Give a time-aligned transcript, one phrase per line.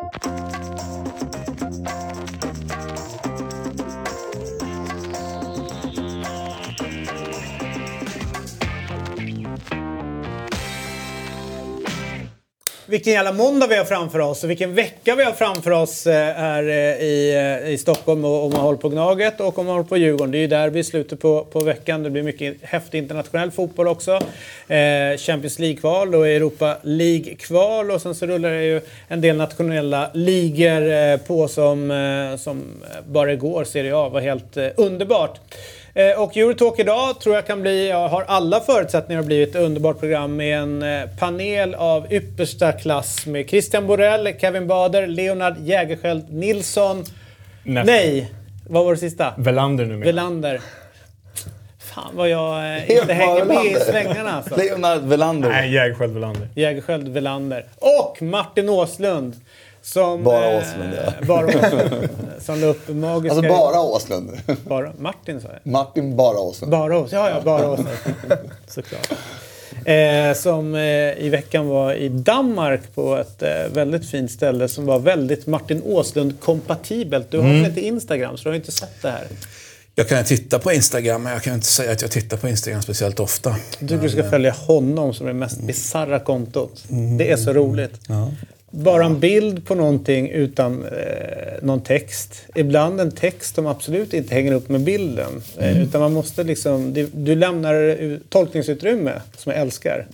[0.00, 1.39] フフフフ。
[12.90, 16.62] Vilken jävla måndag vi har framför oss och vilken vecka vi har framför oss eh, här
[16.62, 17.34] eh, i,
[17.64, 20.30] eh, i Stockholm och om man håller på Gnaget och om man håller på Djurgården.
[20.30, 22.02] Det är ju derby i slutet på, på veckan.
[22.02, 24.12] Det blir mycket häftig internationell fotboll också.
[24.68, 30.10] Eh, Champions League-kval och Europa League-kval och sen så rullar det ju en del nationella
[30.14, 32.62] ligor på som, som
[33.06, 35.40] bara igår Serie A var helt underbart.
[35.94, 40.00] Eh, och Eurotalk idag tror jag kan bli, har alla förutsättningar att bli ett underbart
[40.00, 46.32] program med en eh, panel av yppersta klass med Christian Borell, Kevin Bader, Leonard Jägerskiöld
[46.32, 47.04] Nilsson.
[47.62, 47.86] Nästan.
[47.86, 48.32] Nej,
[48.68, 49.34] vad var det sista?
[49.36, 50.06] Velander numera.
[50.06, 50.60] Velander.
[51.78, 54.56] Fan vad jag eh, inte hänger med i svängarna alltså.
[54.56, 55.48] Leonard Velander.
[55.48, 56.48] Nej, Jägerskiöld Velander.
[56.54, 57.64] Jägerskiöld Velander.
[57.78, 59.36] Och Martin Åslund.
[59.82, 61.12] Som, bara Åslund, ja.
[61.26, 62.08] Bara Åslund.
[62.40, 63.36] Som la upp magiska...
[63.36, 64.30] Alltså bara Åslund?
[64.68, 65.72] Bara, Martin sa jag.
[65.72, 66.72] Martin bara Åslund.
[66.72, 67.88] Bara Åslund, ja, ja, bara Åslund.
[68.66, 69.12] Såklart.
[69.84, 70.80] Eh, som eh,
[71.24, 75.82] i veckan var i Danmark på ett eh, väldigt fint ställe som var väldigt Martin
[75.82, 77.30] Åslund-kompatibelt.
[77.30, 77.62] Du har mm.
[77.62, 79.26] väl inte Instagram, så du har inte sett det här?
[79.94, 82.82] Jag kan titta på Instagram, men jag kan inte säga att jag tittar på Instagram
[82.82, 83.56] speciellt ofta.
[83.78, 86.84] Du, men, du ska följa honom som är det mest bisarra kontot.
[86.90, 87.18] Mm.
[87.18, 88.00] Det är så roligt.
[88.08, 88.30] Ja.
[88.70, 92.42] Bara en bild på någonting utan eh, någon text.
[92.54, 95.42] Ibland en text som absolut inte hänger upp med bilden.
[95.58, 95.82] Eh, mm.
[95.82, 100.06] utan man måste liksom, du, du lämnar tolkningsutrymme som jag älskar.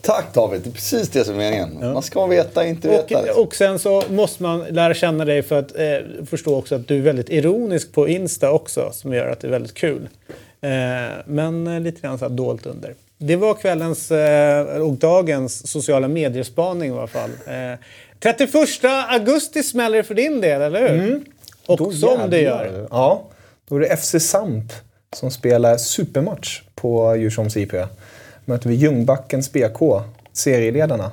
[0.00, 1.78] Tack David, det är precis det som är meningen.
[1.80, 1.92] Ja.
[1.92, 3.32] Man ska veta, inte veta.
[3.32, 6.88] Och, och sen så måste man lära känna dig för att eh, förstå också att
[6.88, 8.90] du är väldigt ironisk på Insta också.
[8.92, 10.08] Som gör att det är väldigt kul.
[10.60, 10.70] Eh,
[11.26, 12.94] men eh, lite grann så dolt under.
[13.18, 17.30] Det var kvällens eh, och dagens sociala medier-spaning i alla fall.
[18.20, 21.08] 31 eh, augusti smäller det för din del, eller hur?
[21.08, 21.24] Mm.
[21.66, 22.28] Och då som jävlar.
[22.28, 22.88] det gör.
[22.90, 23.28] Ja,
[23.68, 24.72] då är det FC Samp
[25.12, 27.72] som spelar supermatch på Djursholms IP.
[28.44, 31.10] Möter vi Ljungbackens BK, serieledarna.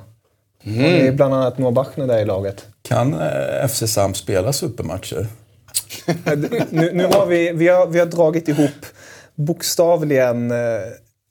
[0.64, 0.84] Mm.
[0.84, 2.66] Och det är bland annat Noah Bachner där i laget.
[2.82, 5.26] Kan eh, FC Samp spela supermatcher?
[6.70, 8.86] nu, nu har vi, vi, har, vi har dragit ihop
[9.34, 10.52] bokstavligen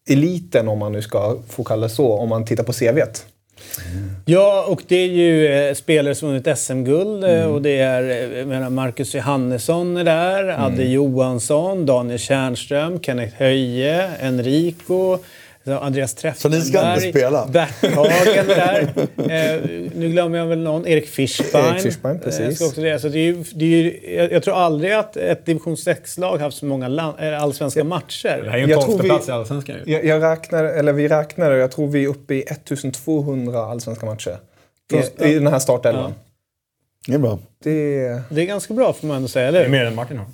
[0.09, 3.25] eliten om man nu ska få kalla det så, om man tittar på CVt.
[3.93, 4.11] Mm.
[4.25, 7.51] Ja, och det är ju eh, spelare som vunnit SM-guld eh, mm.
[7.51, 10.61] och det är eh, menar, Marcus Johannesson är där, mm.
[10.61, 15.17] Adde Johansson, Daniel Tjärnström, Kenneth Höje, Enrico,
[15.65, 16.61] Andreas Träffenberg.
[16.61, 17.39] Så ni ska inte spela?
[17.95, 18.93] Hagen där.
[19.17, 19.61] eh,
[19.95, 20.87] nu glömmer jag väl någon.
[20.87, 21.65] Erik Fischbein.
[21.65, 22.61] Erik Fischbein, eh, precis.
[22.61, 22.99] Eh, också det.
[22.99, 26.37] Så det är ju, det är ju, jag, jag, tror aldrig att ett division 6-lag
[26.37, 28.41] haft så många land, allsvenska matcher.
[28.43, 31.51] Det här är ju en konstig plats i allsvenskan jag, jag räknar, eller vi räknar,
[31.51, 34.37] jag tror vi är uppe i 1200 allsvenska matcher.
[35.19, 36.13] I, i den här startelvan.
[36.17, 36.23] Ja.
[37.07, 37.39] Det är bra.
[37.63, 38.21] Det...
[38.29, 40.27] det är ganska bra får man ändå säga, eller Det är mer än Martin har.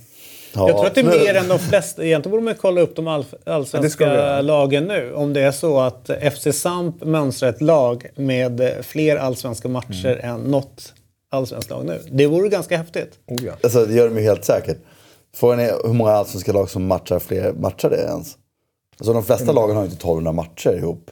[0.53, 2.05] Ja, jag tror att det är mer än de flesta.
[2.05, 5.13] Egentligen borde man kolla upp de all, allsvenska ja, lagen nu.
[5.13, 10.35] Om det är så att FC Samp mönstrar ett lag med fler allsvenska matcher mm.
[10.35, 10.93] än något
[11.31, 12.01] allsvenskt lag nu.
[12.11, 13.19] Det vore ganska häftigt.
[13.27, 13.53] Oh, ja.
[13.63, 14.77] alltså, det gör de ju helt säkert.
[15.35, 18.37] Frågan är hur många allsvenska lag som matchar fler matcher det ens.
[18.99, 19.55] Alltså de flesta mm.
[19.55, 21.11] lagen har ju inte 1200 matcher ihop.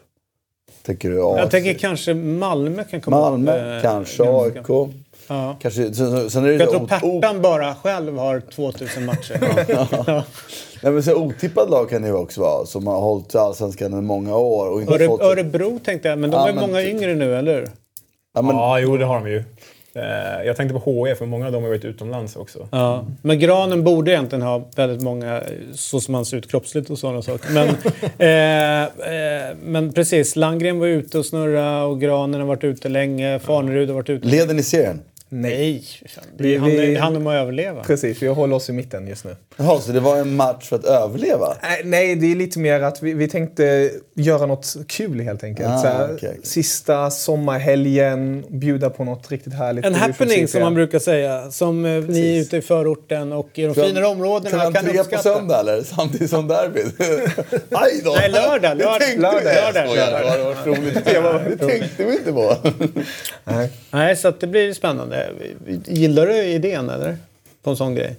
[0.88, 1.16] Tänker du?
[1.16, 3.62] Jag tänker kanske Malmö kan komma Malmö, upp.
[3.62, 4.92] Malmö, kanske AIK.
[5.28, 5.56] Ja.
[5.60, 9.66] Kanske, sen, sen är det jag tror Pertan bara själv har 2000 matcher.
[10.08, 10.24] ja.
[10.84, 14.02] Nej, men så otippad lag kan det ju också vara, som har hållit allsvenskan i
[14.02, 14.70] många år.
[14.70, 15.22] Och inte Öre, fått...
[15.22, 16.62] Örebro tänkte jag, men de ja, är men...
[16.62, 17.70] många yngre nu, eller hur?
[18.34, 18.56] Ja, men...
[18.56, 19.44] ja, jo det har de ju.
[19.98, 22.68] Eh, jag tänkte på HE, för många av dem har varit utomlands också.
[22.72, 23.06] Ja.
[23.22, 25.44] Men Granen borde egentligen ha väldigt många,
[25.74, 27.54] så som han ser ut kroppsligt och sådana saker.
[27.54, 27.68] Men,
[28.18, 33.40] eh, eh, men precis, Landgren var ute och snurra och Granen har varit ute länge.
[33.40, 34.28] Farnerud har varit ute.
[34.28, 35.02] Leder ni serien?
[35.30, 35.84] Nej,
[36.38, 37.84] det vi, handlar om att överleva.
[37.84, 39.36] Precis, vi håller oss i mitten just nu.
[39.58, 41.56] Jaha, så det var en match för att överleva?
[41.84, 45.70] Nej, det är lite mer att vi, vi tänkte göra något kul helt enkelt.
[45.70, 46.42] Ah, Såhär, okay, okay.
[46.44, 49.86] Sista sommarhelgen, bjuda på något riktigt härligt.
[49.86, 51.52] En happening som man brukar säga.
[51.52, 52.16] Som eh, Precis.
[52.16, 55.18] ni ute i förorten och i de finare områdena kan, kan uppskatta.
[55.18, 55.82] på söndag eller?
[55.84, 57.02] Samtidigt som derbyt?
[57.72, 58.14] Aj då!
[58.14, 58.78] Nej, lördag.
[58.78, 59.00] lördag.
[59.00, 59.44] Det tänkte lördag.
[59.74, 60.24] lördag.
[61.06, 61.44] lördag.
[61.46, 61.56] Det.
[61.56, 62.56] Det tänkte vi inte på.
[63.44, 63.72] Nej.
[63.92, 65.17] Nej, så det blir spännande.
[65.86, 67.18] Gillar du idén eller?
[67.64, 68.16] På en sån grej?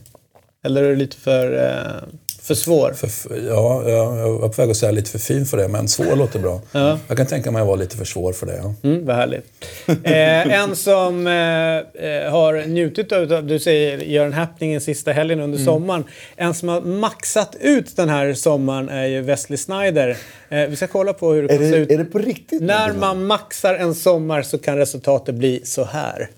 [0.64, 2.08] Eller är du lite för, eh,
[2.42, 2.92] för svår?
[2.92, 3.08] För,
[3.48, 6.38] ja, jag var på väg att säga lite för fin för det, men svår låter
[6.38, 6.60] bra.
[6.72, 6.98] Ja.
[7.08, 8.56] Jag kan tänka mig att vara lite för svår för det.
[8.56, 8.74] Ja.
[8.82, 9.44] Mm, vad härligt.
[9.86, 15.40] Eh, en som eh, eh har njutit av, du säger, gör en happening sista helgen
[15.40, 15.66] under mm.
[15.66, 16.04] sommaren.
[16.36, 20.16] En som har maxat ut den här sommaren är ju Wesley Snyder.
[20.48, 21.90] Eh, vi ska kolla på hur det kan se ut.
[21.90, 22.62] Är det på riktigt?
[22.62, 26.28] När man maxar en sommar så kan resultatet bli så här.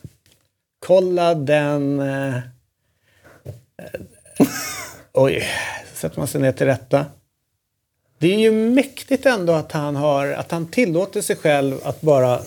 [0.86, 2.00] Kolla den...
[2.00, 2.42] Eh, eh,
[5.12, 5.44] oj,
[5.94, 7.06] sätter man sig ner till rätta.
[8.18, 12.40] Det är ju mäktigt ändå att han, har, att han tillåter sig själv att bara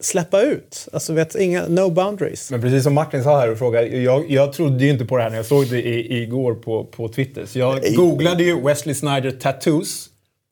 [0.00, 0.88] släppa ut.
[0.92, 2.50] Alltså vet, inga, no boundaries.
[2.50, 5.22] Men precis som Martin sa här och frågade, jag, jag trodde ju inte på det
[5.22, 7.46] här när jag såg det i, igår på, på Twitter.
[7.46, 10.06] Så jag googlade ju Wesley Snyder tattoos.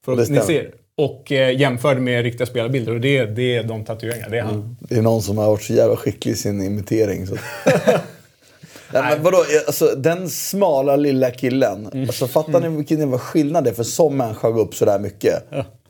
[0.05, 0.71] För att ni ser.
[0.99, 2.95] Och eh, jämförde med riktiga spelarbilder.
[2.95, 4.31] Och det, det är de tatueringarna.
[4.31, 4.77] Det är han.
[4.81, 7.27] Det är någon som har varit så jävla skicklig i sin imitering.
[7.27, 7.35] Så.
[8.93, 11.87] Nej, men vadå, alltså, den smala lilla killen.
[11.87, 14.99] Alltså, fattar ni vilken jävla skillnad det är för som människa att gå upp sådär
[14.99, 15.45] mycket?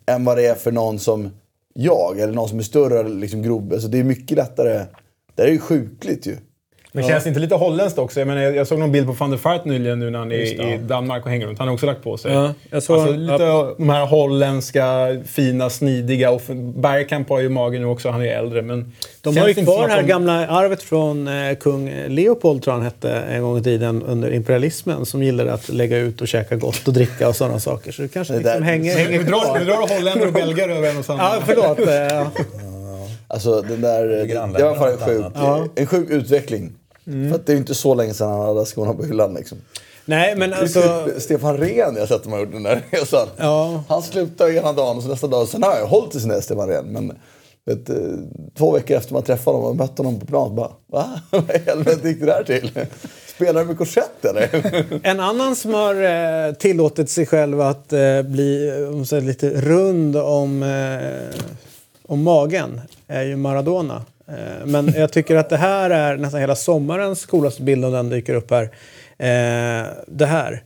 [0.07, 1.31] Än vad det är för någon som
[1.75, 3.73] jag, eller någon som är större liksom, grov.
[3.73, 4.85] Alltså, det är mycket lättare.
[5.35, 6.37] Det är ju sjukligt ju.
[6.93, 8.21] Men känns det inte lite holländskt också?
[8.21, 10.33] Jag, menar, jag, jag såg någon bild på van der Vaart nyligen nu när han
[10.33, 11.59] är i Danmark och hänger runt.
[11.59, 12.33] Han har också lagt på sig.
[12.33, 16.31] Ja, jag såg- alltså, lite av de här holländska, fina, snidiga.
[16.31, 18.63] Och Bergkamp har ju magen nu också, han är äldre.
[18.63, 22.75] Men De har ju kvar det här de- gamla arvet från eh, kung Leopold, tror
[22.75, 25.07] han hette, en gång i tiden under imperialismen.
[25.07, 27.93] Som gillade att lägga ut och käka gott och dricka och sådana saker.
[27.93, 29.09] Så det kanske Det liksom där- hänger...
[29.11, 31.23] Nu drar, drar holländare och belgare över en och samma.
[31.23, 31.79] Ja, förlåt.
[33.29, 34.09] Alltså den där,
[34.59, 35.71] det, var fan en sjuk, annat.
[35.75, 36.73] en sjuk utveckling.
[37.05, 39.59] För att det är ju inte så länge sedan han hade skorna på hyllan liksom.
[40.05, 41.05] Nej, men alltså...
[41.07, 43.29] typ Stefan Rehn jag har sett dem ha gjort den där resan.
[43.37, 43.85] Ja.
[43.89, 46.41] Han slutade ena dagen och så nästa dag, sen har jag hållit i sin där
[46.41, 46.85] Stefan Rehn.
[46.87, 47.13] Men
[47.65, 47.97] vet, eh,
[48.59, 51.21] två veckor efter man träffade honom och mötte honom på plan, bara va?
[51.31, 52.71] Vad i helvete gick det där till?
[53.27, 54.85] Spelar du med korsett eller?
[55.07, 60.17] En annan som har eh, tillåtit sig själv att eh, bli om säger, lite rund
[60.17, 61.41] om, eh,
[62.07, 64.05] om magen är ju Maradona.
[64.29, 68.11] Eh, men jag tycker att det här är nästan hela sommarens coolaste bild om den
[68.11, 68.63] dyker upp här.
[69.19, 70.63] Eh, det här.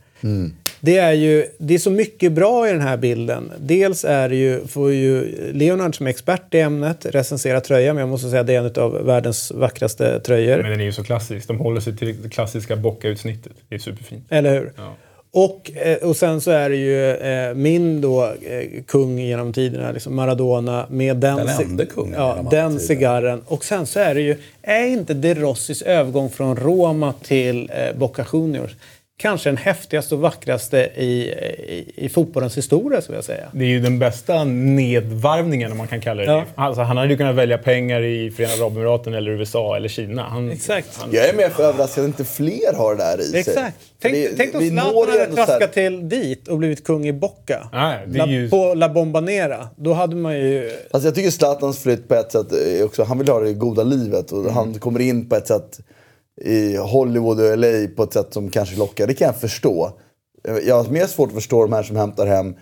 [0.79, 3.51] Det är ju det är så mycket bra i den här bilden.
[3.59, 8.01] Dels är det ju, får ju Leonard som är expert i ämnet recensera tröjan, men
[8.01, 10.57] jag måste säga att det är en av världens vackraste tröjor.
[10.57, 11.47] Men den är ju så klassisk.
[11.47, 13.53] De håller sig till det klassiska bocka-utsnittet.
[13.69, 14.25] Det är superfint.
[14.29, 14.71] Eller hur?
[14.77, 14.95] Ja.
[15.35, 19.91] Och, eh, och sen så är det ju eh, min då eh, kung genom tiderna,
[19.91, 23.41] liksom Maradona med den, Den enda kungen ja, den cigarren.
[23.47, 27.99] Och sen så är det ju, är inte De Rossis övergång från Roma till eh,
[27.99, 28.71] Boca Juniors
[29.17, 33.47] kanske den häftigaste och vackraste i, i, i fotbollens historia, skulle jag säga.
[33.53, 36.45] Det är ju den bästa nedvarvningen om man kan kalla det Ja.
[36.55, 40.23] Alltså, Han hade ju kunnat välja pengar i Förenade Arabemiraten eller USA eller Kina.
[40.23, 40.97] Han, Exakt.
[40.97, 43.39] Han, Jag är mer för överraskad att inte fler har det där i sig.
[43.39, 43.77] Exakt.
[44.01, 47.69] Tänk, Det- tänk om Zlatan hade traskat till dit och blivit kung i Boca.
[47.73, 49.67] Nej, det är La, ju- På La Bombonera.
[49.75, 50.71] Då hade man ju...
[50.91, 52.47] Alltså jag tycker Zlatans flytt på ett sätt
[52.85, 54.53] också, han vill ha det goda livet och Mm.
[54.53, 55.79] han kommer in på ett sätt
[56.41, 59.07] i Hollywood och LA på ett sätt som kanske lockar.
[59.07, 59.91] Det kan jag förstå.
[60.65, 62.55] Jag har mer svårt att förstå de här som hämtar hem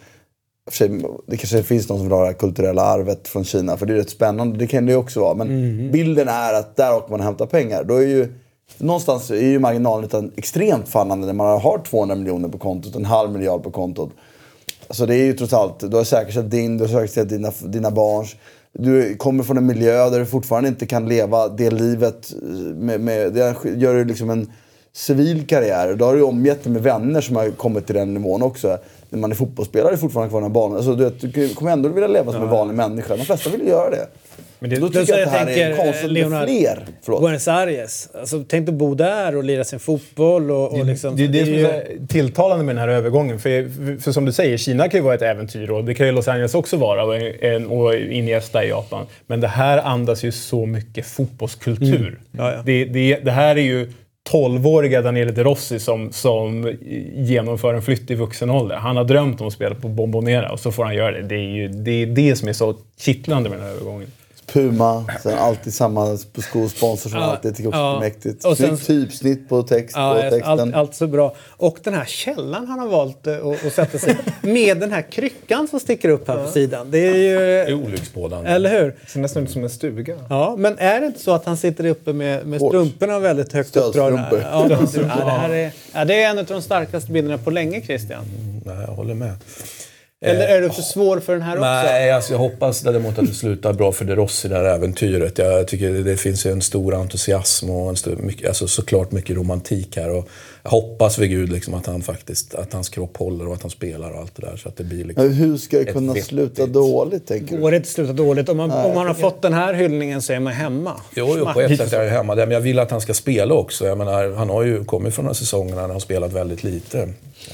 [0.67, 0.89] för sig,
[1.27, 3.93] det kanske finns någon som vill ha det här kulturella arvet från Kina för det
[3.93, 4.59] är rätt spännande.
[4.59, 5.33] Det kan det ju också vara.
[5.33, 5.91] Men Mm.
[5.91, 7.83] bilden är att där åker man och hämtar pengar.
[7.83, 8.33] Då är ju,
[8.77, 13.05] någonstans är ju marginalen utan extremt fallande när man har 200 miljoner på kontot, en
[13.05, 14.09] halv miljard på kontot.
[14.87, 17.91] Alltså det är ju trots allt, du har säkerställt din, du har säkerställt dina, dina
[17.91, 18.35] barns.
[18.73, 22.33] Du kommer från en miljö där du fortfarande inte kan leva det livet.
[22.75, 24.51] Med, med, det gör du liksom en
[24.93, 25.95] civil karriär.
[25.95, 28.77] Då har du omgett dig med vänner som har kommit till den nivån också.
[29.09, 30.75] När man är fotbollsspelare är fortfarande kvar dina barn.
[30.75, 33.15] Alltså, du, vet, du kommer ändå vilja leva som en vanlig människa.
[33.15, 34.07] De flesta vill göra det.
[34.59, 36.05] Men det- Då Det är tycker så jag att det här jag tänker, är konstigt
[36.05, 36.85] eh, Leonard- fler.
[37.01, 37.21] Förlåt.
[37.21, 38.09] Buenos Aires.
[38.13, 40.51] Alltså, tänk att bo där och lira sin fotboll.
[40.51, 42.87] Och, och liksom, det är det som är ju- så här tilltalande med den här
[42.89, 43.39] övergången.
[43.39, 46.11] För, för, som du säger, Kina kan ju vara ett äventyr och det kan ju
[46.11, 49.05] Los Angeles också vara och, en, och Iniesta i Japan.
[49.27, 52.19] Men det här andas ju så mycket fotbollskultur.
[52.37, 52.61] Ja, ja.
[52.65, 53.91] Det, det, det här är ju
[54.31, 56.73] 12-åriga Daniele De Rossi som, som
[57.15, 58.75] genomför en flytt i vuxen ålder.
[58.75, 61.21] Han har drömt om att spela på Bombonera och så får han göra det.
[61.21, 64.07] Det är ju det, är det som är så kittlande med den här övergången.
[64.53, 67.55] Puma, sen alltid samma skosponsor som Ja, alltid.
[67.55, 67.89] tycker också ja.
[67.91, 68.45] det är mäktigt.
[68.45, 70.43] Och sen- typsnitt på text Ja, på texten.
[70.59, 71.35] allt, allt så bra.
[71.49, 75.01] Och den här källan han har valt eh, att, att sätta sig med den här
[75.11, 76.91] kryckan som sticker upp här på sidan.
[76.91, 77.73] Det är ju...
[77.75, 78.49] olycksbådande.
[78.49, 78.95] Eller hur?
[79.05, 80.15] Det ser nästan ut som en stuga.
[80.29, 83.77] Ja, men är det inte så att han sitter uppe med, med strumporna väldigt högt
[83.77, 84.27] uppdragna?
[84.27, 84.39] Stödstrumpor.
[84.51, 87.81] Ja, ja, det, här är, ja, det är en av de starkaste bilderna på länge,
[87.81, 88.23] Christian.
[88.65, 89.33] Nej, jag håller med.
[90.25, 91.61] Eller är du för svår för den här också?
[91.65, 95.37] Nej, alltså jag hoppas däremot att det slutar bra för De Rossi, det här äventyret.
[95.37, 99.35] Jag tycker det finns ju en stor entusiasm och en stor, mycket, alltså såklart mycket
[99.37, 100.09] romantik här.
[100.09, 100.27] Och
[100.63, 103.71] jag hoppas vid Gud liksom att han faktiskt, att hans kropp håller och att han
[103.71, 104.57] spelar och allt det där.
[104.57, 105.25] Så att det blir liksom...
[105.25, 107.61] Men hur ska det kunna vettigt- sluta dåligt tänker du?
[107.61, 108.49] Går det inte sluta dåligt?
[108.49, 110.93] Om man, om man har fått den här hyllningen så är man hemma.
[111.15, 113.53] Jo, jo, på ett sätt är jag hemma men jag vill att han ska spela
[113.53, 113.85] också.
[113.87, 116.99] Jag menar, han har ju kommit från några säsonger när han har spelat väldigt lite.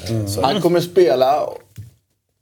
[0.10, 1.44] Eh, Så, Han kommer spela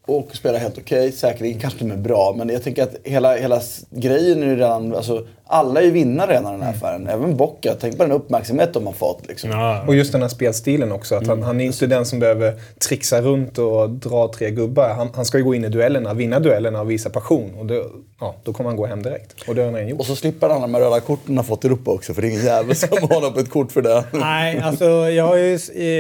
[0.06, 1.12] och spelar helt okej.
[1.12, 2.34] Säkerligen kanske de är bra.
[2.38, 4.96] Men jag tänker att hela, hela grejen är ju redan...
[4.96, 7.08] Alltså, alla är ju vinnare redan i den här affären.
[7.08, 7.76] Även Bocca.
[7.80, 9.28] Tänk på den uppmärksamhet de har fått.
[9.28, 9.50] Liksom.
[9.50, 9.84] Ja.
[9.88, 11.16] Och just den här spelstilen också.
[11.16, 12.54] Att han, han är inte den som behöver
[12.88, 14.90] trixa runt och dra tre gubbar.
[14.90, 17.56] Han, han ska ju gå in i duellerna, vinna duellerna och visa passion.
[17.60, 17.86] Och då,
[18.20, 19.36] ja, då kommer han gå hem direkt.
[19.48, 20.00] Och det har han gjort.
[20.00, 22.14] Och så slipper han de här röda korten han har fått i Europa också.
[22.14, 24.04] För det är ingen jävel som håller upp ett kort för det.
[24.14, 25.60] Nej, alltså jag har ju,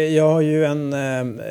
[0.10, 0.94] jag har ju en...
[0.94, 1.44] Eh,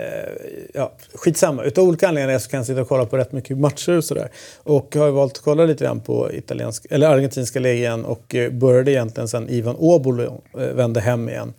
[0.75, 1.64] ja, skitsamma.
[1.64, 4.28] Utav olika anledningar så kan jag sitta och kolla på rätt mycket matcher och sådär.
[4.62, 8.50] Och har ju valt att kolla lite grann på italiensk, eller argentinska ligan och eh,
[8.50, 11.54] började egentligen sen Ivan Obolo eh, vände hem igen.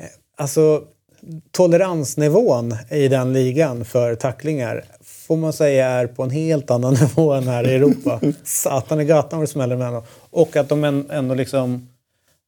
[0.00, 0.06] Eh,
[0.36, 0.82] Alltså
[1.52, 4.84] toleransnivån i den ligan för tacklingar
[5.26, 8.20] får man säga är på en helt annan nivå än här i Europa.
[8.44, 11.88] Satan i gatan vad det smäller med Och att de än- ändå liksom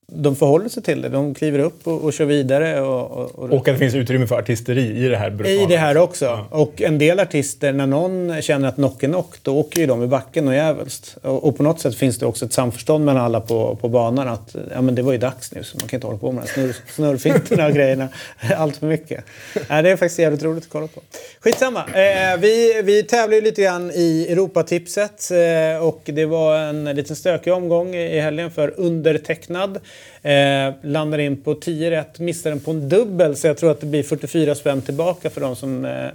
[0.09, 1.09] de förhåller sig till det.
[1.09, 2.81] De kliver upp och, och kör vidare.
[2.81, 5.63] Och, och, och, att det finns utrymme för artisteri i det här brutala.
[5.63, 6.47] I det här också.
[6.51, 10.03] Och en del artister, när någon känner att knock är knock, då åker ju de
[10.03, 11.17] i backen och jävligt.
[11.23, 14.29] Och, och på något sätt finns det också ett samförstånd mellan alla på, på banan
[14.29, 16.43] att ja, men det var ju dags nu, så man kan inte hålla på med
[16.43, 18.09] de här snurr, snurrfinterna och grejerna
[18.57, 19.25] allt för mycket.
[19.69, 21.01] Ja, det är faktiskt jävligt roligt att kolla på.
[21.41, 21.81] Skitsamma.
[21.81, 27.17] Eh, vi, vi tävlar ju lite grann i Europatipset eh, och det var en liten
[27.17, 29.79] stökig omgång i helgen för undertecknad.
[30.23, 33.81] Eh, landar in på 10 rätt, missar den på en dubbel så jag tror att
[33.81, 35.85] det blir 44 spänn tillbaka för de som...
[35.85, 36.07] Eh,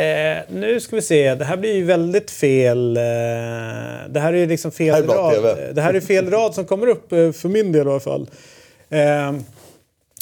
[0.00, 2.96] eh, nu ska vi se, det här blir ju väldigt fel.
[2.96, 3.02] Eh,
[4.08, 5.34] det här är ju liksom fel Här är rad.
[5.34, 5.72] TV.
[5.72, 8.26] Det här är fel rad som kommer upp eh, för min del i alla fall.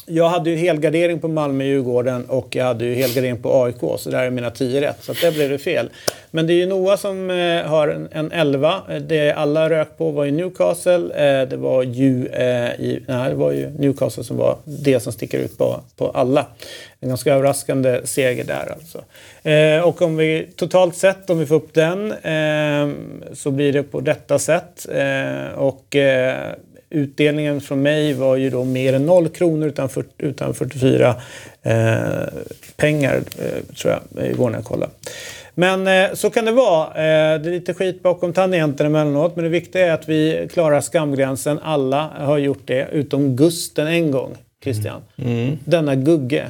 [0.09, 4.01] Jag hade ju helgardering på Malmö-Djurgården och jag hade ju helgardering på AIK.
[4.01, 4.97] Så där är mina 10 rätt.
[5.01, 5.91] Så det där blev det fel.
[6.31, 8.83] Men det är ju Noah som eh, har en, en 11.
[8.89, 10.95] Eh, det alla rök på var ju Newcastle.
[10.95, 15.13] Eh, det var ju, eh, i, nej, det var ju Newcastle som var det som
[15.13, 16.47] sticker ut på, på alla.
[17.01, 19.05] En ganska överraskande seger där alltså.
[19.49, 22.95] Eh, och om vi totalt sett, om vi får upp den, eh,
[23.33, 24.87] så blir det på detta sätt.
[24.93, 26.53] Eh, och eh,
[26.91, 31.15] Utdelningen från mig var ju då mer än 0 kronor utan, för, utan 44
[31.63, 31.75] eh,
[32.77, 34.93] pengar, eh, tror jag, igår när jag kollade.
[35.55, 36.87] Men eh, så kan det vara.
[36.87, 40.81] Eh, det är lite skit bakom tangenten emellanåt, men det viktiga är att vi klarar
[40.81, 41.59] skamgränsen.
[41.63, 44.37] Alla har gjort det, utom Gusten en gång.
[44.65, 45.01] Christian.
[45.65, 46.47] Denna Gugge.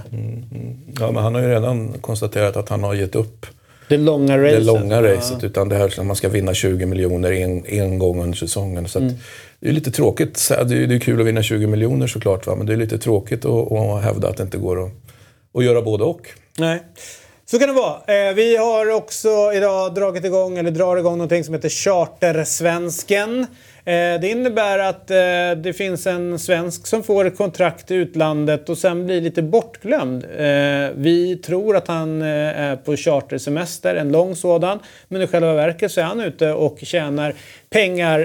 [1.00, 3.47] Ja, men han har ju redan konstaterat att han har gett upp
[3.88, 4.64] Det långa det racet.
[4.64, 5.45] långa racet.
[5.45, 8.88] Utan det här att man ska vinna 20 miljoner en, en gång under säsongen.
[8.88, 9.12] Så att,
[9.60, 10.48] det är lite tråkigt.
[10.48, 12.46] Det är, det är kul att vinna 20 miljoner såklart.
[12.46, 12.54] Va?
[12.54, 14.92] Men det är lite tråkigt att, att hävda att det inte går att,
[15.54, 16.28] att göra både och.
[16.58, 16.82] Nej.
[17.50, 18.28] Så kan det vara.
[18.28, 23.46] Eh, vi har också idag dragit igång, eller drar igång någonting som heter Chartersvensken.
[23.88, 28.68] Eh, det innebär att eh, det finns en svensk som får ett kontrakt i utlandet
[28.68, 30.25] och sen blir lite bortglömd.
[30.25, 34.78] Eh, vi tror att han är på chartersemester, en lång sådan.
[35.09, 37.35] Men i själva verket så är han ute och tjänar
[37.71, 38.18] pengar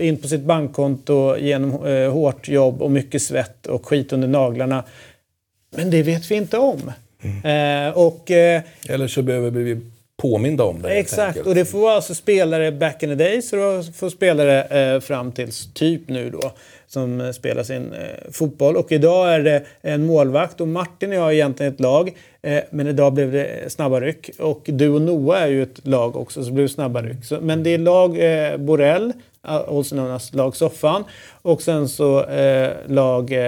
[0.00, 4.84] in på sitt bankkonto genom eh, hårt jobb och mycket svett och skit under naglarna.
[5.76, 6.92] Men det vet vi inte om.
[7.44, 9.80] Eh, och, eh, Eller så behöver vi
[10.24, 10.88] påminda om det.
[10.88, 14.62] exakt, och det får vara alltså spelare back in the days och det får spelare
[14.94, 16.52] eh, fram tills typ nu då
[16.86, 18.76] som eh, spelar sin eh, fotboll.
[18.76, 22.14] Och idag är det en målvakt och Martin och jag är egentligen ett lag.
[22.42, 24.30] Eh, men idag blev det snabba ryck.
[24.38, 27.24] Och du och Noah är ju ett lag också så det blev snabba ryck.
[27.24, 29.12] Så, men det är lag eh, Borrell,
[29.44, 31.04] also known as lag Soffan.
[31.42, 33.38] Och sen så eh, lag, eh,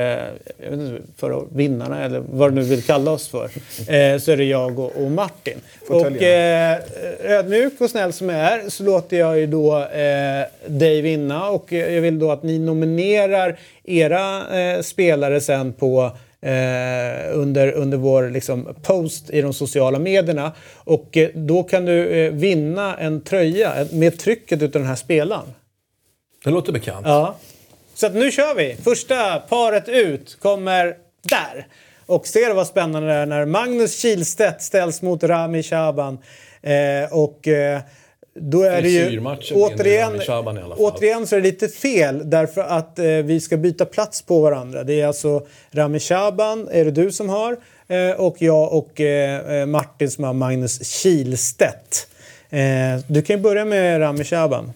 [0.56, 3.50] jag vet inte, för vinnarna eller vad du nu vill kalla oss för.
[3.88, 5.58] Eh, så är det jag och, och Martin.
[5.80, 6.76] Och Fåtöljerna.
[6.76, 11.50] eh, ödmjuk och snäll som jag är så låter jag ju då eh, dig vinna.
[11.50, 16.12] Och jag vill då att ni nominerar era eh, spelare sen på
[16.46, 20.52] Eh, under, under vår liksom, post i de sociala medierna.
[20.74, 25.46] Och eh, då kan du eh, vinna en tröja med trycket utav den här spelaren.
[26.46, 27.06] Det låter bekant.
[27.06, 27.36] Ja.
[27.94, 28.76] Så att nu kör vi!
[28.84, 31.66] Första paret ut kommer där.
[32.06, 36.18] Och ser vad spännande det är när Magnus Kihlstedt ställs mot Rami Shaban.
[36.62, 37.80] Eh, och eh,
[38.34, 39.20] då är det ju
[39.54, 40.20] återigen,
[40.76, 44.84] återigen så är det lite fel därför att eh, vi ska byta plats på varandra.
[44.84, 47.56] Det är alltså Rami Shaban är det du som har
[47.88, 52.08] eh, och jag och eh, eh, Martin som har Magnus Kihlstedt.
[52.50, 52.60] Eh,
[53.06, 54.72] du kan ju börja med Rami Shaban.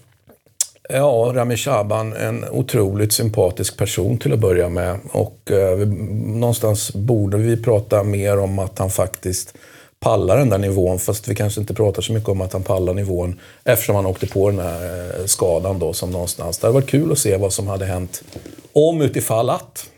[0.92, 4.99] Ja, Rami Shaban, en otroligt sympatisk person till att börja med.
[5.12, 5.87] Och eh, vi,
[6.40, 9.54] någonstans borde vi prata mer om att han faktiskt
[10.00, 10.99] pallar den där nivån.
[10.99, 14.26] Fast vi kanske inte pratar så mycket om att han pallar nivån eftersom han åkte
[14.26, 14.85] på den här
[15.20, 16.59] eh, skadan då som någonstans.
[16.59, 18.23] Det hade varit kul att se vad som hade hänt
[18.73, 19.90] om utifall att.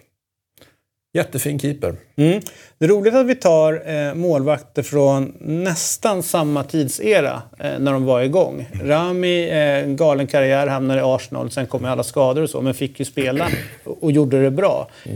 [1.15, 1.95] Jättefin keeper.
[2.17, 2.41] Mm.
[2.79, 8.05] Det är roligt att vi tar eh, målvakter från nästan samma tidsera eh, när de
[8.05, 8.69] var igång.
[8.85, 12.99] Rami, eh, galen karriär, hamnade i Arsenal, sen kom alla skador och så, men fick
[12.99, 13.49] ju spela
[13.85, 14.89] och, och gjorde det bra.
[15.05, 15.13] Eh,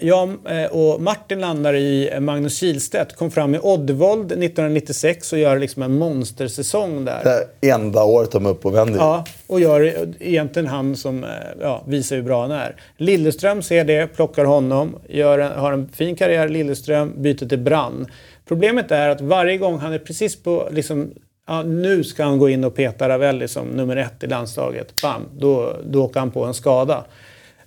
[0.00, 5.38] jag eh, och Martin landar i eh, Magnus Kihlstedt, kom fram i Oddevold 1996 och
[5.38, 7.46] gör liksom en monstersäsong där.
[7.60, 8.98] Det enda året de är uppe och vänder.
[8.98, 12.76] Ja, och gör egentligen han som eh, ja, visar hur bra han är.
[12.96, 18.06] Lilleström ser det, plockar honom, gör en, har en fin karriär Lilleström, byter till Brann.
[18.48, 21.10] Problemet är att varje gång han är precis på, liksom,
[21.46, 25.02] ja, nu ska han gå in och peta Ravelli som nummer ett i landslaget.
[25.02, 27.04] Bam, då, då åker han på en skada.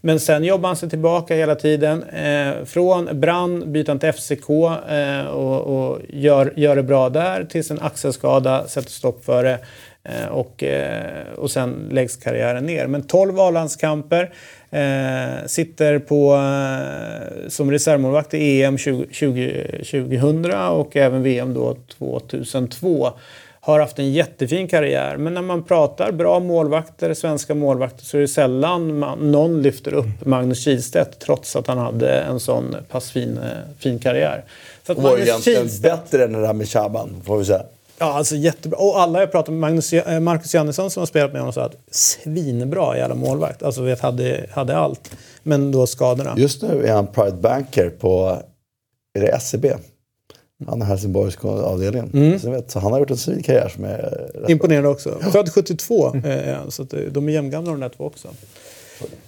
[0.05, 2.03] Men sen jobbar han sig tillbaka hela tiden.
[2.03, 4.49] Eh, från Brann byter han till FCK
[4.89, 9.59] eh, och, och gör, gör det bra där tills en axelskada sätter stopp för det.
[10.03, 12.87] Eh, och, eh, och sen läggs karriären ner.
[12.87, 14.33] Men 12 A-landskamper.
[14.71, 21.77] Eh, sitter på, eh, som reservmålvakt i EM 20, 20, 2000 och även VM då
[21.97, 23.13] 2002
[23.65, 25.17] har haft en jättefin karriär.
[25.17, 29.93] Men när man pratar bra målvakter, svenska målvakter, så är det sällan man, någon lyfter
[29.93, 34.43] upp Magnus Kihlstedt trots att han hade en sån pass fin, eh, fin karriär.
[34.85, 37.63] Så att Och Magnus egentligen Kihlstedt- bättre än Rami Shaban, får vi säga.
[37.99, 38.79] Ja, alltså jättebra.
[38.79, 41.63] Och alla jag pratat med, Magnus, eh, Marcus Jannesson som har spelat med honom sa
[41.63, 43.63] att svinbra jävla målvakt.
[43.63, 45.11] Alltså vet, hade, hade allt.
[45.43, 46.33] Men då skadorna.
[46.37, 48.37] Just nu är han Pride Banker på,
[49.17, 49.65] är det SEB?
[50.67, 52.09] Han är Helsingborgs avdelningen.
[52.13, 52.39] Mm.
[52.39, 55.19] Så, vet, så han har gjort en civil karriär som är Imponerande också.
[55.31, 58.27] Född 72, eh, så eh, de är jämngamla de där två också.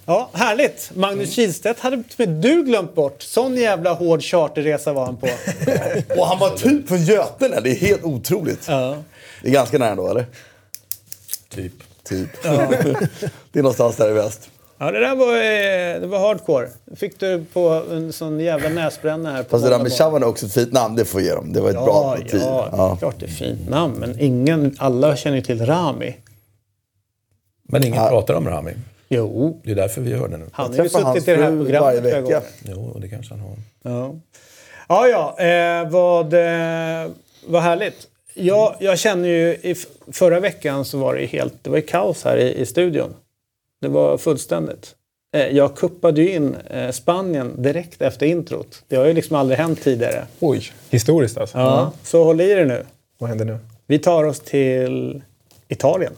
[0.06, 0.90] Ja, härligt!
[0.94, 3.22] Magnus Kihlstedt hade med du glömt bort.
[3.22, 5.26] Sån jävla hård charterresa var han på.
[6.20, 8.64] Och han var typ från Götene, det är helt otroligt.
[8.68, 8.96] Ja.
[9.42, 10.26] Det är ganska nära då, eller?
[11.48, 11.72] Typ.
[12.02, 12.28] Typ.
[13.52, 14.50] det är någonstans där i väst.
[14.80, 16.68] Ja, det där var, eh, det var hardcore.
[16.96, 19.42] Fick du på en sån jävla näsbränna här.
[19.42, 21.34] På Fast det där med Shaban är också ett fint namn, det får jag ge
[21.34, 21.52] dem.
[21.52, 22.40] Det var ett bra Ja, alternativ.
[22.44, 23.94] ja, det är klart det är fint namn.
[23.98, 26.16] Men ingen, alla känner ju till Rami.
[27.62, 28.72] Men ingen pratar om Rami.
[29.08, 30.46] Jo, Det är därför vi gör det nu.
[30.52, 32.20] han har ju suttit i det här programmet varje flera vecka.
[32.22, 32.42] gånger.
[32.62, 33.56] Jo, det kanske han har.
[33.82, 34.14] Ja,
[34.88, 37.10] ja, ja eh, vad, eh,
[37.46, 38.06] vad härligt.
[38.34, 39.74] Jag, jag känner ju, i
[40.12, 43.14] förra veckan så var det ju helt, det var ju kaos här i, i studion.
[43.80, 44.94] Det var fullständigt.
[45.36, 48.82] Eh, jag kuppade ju in eh, Spanien direkt efter introt.
[48.88, 50.26] Det har ju liksom aldrig hänt tidigare.
[50.40, 50.62] Oj.
[50.90, 51.58] Historiskt alltså.
[51.58, 52.84] Ja, så håll i er nu.
[53.18, 53.58] Vad händer nu?
[53.86, 55.22] Vi tar oss till
[55.68, 56.12] Italien.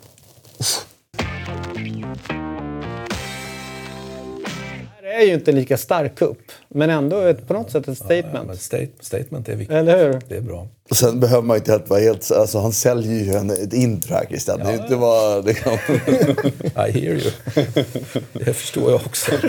[5.02, 8.04] Det är ju inte lika stark kupp, men ändå ett, på något sätt ett Ja,
[8.04, 8.46] statement.
[8.46, 9.76] men state, statement är viktigt.
[9.76, 10.20] Eller hur?
[10.28, 10.66] Det är bra.
[10.90, 12.30] Och sen behöver man inte helt vara helt...
[12.30, 14.58] Alltså han säljer ju en, ett intro här Christian.
[14.58, 15.42] Det är inte bara...
[15.42, 15.72] Det kan...
[16.88, 17.30] I hear you.
[18.32, 19.32] Det förstår jag också.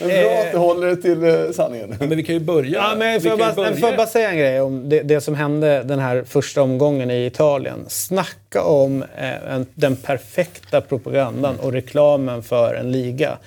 [0.00, 1.96] Men bra att du håller det till eh, sanningen.
[1.98, 2.70] Men vi kan ju börja.
[2.70, 3.76] Ja, men får, jag bara, börja.
[3.76, 7.10] får jag bara säga en grej om det, det som hände den här första omgången
[7.10, 7.84] i Italien.
[7.88, 13.38] Snacka om eh, en, den perfekta propagandan och reklamen för en liga.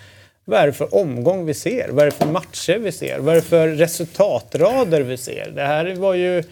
[0.45, 1.89] Vad är det för omgång vi ser?
[1.89, 3.19] Vad är det för matcher vi ser?
[3.19, 5.51] Vad är det för resultatrader vi ser?
[5.55, 6.43] Det här var ju...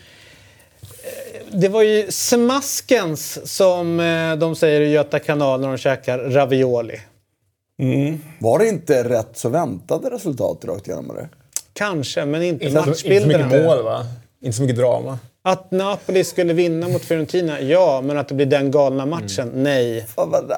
[1.52, 7.00] Det var ju smaskens som eh, de säger i Göta kanal när de käkar ravioli.
[8.40, 11.12] Var det inte rätt så väntade resultat rakt igenom?
[11.12, 11.30] Eller?
[11.74, 13.46] Kanske, men inte Inte, så- inte så matchbilderna.
[13.48, 14.06] mycket mål va?
[14.42, 15.20] Inte så mycket drama.
[15.42, 18.02] Att Napoli skulle vinna mot Fiorentina, ja.
[18.06, 19.64] Men att det blir den galna matchen, Mm.
[19.64, 20.06] nej.
[20.16, 20.52] Fan, vad-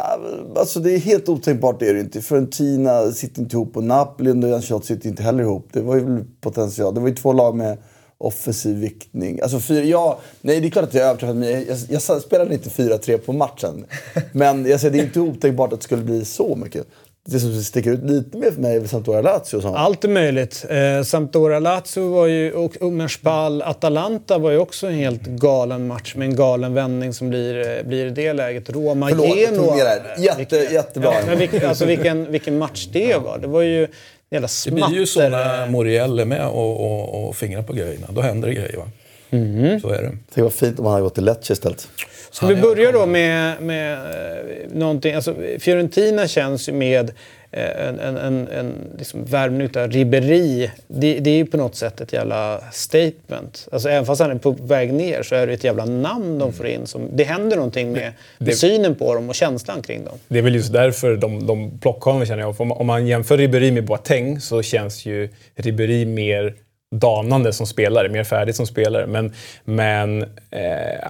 [0.57, 2.21] Alltså det är helt otänkbart det är det inte.
[2.21, 5.67] Fiorentina sitter inte ihop och Napoli under Ancelotti sitter inte heller ihop.
[5.71, 6.93] Det var ju potential.
[6.93, 7.77] Det var ju två lag med
[8.25, 9.41] offensiv viktning.
[9.41, 11.51] Alltså fyra, ja, nej det är klart att jag överträffat mig.
[11.67, 13.85] Jag, jag, jag spelade inte 4-3 på matchen.
[14.31, 16.85] Men jag säger, det är inte otänkbart att det skulle bli så mycket.
[17.25, 19.55] Det som sticker ut lite mer för mig är väl Sampdoria Lazio.
[19.57, 19.75] och sånt.
[19.77, 20.65] Allt är möjligt.
[20.69, 26.15] Eh, Sampdoria Lazio var ju, och Ummerspal Atalanta var ju också en helt galen match
[26.15, 28.69] med en galen vändning som blir, eh, blir i det läget.
[28.69, 29.75] Roma Förlåt, jag tog Genoa.
[29.75, 30.15] med det här.
[30.23, 31.13] Jätte- Vilken- jättebra.
[31.13, 33.37] Ja, men vilken, alltså vilken, vilken match det var.
[33.37, 33.87] Det var ju
[34.31, 35.29] jävla Det blir ju så smatter.
[35.29, 38.07] när Moriel är med och, och, och fingrar på grejerna.
[38.09, 38.89] Då händer det grejer va?
[39.29, 39.81] Mhm.
[39.81, 40.17] Så är det.
[40.33, 41.87] Tänk vad fint om han hade gått till Lecce istället.
[42.31, 45.13] Ska vi börja då med, med eh, någonting?
[45.15, 47.11] Alltså, Fiorentina känns ju med
[47.51, 50.69] en, en, en, en liksom värvning utav Ribéry.
[50.87, 53.67] Det, det är ju på något sätt ett jävla statement.
[53.71, 56.53] Alltså, även fast han är på väg ner så är det ett jävla namn de
[56.53, 56.87] får in.
[56.87, 60.17] Som, det händer någonting med, med synen på dem och känslan kring dem.
[60.27, 62.61] Det är väl just därför de, de plockar honom känner jag.
[62.61, 66.55] Om, om man jämför Ribéry med Boateng så känns ju Ribéry mer
[66.95, 69.07] danande som spelare, mer färdig som spelare.
[69.07, 71.07] Men, men eh,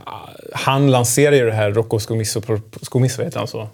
[0.54, 2.42] han lanserar ju det här Rocco Scomisso,
[2.82, 3.68] Scomisso heter han så?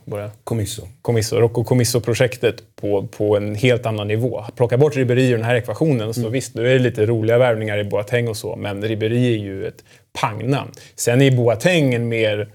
[0.44, 0.88] Comisso.
[1.02, 4.44] Comisso, Rocco Comisso-projektet på, på en helt annan nivå.
[4.56, 7.78] Plocka bort Ribéry ur den här ekvationen, så visst, nu är det lite roliga värvningar
[7.78, 9.84] i Boateng och så, men Ribéry är ju ett
[10.22, 10.72] pangnamn.
[10.96, 12.48] Sen är Boateng en mer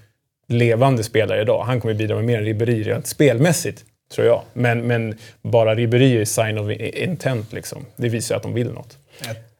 [0.47, 1.63] levande spelare idag.
[1.63, 3.83] Han kommer bidra med mer än Ribéry rent spelmässigt,
[4.15, 4.41] tror jag.
[4.53, 7.85] Men, men bara Ribéry är sign of intent, liksom.
[7.95, 8.97] Det visar att de vill något.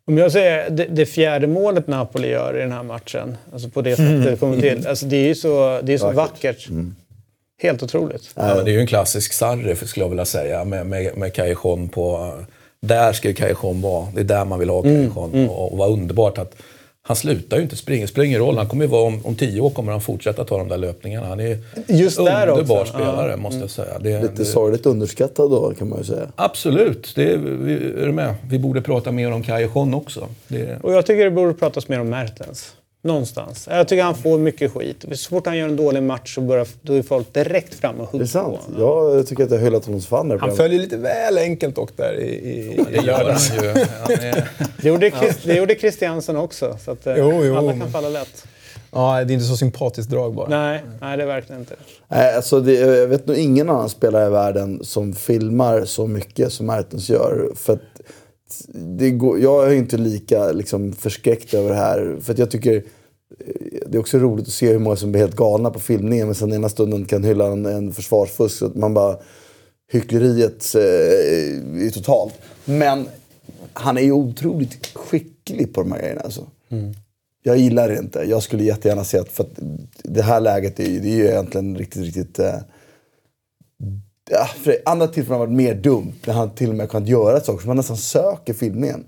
[0.08, 3.82] Om jag säger det, det fjärde målet Napoli gör i den här matchen, alltså på
[3.82, 4.88] det sättet det kommer till.
[4.88, 6.68] Alltså det är ju så, det är så vackert.
[7.62, 8.32] Helt otroligt.
[8.36, 11.90] Ja, det är ju en klassisk Sarri, skulle jag vilja säga, med, med, med Callejon
[11.90, 12.34] på...
[12.82, 14.08] Där ska ju Callejon vara.
[14.14, 15.50] Det är där man vill ha Callejon.
[15.50, 16.56] Och, och vad underbart att
[17.06, 18.02] han slutar ju inte springa.
[18.02, 18.58] Det spelar ingen roll.
[18.58, 21.28] Han kommer ju vara, om, om tio år kommer han fortsätta ta de där löpningarna.
[21.28, 22.94] Han är Just en där underbar också.
[22.94, 24.00] spelare, måste jag säga.
[24.00, 26.28] Det, Lite det, sorgligt underskattad då, kan man ju säga.
[26.36, 27.12] Absolut.
[27.16, 28.36] Det, vi, är du med?
[28.50, 30.28] Vi borde prata mer om Callejon också.
[30.48, 32.74] Det, Och jag tycker det borde pratas mer om Mertens.
[33.06, 33.68] Någonstans.
[33.72, 35.06] Jag tycker han får mycket skit.
[35.14, 38.06] Så fort han gör en dålig match så börjar, då är folk direkt fram och
[38.06, 38.60] Det är hugger sant.
[38.76, 38.82] på.
[38.82, 42.20] Jag tycker att jag hyllat honom som fan Han följer lite väl enkelt dock där
[42.20, 43.50] i, i, det i gör lördags.
[43.50, 43.70] han ju.
[44.02, 44.50] Han är,
[44.82, 46.78] Det gjorde, Chris, det gjorde Christiansen också.
[46.86, 48.46] Så att, eh, Jo, jo, alla kan falla lätt.
[48.92, 50.50] Ja, det är inte så sympatiskt drag bara.
[50.50, 51.76] Nej, nej, det är verkligen inte.
[52.08, 56.54] Nej, alltså det, jag vet nog ingen annan spelare i världen som filmar så mycket
[56.54, 57.50] som Mertens gör.
[57.56, 57.80] För
[58.62, 62.18] att det går, jag är inte lika liksom, förskräckt över det här.
[62.22, 62.84] För att jag tycker eh,
[63.88, 66.36] det är också roligt att se hur många som blir helt galna på filmningen men
[66.36, 68.58] sen ena stunden kan hylla en, en försvarsfusk.
[68.58, 69.18] Så att man bara...
[69.92, 70.82] Hyckleriet eh,
[71.86, 72.34] är totalt.
[72.66, 73.08] Men
[73.74, 76.22] han är ju otroligt skicklig på de här grejerna.
[76.22, 76.48] Alltså.
[77.44, 78.20] Jag gillar det inte.
[78.20, 79.60] Jag skulle jättegärna se att, för att
[80.04, 82.40] det här läget är ju, det är ju egentligen riktigt, riktigt...
[82.40, 82.56] Eh,
[84.34, 86.14] ja, för andra tillfällen har varit mer dumt.
[86.26, 89.04] När han till och med kunnat göra saker som man nästan söker filmningen.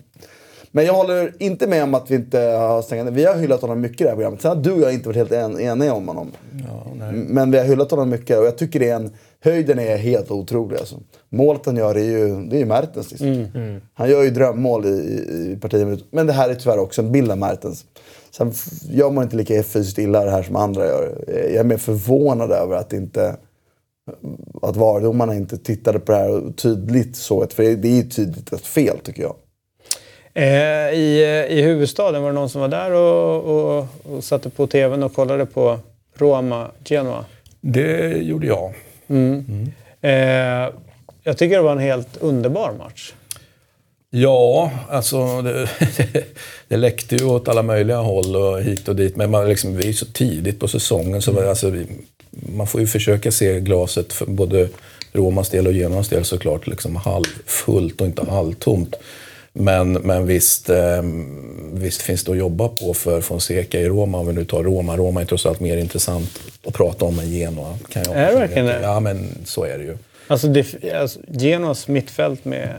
[0.71, 3.81] Men jag håller inte med om att vi inte har stängt Vi har hyllat honom
[3.81, 4.41] mycket i det här programmet.
[4.41, 6.31] Sen har du och jag inte varit helt en, eniga om honom.
[7.11, 9.13] Men vi har hyllat honom mycket och jag tycker det är en...
[9.39, 10.95] Höjden är helt otrolig alltså.
[11.29, 13.47] Målet han gör är ju, det är ju Mertens liksom.
[13.93, 15.99] Han gör ju drömmål i, i, i partiet.
[16.11, 17.85] Men det här är tyvärr också en bild av Mertens.
[18.31, 18.53] Sen
[18.89, 21.25] gör man inte lika fysiskt illa det här som andra gör.
[21.27, 23.35] Jag är mer förvånad över att inte
[24.61, 28.09] att VAR-domarna inte tittade på det här och tydligt såg ett För det är ju
[28.09, 29.35] tydligt ett fel tycker jag.
[30.33, 34.67] Eh, i, I huvudstaden var det någon som var där och, och, och satte på
[34.67, 35.79] tvn och kollade på
[36.17, 37.25] Roma-Genoa.
[37.61, 38.73] det gjorde jag.
[40.01, 40.69] Eh,
[41.23, 43.13] jag tycker det var en helt underbar match.
[44.09, 45.69] Ja, alltså det,
[46.67, 49.15] det läckte ju åt alla möjliga håll och hit och dit.
[49.15, 51.87] Men man, liksom, vi är så tidigt på säsongen så alltså, vi,
[52.55, 54.69] man får ju försöka se glaset för både
[55.13, 58.95] Romas del och Genoas del såklart liksom halvfullt och inte halvtomt.
[59.53, 61.03] Men, men visst, eh,
[61.73, 64.97] visst finns det att jobba på för Fonseca i Roma, om vi nu tar Roma.
[64.97, 67.77] Roma är trots allt mer intressant att prata om än Genoa.
[67.89, 68.79] Kan jag Är det verkligen det?
[68.81, 69.97] Ja, men så är det ju.
[70.27, 72.69] Alltså, det, alltså Genoas mittfält med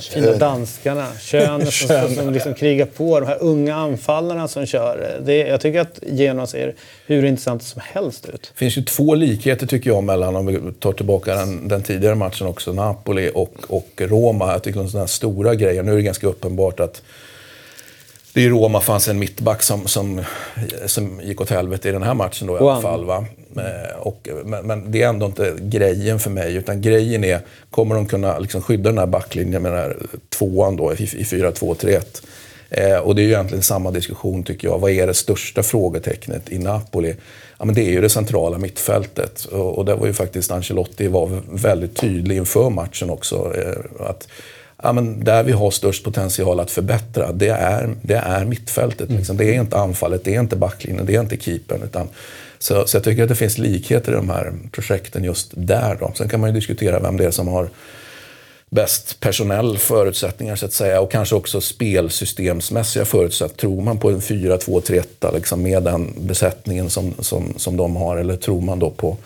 [0.00, 5.20] fina danskarna, Schön som, som, som liksom krigar på, de här unga anfallarna som kör.
[5.24, 6.74] Det, jag tycker att Genoa ser
[7.06, 8.42] hur intressant som helst ut.
[8.54, 12.14] Det finns ju två likheter tycker jag mellan, om vi tar tillbaka den, den tidigare
[12.14, 14.52] matchen också, Napoli och, och Roma.
[14.52, 17.02] Jag tycker de sådana här stora grejer, nu är det ganska uppenbart att
[18.32, 20.22] det i Roma fanns en mittback som, som,
[20.86, 23.04] som gick åt helvete i den här matchen då i alla fall.
[23.04, 23.24] Va?
[23.56, 27.94] Eh, Och, men, men det är ändå inte grejen för mig, utan grejen är, kommer
[27.94, 29.96] de kunna liksom skydda den här backlinjen med den här
[30.28, 32.22] tvåan då i, i 4-2-3-1?
[32.70, 34.78] Eh, och det är ju egentligen samma diskussion tycker jag.
[34.78, 37.14] Vad är det största frågetecknet i Napoli?
[37.58, 39.44] Ja, men det är ju det centrala mittfältet.
[39.44, 43.52] Och, och där var ju faktiskt Ancelotti var väldigt tydlig inför matchen också.
[43.56, 44.28] Eh, att
[44.82, 49.10] ja, men där vi har störst potential att förbättra, det är, det är mittfältet.
[49.10, 49.36] Liksom.
[49.36, 51.82] Det är inte anfallet, det är inte backlinjen, det är inte keepern.
[51.82, 52.08] Utan,
[52.62, 55.96] så, så jag tycker att det finns likheter i de här projekten just där.
[56.00, 56.12] Då.
[56.14, 57.68] Sen kan man ju diskutera vem det är som har
[58.70, 63.58] bäst personell förutsättningar så att säga och kanske också spelsystemsmässiga förutsättningar.
[63.58, 68.36] Tror man på en 4-2-3-1 liksom, med den besättningen som, som, som de har eller
[68.36, 69.16] tror man då på,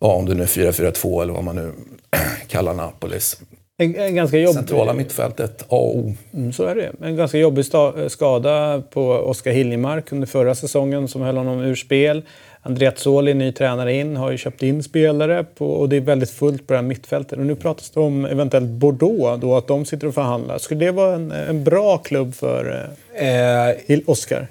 [0.00, 1.72] ja, om det nu är 4-4-2 eller vad man nu
[2.48, 3.36] kallar Napolis.
[3.76, 4.54] En, en ganska jobbig...
[4.54, 6.14] Centrala mittfältet, A och O.
[6.34, 6.92] Mm, så är det.
[7.06, 11.74] En ganska jobbig sta- skada på Oskar Hiljemark under förra säsongen som höll honom ur
[11.74, 12.22] spel.
[12.62, 16.66] Andreazzoli, ny tränare in, har ju köpt in spelare på, och det är väldigt fullt
[16.66, 17.38] på det här mittfältet.
[17.38, 20.58] Och nu pratas det om eventuellt Bordeaux, då, att de sitter och förhandlar.
[20.58, 24.46] Skulle det vara en, en bra klubb för eh, Eh, Oskar?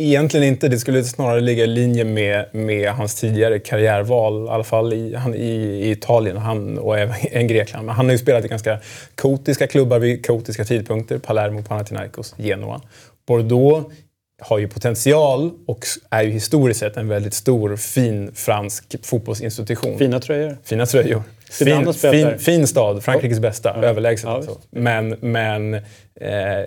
[0.00, 0.68] Egentligen inte.
[0.68, 4.46] Det skulle snarare ligga i linje med, med hans tidigare karriärval.
[4.46, 5.50] I alla fall i, han, i,
[5.86, 7.86] i Italien han, och även i Grekland.
[7.86, 8.78] Men han har ju spelat i ganska
[9.14, 11.18] kaotiska klubbar vid kaotiska tidpunkter.
[11.18, 12.80] Palermo, Panathinaikos, Genoa.
[13.26, 13.94] Bordeaux
[14.42, 19.98] har ju potential och är ju historiskt sett en väldigt stor, fin fransk fotbollsinstitution.
[19.98, 20.56] Fina tröjor.
[20.64, 21.22] Fina tröjor.
[21.50, 24.58] Fin, fin, fin stad, Frankrikes bästa, överlägset Ja, alltså.
[24.70, 25.80] Men, men eh,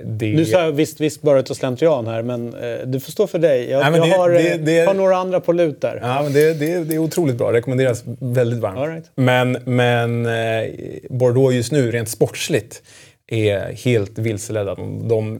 [0.05, 0.33] det...
[0.35, 3.39] Nu sa jag visst, visst bara utav slentrian här, men eh, du får stå för
[3.39, 3.69] dig.
[3.69, 5.99] Jag, Nej, jag det- har, det- eh, det- har några andra på lut där.
[6.01, 7.53] Ja, men det, det, det är otroligt bra.
[7.53, 8.77] Rekommenderas väldigt varmt.
[8.77, 9.05] All right.
[9.15, 10.63] Men, men eh,
[11.09, 12.81] Bordeaux just nu, rent sportsligt,
[13.27, 14.75] är helt vilseledda.
[14.75, 15.39] De, de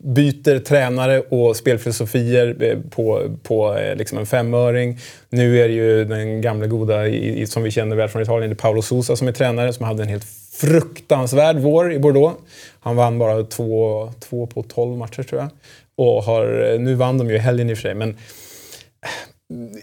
[0.00, 4.98] byter tränare och spelfilosofier eh, på, på eh, liksom en femöring.
[5.30, 8.54] Nu är det ju den gamla goda, i, som vi känner väl från Italien, det
[8.54, 12.36] är Paolo Sosa som är tränare, som hade en helt fruktansvärd vår i Bordeaux.
[12.80, 15.50] Han vann bara två, två på tolv matcher tror jag.
[15.96, 18.16] Och har, eh, nu vann de ju i helgen i och för sig, men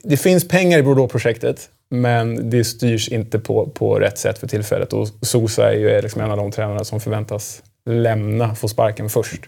[0.04, 4.94] det finns pengar i Bordeaux-projektet, men det styrs inte på, på rätt sätt för tillfället.
[4.94, 9.42] Och Sosa är ju liksom en av de tränarna som förväntas lämna, få sparken först.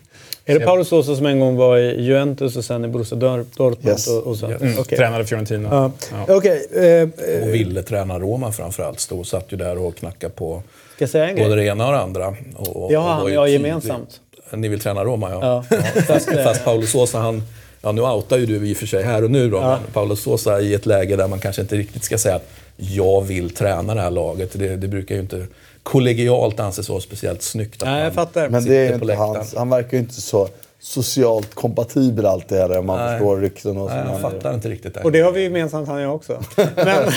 [0.50, 3.46] Är det Paolo Sosa som en gång var i Juventus och sen i Borussia Dor-
[3.58, 3.88] Dortmund?
[3.88, 4.08] Yes.
[4.08, 4.98] Och, och sen, Mm, Okej.
[4.98, 5.70] Tränade Fiorentina.
[5.72, 5.92] Ja.
[6.28, 6.36] Ja.
[6.36, 9.00] Okej, eh, eh, Och ville träna Roma framförallt.
[9.00, 10.64] Stod och satt ju där och knackade på
[10.96, 11.66] ska jag säga en både grej?
[11.66, 12.36] det ena och det andra.
[12.56, 13.68] Och, och, Ja, och han jag tydlig.
[13.70, 14.20] gemensamt.
[14.54, 15.64] Ni vill träna Roma, ja.
[15.70, 15.78] Ja.
[16.08, 17.44] Fast, fast Paolo Sosa, han...
[17.82, 20.16] Ja, nu outar ju du i och för sig här och nu då, men Paolo
[20.16, 23.96] Sosa i ett läge där man kanske inte riktigt ska säga att jag vill träna
[23.96, 24.50] det här laget.
[24.60, 25.48] Det, det brukar ju inte
[25.84, 27.84] kollegialt anses vara speciellt snyggt.
[27.84, 28.50] att Nej, jag fattar.
[28.50, 30.50] Men det är inte hans, han verkar ju inte så
[30.82, 33.20] socialt kompatibel alltid heller om man Nej.
[33.20, 35.02] förstår rykten och Nej, jag fattar inte riktigt det.
[35.02, 36.44] Och det har vi gemensamt han och jag också.
[36.76, 37.12] Men,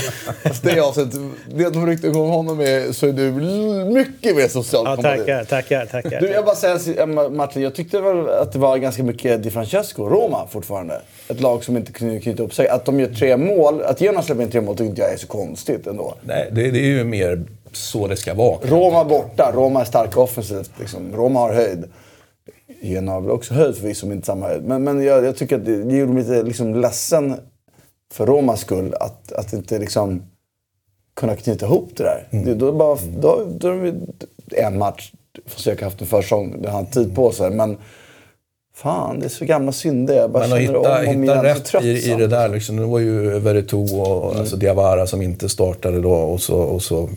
[0.63, 1.21] det avsnittet,
[1.55, 3.31] vet de rykten om honom är, så är du
[3.93, 5.27] mycket mer socialt ja, kompatibel.
[5.27, 6.21] tackar, tackar, tackar.
[6.21, 10.09] Du, jag bara säger Martin, jag tyckte väl att det var ganska mycket Di Francesco,
[10.09, 11.01] Roma fortfarande.
[11.29, 12.69] Ett lag som inte kunde knyta upp sig.
[12.69, 15.17] Att de gör tre mål, att Genoa släpper in tre mål tycker inte jag är
[15.17, 16.15] så konstigt ändå.
[16.21, 17.45] Nej, det, det är ju mer
[17.77, 18.59] så det ska vara.
[18.63, 20.71] Roma borta, Roma är starka offensivt.
[20.81, 21.17] Liksom.
[21.17, 21.85] Roma har höjd.
[22.83, 24.63] Genoa har väl också höjd förvisso, men inte samma höjd.
[24.65, 27.35] Men, men jag, jag tycker att det, det gjorde mig lite liksom, ledsen
[28.13, 30.23] för Romas skull att, att inte liksom
[31.17, 32.29] kunna knyta ihop det där.
[32.45, 33.95] Det, då, bara, då, då är
[34.47, 35.13] det en match,
[35.47, 37.51] försöka haft en försäsong, det har han tid på sig.
[37.51, 37.77] Men
[38.75, 40.15] fan, det är så gamla synder.
[40.15, 41.43] Jag bara Men att hitta, om och hitta igen.
[41.43, 42.49] rätt så i, i det där.
[42.49, 44.41] Liksom, det var ju Veretout och Mm.
[44.41, 46.13] alltså Diawara som inte startade då.
[46.13, 47.09] Och så, och så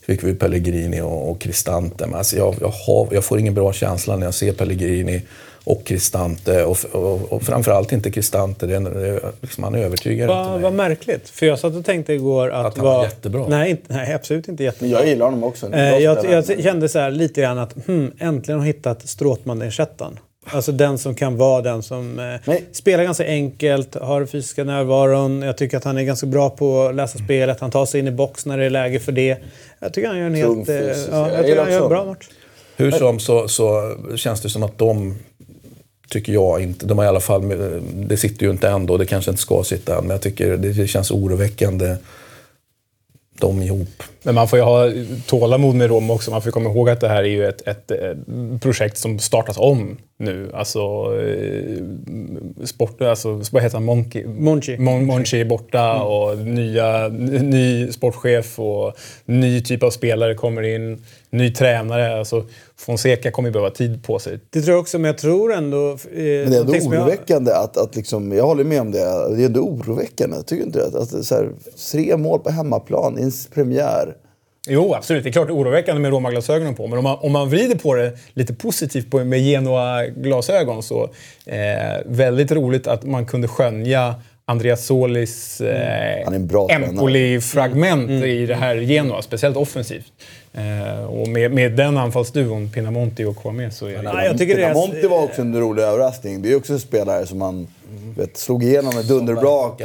[0.00, 2.06] fick vi Pellegrini och, och Cristante.
[2.06, 5.22] Men alltså jag, jag, har, jag får ingen bra känsla när jag ser Pellegrini
[5.64, 6.64] och Cristante.
[6.64, 8.66] Och, och, och framförallt inte Cristante.
[8.66, 10.62] Det är, det liksom, han övertygar inte Vad mig.
[10.62, 11.28] vad märkligt.
[11.28, 12.66] För jag satt och tänkte igår att...
[12.66, 13.46] Att han det var jättebra.
[13.48, 14.98] Nej, inte, nej, absolut inte Men jättebra.
[14.98, 15.72] jag gillar honom också.
[15.72, 20.18] Eh, jag, jag kände så här lite grann att hmm, äntligen har hittat Stråtman-ersättaren.
[20.52, 25.42] Alltså den som kan vara den som eh, spelar ganska enkelt, har den fysiska närvaron.
[25.42, 27.60] Jag tycker att han är ganska bra på att läsa spelet.
[27.60, 29.38] Han tar sig in i box när det är läge för det.
[29.78, 30.68] Jag tycker han gör en Tung helt...
[30.68, 32.28] eh, ja, Jag jag tycker han gör en bra match.
[32.76, 35.18] Hur som så, så känns det som att de,
[36.10, 37.48] tycker jag inte, de har i alla fall,
[37.94, 40.56] det sitter ju inte än då, det kanske inte ska sitta än, men jag tycker
[40.56, 41.96] det, det känns oroväckande
[43.38, 44.02] de ihop.
[44.22, 44.90] Men man får ju ha
[45.26, 46.30] tålamod med Roma också.
[46.30, 47.98] Man får komma ihåg att det här är ju ett, ett, eh,
[48.60, 50.50] projekt som startas om nu.
[50.54, 50.80] Alltså,
[51.20, 51.84] eh,
[52.64, 53.84] sport, alltså vad heter han?
[53.84, 54.24] Monchi?
[54.26, 54.78] Monchi.
[54.78, 58.92] Mon, Monchi är borta och nya, ny sportchef och
[59.24, 61.04] ny typ av spelare kommer in.
[61.30, 62.18] Ny tränare.
[62.18, 62.44] Alltså,
[62.76, 64.38] Fonseca kommer ju behöva tid på sig.
[64.50, 65.88] Det tror jag också, men jag tror ändå...
[65.90, 68.90] Eh, Men det är ändå som jag- oroväckande att, att liksom, jag håller med om
[68.90, 68.98] det.
[69.36, 70.86] Det är ändå oroväckande, tycker du inte det?
[70.86, 71.48] Att, att så här,
[71.92, 74.14] tre mål på hemmaplan i en premiär.
[74.68, 75.22] Jo, absolut.
[75.24, 76.86] Det är klart oroväckande med Roma-glasögonen på.
[76.86, 81.04] Men om man, om man vrider på det lite positivt på, med Genoa-glasögon så
[81.46, 81.56] eh,
[82.06, 86.90] väldigt roligt att man kunde skönja Andreas Solis eh, Han är en bra tränare.
[86.90, 90.12] Empoli-fragment i det här Genoa, speciellt offensivt.
[90.54, 94.02] Eh, och med, med den anfallsduon, Pinamonti och Kwame, så är det...
[94.02, 96.42] Nej, jag tycker det är- Monti var också en rolig överraskning.
[96.42, 97.66] Det är också en spelare som man
[98.16, 99.82] vet, slog igenom med dunderbrak.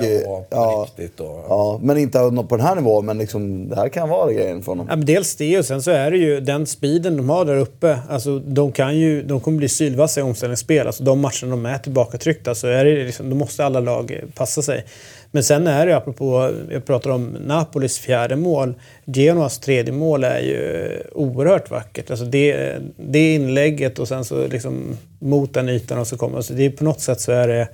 [0.49, 3.05] Ja, riktigt ja, men inte på den här nivån.
[3.05, 4.87] Men liksom, det här kan vara grejen för honom.
[4.89, 7.57] Ja, men dels det och sen så är det ju den speeden de har där
[7.57, 7.99] uppe.
[8.09, 10.87] Alltså, de, kan ju, de kommer bli sylvassa i omställningsspel.
[10.87, 14.61] Alltså, de matcherna de är tillbakatryckta så är det liksom, då måste alla lag passa
[14.61, 14.85] sig.
[15.31, 18.73] Men sen är det apropå, jag pratar om Napolis fjärde mål.
[19.05, 22.11] Genoas tredje mål är ju oerhört vackert.
[22.11, 26.37] Alltså det, det inlägget och sen så liksom mot den ytan och så kommer...
[26.37, 27.67] Alltså det är på något sätt så är det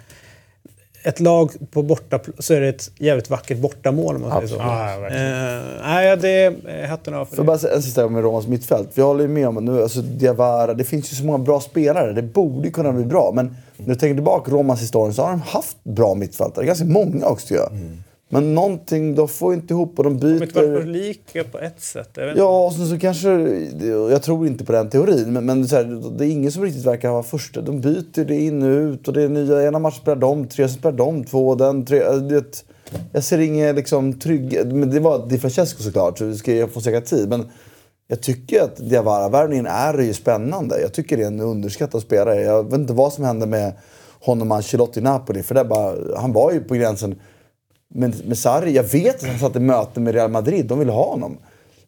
[1.03, 4.55] ett lag på borta så är det ett jävligt vackert bortamål om man säger så.
[4.55, 5.57] Ja, verkligen.
[5.57, 7.47] Eh, nej, det är hatten av för Får det.
[7.47, 8.89] bara säga en sista gång med Romas mittfält.
[8.93, 11.59] Jag håller ju med om att nu, alltså Diawara, det finns ju så många bra
[11.61, 12.13] spelare.
[12.13, 13.31] Det borde ju kunna bli bra.
[13.35, 16.65] Men när jag tänker tillbaka Romas historia så har de haft bra mittfältare.
[16.65, 17.71] Ganska många också tycker jag.
[18.33, 20.85] Men någonting, de får inte ihop och de De har inte varit byter.
[20.85, 22.17] lika på ett sätt.
[22.35, 23.29] Ja, och sen så kanske...
[24.11, 27.11] Jag tror inte på den teorin, men, men här, det är ingen som riktigt verkar
[27.11, 27.61] vara första.
[27.61, 29.63] De byter det in och ut och det är nya...
[29.67, 32.11] Ena matchen spelar de, tre spelar de, två, den, tre...
[32.11, 32.65] Du vet,
[33.11, 34.65] jag ser ingen liksom trygg...
[34.65, 37.29] Men det var Di Francesco såklart, så vi ska få säkra tid.
[37.29, 37.49] Men
[38.07, 40.81] jag tycker att Diawara-värvningen är ju spännande.
[40.81, 42.41] Jag tycker det är en underskattad spelare.
[42.41, 43.73] Jag vet inte vad som hände med
[44.19, 45.43] honom och Ancelotti i Napoli.
[45.43, 47.15] För det bara, han var ju på gränsen.
[47.93, 50.65] Men med Sarri, jag vet att han satt i möte med Real Madrid.
[50.65, 51.37] De ville ha honom.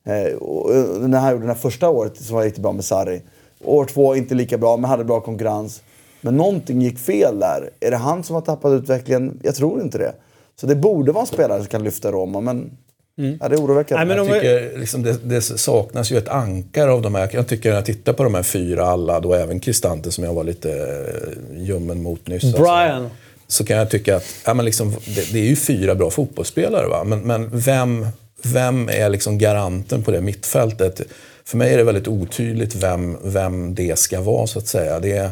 [0.06, 2.86] Eh, och, eh, när han gjorde det här första året som var riktigt bra med
[2.86, 3.22] Sarri.
[3.64, 5.82] År två inte lika bra, men hade bra konkurrens.
[6.22, 7.70] Men någonting gick fel där.
[7.80, 9.40] Är det han som har tappat utvecklingen?
[9.44, 10.14] Jag tror inte det.
[10.56, 12.72] Så det borde vara en spelare som kan lyfta Roma, men
[13.16, 14.06] ja, det är oroväckande.
[14.06, 17.30] Nej, men Jag tycker liksom det, det saknas ju ett ankare av de här.
[17.34, 20.34] Jag tycker när jag tittar på de här fyra alla, då även Cristante som jag
[20.34, 22.44] var lite eh, ljummen mot nyss.
[22.44, 23.10] alltså, Brian
[23.54, 26.88] så kan jag tycka att ja, men liksom, det, det är ju fyra bra fotbollsspelare.
[26.88, 27.04] Va?
[27.04, 28.08] Men, men vem,
[28.44, 31.02] vem är liksom garanten på det mittfältet?
[31.46, 35.00] För mig är det väldigt otydligt vem, vem det ska vara, så att säga.
[35.00, 35.30] Det är,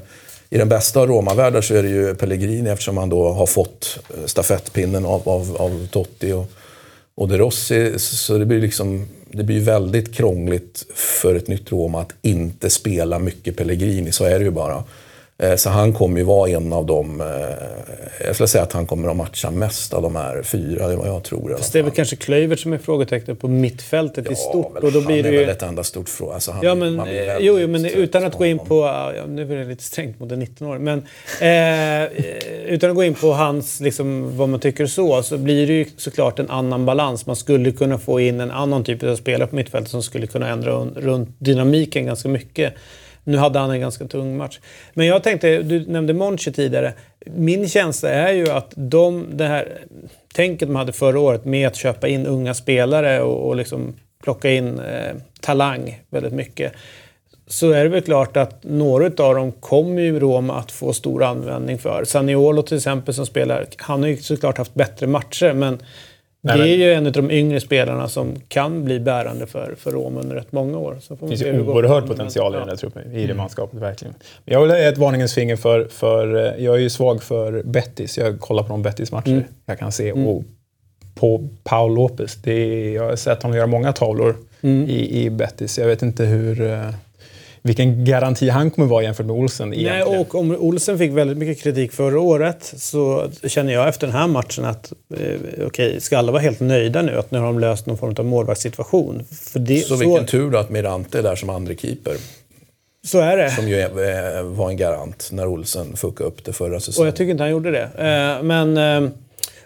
[0.50, 4.00] I den bästa av Roma-världar så är det ju Pellegrini eftersom han då har fått
[4.10, 6.52] eh, stafettpinnen av, av, av Totti och,
[7.16, 8.00] och De Rossi.
[8.00, 13.20] Så det blir liksom det blir väldigt krångligt för ett nytt Roma att inte spela
[13.20, 14.84] mycket Pellegrini, så är det ju bara.
[15.42, 17.28] Eh, Så han kommer ju vara en av dem, eh,
[18.26, 20.98] jag skulle säga att han kommer att matcha mest av de här fyra, det är
[20.98, 21.56] vad jag tror.
[21.58, 24.74] Fast det är väl kanske Klövert som är frågetecknet på mittfältet i stort.
[24.74, 25.40] men Och då han blir det är ju...
[25.40, 26.34] väl ett enda stort fråga.
[26.34, 28.76] Alltså han, Ja, men, eh, jo, jo, men utan att gå in på...
[29.16, 30.84] Ja, nu blir det lite strängt mot en 19-åring.
[30.84, 31.00] Men
[31.42, 32.10] eh,
[32.68, 35.86] utan att gå in på hans, liksom, vad man tycker så, så blir det ju
[35.98, 37.26] såklart en annan balans.
[37.26, 40.48] Man skulle kunna få in en annan typ av spelare på mittfältet som skulle kunna
[40.50, 42.74] ändra un- runt dynamiken ganska mycket.
[43.24, 44.60] Nu hade han en ganska tung match.
[44.94, 46.94] Men jag tänkte, du nämnde Monchi tidigare.
[47.26, 49.78] Min känsla är ju att de, det här
[50.34, 54.52] tänket de hade förra året med att köpa in unga spelare och, och liksom plocka
[54.52, 56.74] in eh, talang väldigt mycket.
[57.48, 61.24] Så är det väl klart att några av dem kommer ju Roma att få stor
[61.24, 62.04] användning för.
[62.04, 65.80] Saniolo till exempel som spelar, han har ju såklart haft bättre matcher men
[66.44, 69.92] Nej, det är ju en av de yngre spelarna som kan bli bärande för, för
[69.92, 70.98] Roma under rätt många år.
[71.02, 74.14] Så får Det finns ju oerhörd potential i den där truppen, i det manskapet verkligen.
[74.46, 78.18] Jag vill ge ett varningens finger för, för eh, jag är ju svag för Betis.
[78.18, 80.12] Jag kollar på de Betis-matcher jag kan se.
[80.12, 80.44] Och
[81.16, 84.36] på Paul Lopez, det är, jag har sett honom göra många tavlor
[84.88, 85.80] i, i Betis.
[85.80, 86.62] Jag vet inte hur...
[87.64, 90.20] Vilken garanti han kommer vara jämfört med Olsen Nej, egentligen.
[90.22, 94.28] och om Olsen fick väldigt mycket kritik förra året så känner jag efter den här
[94.28, 97.86] matchen att eh, okej, ska alla vara helt nöjda nu att nu har de löst
[97.86, 99.24] någon form av målvaktssituation?
[99.32, 102.14] För det, Så vilken tur då att Mirante är där som andre keeper
[103.08, 103.52] så är det.
[103.52, 107.06] Som ju eh, var en garant när Olsen fuckade upp det förra Och säsongen.
[107.06, 107.82] jag tycker inte han gjorde det.
[107.84, 109.10] Eh, Men eh,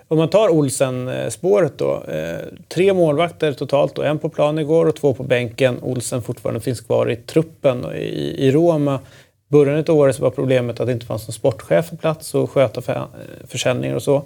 [0.08, 2.04] om man tar Olsen-spåret då.
[2.04, 3.98] Eh, tre målvakter totalt.
[3.98, 5.78] Och en på plan igår och två på bänken.
[5.82, 9.00] Olsen fortfarande finns kvar i truppen och i, i Roma.
[9.48, 12.52] Början av året så var problemet att det inte fanns någon sportchef på plats och
[12.52, 13.04] sköta för, eh,
[13.48, 14.22] försäljningar och så.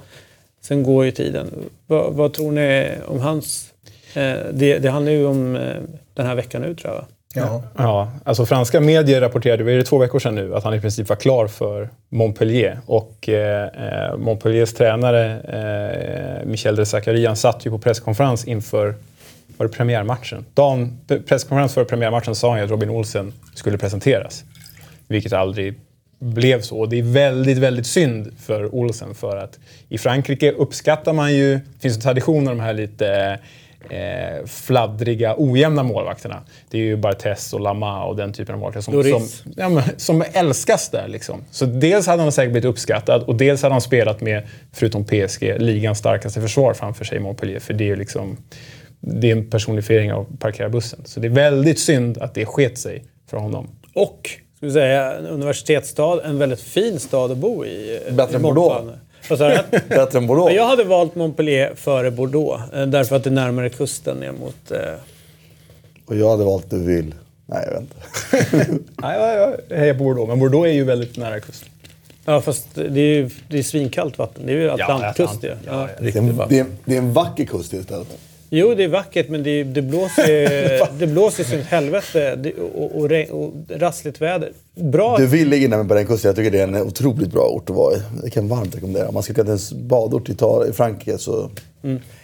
[0.62, 1.70] Sen går ju tiden.
[1.88, 3.74] Vad, vad tror ni om hans...
[4.14, 5.78] Eh, det, det handlar ju om eh,
[6.14, 7.02] den här veckan nu tror jag.
[7.02, 7.08] va?
[7.36, 7.64] Ja.
[7.78, 10.82] Ja, alltså franska medier rapporterade, vad är det, två veckor sedan nu, att han i
[10.82, 12.80] princip var klar för Montpellier.
[12.86, 15.40] Och eh, eh Montpelliers tränare
[16.42, 18.96] eh, Michel de Zacharian satt ju på presskonferens inför
[19.58, 20.46] var det premiärmatchen.
[20.54, 24.44] Dagen, presskonferens före premiärmatchen sa han ju att Robin Olsen skulle presenteras.
[25.08, 25.80] Vilket aldrig
[26.20, 26.80] blev så.
[26.80, 31.56] Och det är väldigt, väldigt synd för Olsen för att i Frankrike uppskattar man ju,
[31.56, 33.40] det finns en tradition av de här lite
[33.90, 36.42] eh, fladdriga, ojämna målvakterna.
[36.70, 39.84] Det är ju Barthez och Lama och den typen av målvakter som, som, ja, men,
[39.98, 41.08] som älskas där.
[41.08, 41.44] Liksom.
[41.52, 45.56] Så dels hade han säkert blivit uppskattad och dels hade han spelat med, förutom PSG,
[45.60, 47.60] ligans starkaste försvar framför sig i Montpellier.
[47.60, 48.38] För det är ju liksom,
[49.00, 51.00] det är en personifiering av parkera bussen.
[51.06, 53.68] Så det är väldigt synd att det sket sig för honom.
[53.94, 56.22] Och, ska vi säga, en universitetsstad.
[56.24, 58.00] En väldigt fin stad att bo i.
[58.12, 58.92] Bättre i än Bordeaux?
[59.30, 59.80] Vad sa du?
[59.90, 60.54] Bättre än Bordeaux.
[60.56, 62.74] Jag hade valt Montpellier före Bordeaux.
[62.74, 64.72] eh, Därför att det är närmare kusten ner mot...
[64.72, 64.80] Eh,
[66.06, 67.12] Och jag hade valt Deauville.
[67.46, 67.96] Nej, jag vet inte.
[69.02, 71.70] Nej, jag, jag hejar på Bordeaux, men Bordeaux är ju väldigt nära kusten.
[72.26, 74.46] ja, fast det är ju det är svinkallt vatten.
[74.46, 75.44] Det är ju Atlantkust Atlant.
[75.44, 75.48] ju.
[75.48, 78.08] Ja, Ja, Det är, en, det, är, det är en vacker kust istället.
[78.50, 83.10] Jo, det är vackert men det, det blåser det blåser som helvete det, och, och,
[83.10, 84.52] regn- och rassligt väder.
[84.76, 85.18] Bra.
[85.18, 86.30] Du vill ligga inne på den kusten.
[86.30, 88.02] Jag tycker det är en otroligt bra ort att vara i.
[88.24, 89.08] Det kan jag varmt rekommendera.
[89.08, 90.34] Om man ska till en badort i,
[90.70, 91.50] i Frankrike så...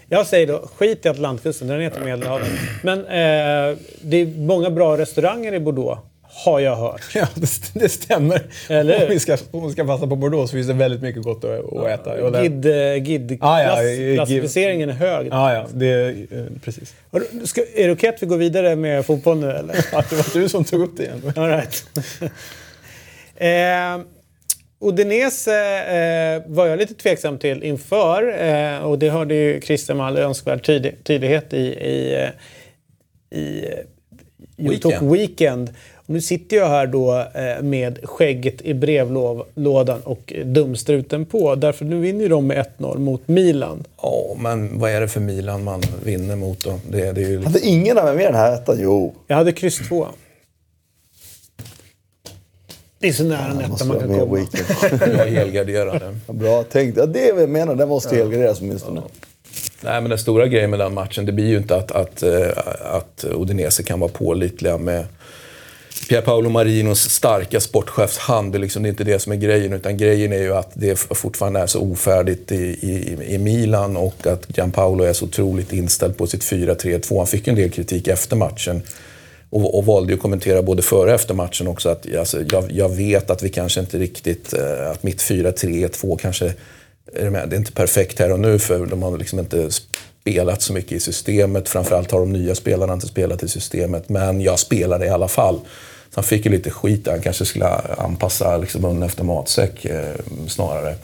[0.10, 2.47] Jag säger då, skit i Atlantkusten, den heter Medelhavet.
[2.84, 6.02] Men eh, det är många bra restauranger i Bordeaux,
[6.44, 7.02] har jag hört.
[7.16, 8.42] Ja, det, det stämmer.
[8.70, 9.04] Eller?
[9.04, 11.44] Om vi, ska, om vi ska passa på Bordeaux så finns det väldigt mycket gott
[11.44, 12.30] att, att äta.
[12.32, 15.28] Där- Gid, eh, gid Ah, ja, klass, klassificeringen är hög.
[15.32, 16.94] Ja, ja, det, eh, precis.
[17.44, 19.76] Ska, är det okej att vi går vidare med fotboll nu eller?
[19.94, 21.34] Att det var du som tog upp det igen.
[21.36, 21.86] All right.
[23.36, 24.06] eh,
[24.80, 25.52] Udinese
[25.86, 30.18] eh, var jag lite tveksam till inför eh, och det hörde ju Christian med all
[30.18, 32.30] önskvärd tydlig, tydlighet i, i, eh,
[33.32, 35.12] i Talk Weekend.
[35.12, 35.74] Weekend.
[36.08, 41.56] Nu sitter jag här då eh, med skägget i brevlådan och dumstruten på.
[41.56, 43.84] Därför nu vinner ju de med 1-0 mot Milan.
[44.01, 46.80] Ja, men vad är det för Milan man vinner mot då?
[46.89, 47.43] Det, det är ju.
[47.43, 48.78] Hade ingen av er med den här ettan?
[48.80, 49.14] Jo.
[49.28, 50.08] Jag hade kryss 2.
[52.99, 54.36] Det är så nära en etta man kan komma.
[54.36, 55.01] weekend.
[55.18, 56.01] Jag är helgarderad.
[56.28, 56.97] Ja, Bra tänkt.
[56.97, 57.76] Ja, det är vad jag menar.
[57.76, 59.01] Den måste helgarderas åtminstone.
[59.84, 62.47] Nej, men den stora grejen med den matchen, det blir ju inte att, att, eh,
[62.84, 65.06] att Udinese kan vara pålitliga med
[66.10, 68.51] Pier Paolo Marinos starka sportchefshand.
[68.51, 70.72] Det är, liksom, det är inte det som är grejen, utan grejen är ju att
[70.74, 75.74] det fortfarande är så ofärdigt i, i, i Milan och att Gianpaolo är så otroligt
[75.74, 77.18] inställd på sitt 4-3-2.
[77.18, 78.82] Han fick en del kritik efter matchen.
[79.49, 82.72] Och, och valde ju att kommentera både före och efter matchen också att alltså, jag,
[82.72, 86.53] jag vet att vi kanske inte riktigt, eh, att mitt 4-3-2 kanske,
[87.14, 87.49] är med?
[87.49, 89.70] det är inte perfekt här och nu för de har liksom inte
[90.22, 91.70] spelat så mycket i systemet.
[91.70, 95.60] Framförallt har de nya spelarna inte spelat i systemet, men jag spelar i alla fall.
[96.16, 97.66] Så han fick ju lite skit där, han kanske skulle
[97.97, 100.16] anpassa liksom munnen efter matsäck eh,
[100.47, 100.95] snarare.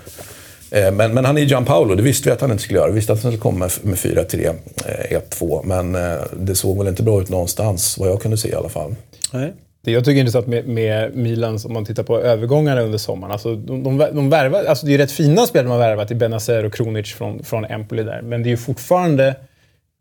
[0.71, 2.89] Eh, Men, men han är Gianpaolo, det visste vi att han inte skulle göra.
[2.89, 4.55] Vi visste att han skulle komma med med 4-3,
[4.85, 5.61] eh, 1-2.
[5.63, 8.69] Men eh, det såg väl inte bra ut någonstans, vad jag kunde se i alla
[8.69, 8.95] fall.
[9.33, 9.53] Nej.
[9.83, 13.31] Det jag tycker är intressant med, med Milans, om man tittar på övergångarna under sommaren.
[13.31, 16.11] Alltså, de, de, de värvar, alltså det är ju rätt fina spelare de har värvat
[16.11, 18.21] i Benazer och Kronic från, från Empoli där.
[18.21, 19.35] Men det är ju fortfarande,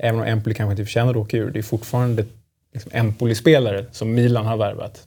[0.02, 2.24] även om Empoli kanske inte förtjänar att åka ur, det är fortfarande
[2.72, 5.00] liksom Empoli-spelare som Milan har värvat.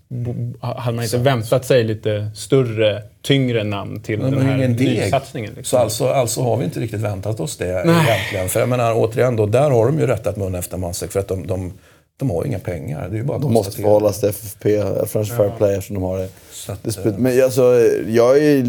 [0.61, 5.51] Hade man inte väntat sig lite större, tyngre namn till Men den här nysatsningen?
[5.51, 5.79] Så Liksom.
[5.79, 7.95] alltså, alltså har vi inte riktigt väntat oss det Nej.
[8.07, 8.49] egentligen.
[8.49, 11.27] För jag menar återigen då, där har de ju rättat mun efter matsäck för att
[11.27, 11.73] de, de,
[12.17, 13.09] de har ju inga pengar.
[13.09, 13.85] Det är ju bara De måste konstatera.
[13.87, 16.29] förhållas till FFP, French Fair Play, eftersom de har det.
[16.51, 17.61] Så att, det spe- men alltså,
[18.07, 18.65] jag är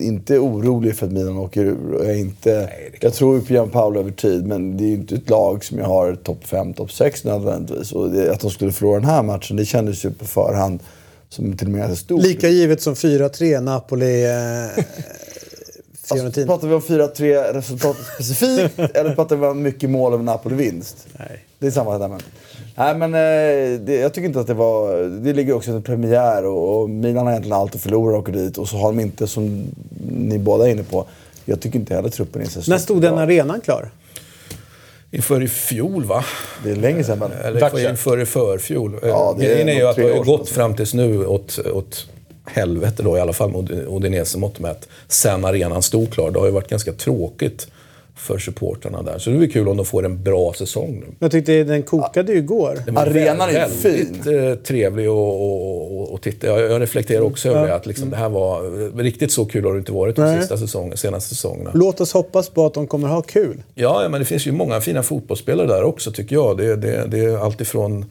[0.00, 1.92] inte orolig för att Milan åker ur.
[1.92, 4.88] Och Jag, är inte, är jag tror ju på Gianpaolo över tid, men det är
[4.88, 7.92] ju inte ett lag som jag har topp 5, topp 6 nödvändigtvis.
[7.92, 10.80] Och det, att de skulle förlora den här matchen, det kändes ju på förhand
[11.28, 12.22] som till och med stort.
[12.22, 14.84] Lika givet som 4-3 Napoli eh,
[16.10, 21.06] Alltså, pratar vi om 4-3 resultatet specifikt eller pratar vi om mycket mål över Napoli-vinst?
[21.18, 21.44] Nej.
[21.58, 22.20] Det är samma där men.
[22.80, 25.02] Nej men eh, det, jag tycker inte att det var...
[25.02, 28.32] Det ligger också en premiär och, och Milan har egentligen allt att förlora och åker
[28.32, 28.58] dit.
[28.58, 29.64] Och så har de inte, som
[30.10, 31.06] ni båda är inne på,
[31.44, 33.22] jag tycker inte heller truppen är så När stod den bra.
[33.22, 33.90] arenan klar?
[35.10, 36.24] Inför i fjol va?
[36.64, 37.32] Det är länge sedan men.
[37.32, 38.98] Eller Dags inför, i förfjol.
[39.02, 42.06] Ja, det är Grejen är ju att det har gått fram tills nu åt, åt
[42.44, 44.88] helvete då i alla fall med Udinese mått mätt.
[45.08, 46.30] Sen arenan stod klar.
[46.30, 47.68] Det har ju varit ganska tråkigt
[48.20, 49.18] för supportrarna där.
[49.18, 51.14] Så det blir kul om de får en bra säsong nu.
[51.18, 52.82] Jag tyckte den kokade ju igår.
[52.96, 56.46] Arenan är väldigt eh, trevlig att och, och, och titta.
[56.46, 57.74] Jag, jag reflekterar också över det.
[57.74, 60.38] Att liksom, det här var, riktigt så kul har det inte varit de Nej.
[60.38, 61.70] sista säsongen, senaste säsongerna.
[61.74, 63.62] Låt oss hoppas på att de kommer ha kul.
[63.74, 66.56] Ja, ja, men det finns ju många fina fotbollsspelare där också tycker jag.
[66.56, 68.04] Det, det, det är alltifrån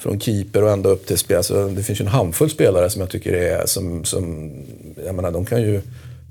[0.00, 1.36] från keeper och ända upp till spel.
[1.36, 4.50] Alltså, det finns ju en handfull spelare som jag tycker är som, som
[5.06, 5.80] jag menar, de kan ju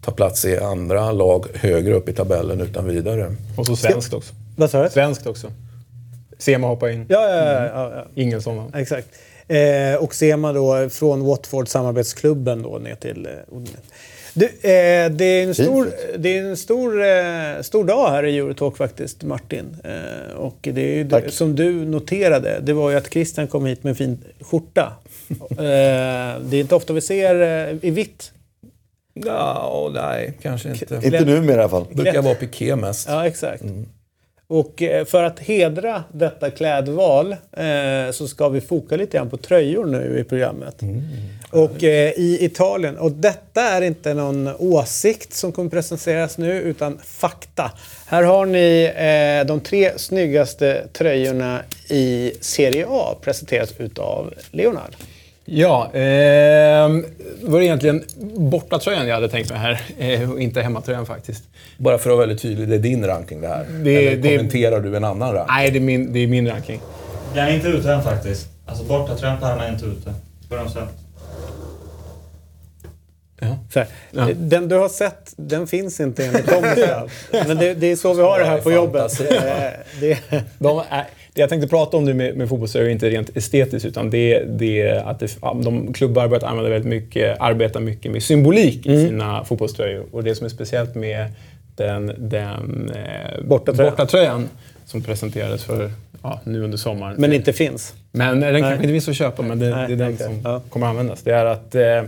[0.02, 3.36] ta plats i andra lag högre upp i tabellen utan vidare.
[3.58, 4.34] Och så svenskt också.
[4.56, 4.89] Vad sa du?
[4.89, 5.52] Svenskt också.
[6.38, 7.06] Sema hoppa in.
[7.10, 8.22] Ja, ja, ja, ja, ja.
[8.22, 8.72] Ingelsson va?
[8.76, 9.08] exakt.
[9.47, 13.32] Eh, och Sema då från Watford samarbetsklubben då ner till eh.
[14.34, 18.38] Du, eh, det är en stor, det är en stor, eh, stor dag här i
[18.38, 19.78] Eurotalk faktiskt, Martin.
[19.84, 23.66] Eh, och det är ju det, som du noterade, det var ju att Christian kom
[23.66, 24.93] hit med en fin skjorta.
[25.50, 25.58] eh,
[26.41, 28.32] det är inte ofta vi ser eh, i vitt.
[29.14, 30.95] Ja, nej, kanske inte.
[31.03, 31.86] Inte nu i alla fall.
[31.89, 33.07] Det brukar vara piké mest.
[33.10, 33.64] Ja, exakt.
[34.47, 39.38] Och eh, för att hedra detta klädval eh, så ska vi foka lite grann på
[39.38, 40.82] tröjor nu i programmet.
[41.51, 46.99] Och eh, i Italien, och detta är inte någon åsikt som kommer presenteras nu utan
[47.03, 47.72] fakta.
[48.07, 54.95] Här har ni eh, de tre snyggaste tröjorna i Serie A presenteras utav Leonard.
[55.52, 56.02] Ja, eh,
[57.41, 58.04] var det egentligen
[58.36, 59.82] bortatröjan jag hade tänkt mig här.
[60.00, 61.43] Eh, och inte hemmatröjan faktiskt.
[61.78, 63.66] Bara för att vara väldigt tydlig, det är din ranking det här.
[63.84, 65.56] Det- Eller det- kommenterar du en annan ranking?
[65.56, 66.82] Nej, det är min, det är min ranking.
[67.34, 68.47] Den är inte ute än faktiskt.
[68.66, 70.14] Alltså bortatröjan på herrarna är inte ute.
[70.50, 70.88] Får de sen.
[73.74, 74.28] Så här, Ja.
[74.36, 76.64] Den du har sett, den finns inte enligt dem.
[77.47, 79.14] Men det, det är så vi har det här på jobbet.
[79.18, 79.36] Fantasi.
[79.36, 80.18] Eh, Det,
[80.60, 84.10] De är, det jag tänkte prata om nu med, med är inte rent estetiskt utan
[84.10, 88.86] det, det är att det, de klubbar börjat använda väldigt mycket, arbeta mycket med symbolik
[88.86, 90.06] i sina fotbollströjor.
[90.12, 91.26] Och det som är speciellt med
[91.76, 93.92] den, den eh, Bortatröjan.
[93.92, 94.50] bortatröjan
[94.86, 95.92] som presenterades för
[96.24, 97.16] ja, nu under sommaren.
[97.18, 97.94] men inte finns.
[98.12, 100.62] Men den kanske inte finns att köpa, men det, Nej, det är den som Ja.
[100.70, 101.22] kommer användas.
[101.22, 102.04] Det är att eh,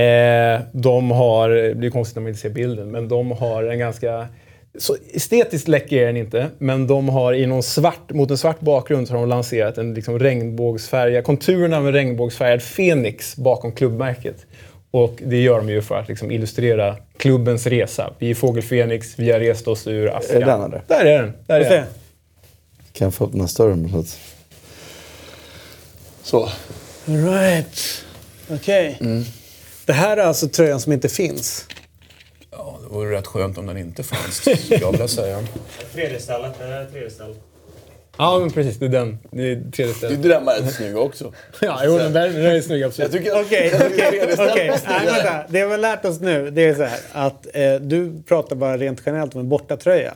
[0.00, 3.78] eh, de har, det blir konstigt när man inte ser bilden, men de har en
[3.78, 4.26] ganska
[4.78, 8.60] så estetiskt läcker är den inte, men de har i någon svart, mot en svart
[8.60, 14.46] bakgrund så har de lanserat en liksom regnbågsfärgad, konturerna av en regnbågsfärgad fenix bakom klubbmärket.
[14.90, 18.12] Och det gör de ju för att liksom illustrera klubbens resa.
[18.18, 20.36] Vi är Fågel Fenix, vi har rest oss ur askan.
[20.36, 20.82] Är det den, eller?
[20.86, 21.32] Där är den.
[21.46, 21.74] Där är Se.
[21.74, 21.86] den.
[22.92, 23.88] Kan jag få öppna större?
[23.90, 24.18] Så att...
[26.22, 26.48] Så.
[27.04, 28.04] Right.
[28.50, 28.98] Okej.
[29.84, 31.66] Det här är alltså tröjan som inte finns.
[32.58, 35.38] Ja, det vore rätt skönt om den inte fanns, skulle jag vilja säga.
[35.94, 36.52] Tredje stället.
[36.58, 37.36] Det är tredje stället.
[38.18, 38.76] Ja, men precis.
[38.78, 39.18] Det är den.
[39.30, 40.22] Det är tredje stället.
[40.22, 41.32] Den var rätt snygg också.
[41.60, 43.12] Ja, jo, den där, den är snygg absolut.
[43.12, 45.44] Jag tycker Okej, okej.
[45.48, 48.76] Det vi har lärt oss nu, det är så här att eh, du pratar bara
[48.76, 50.14] rent generellt om en bortatröja.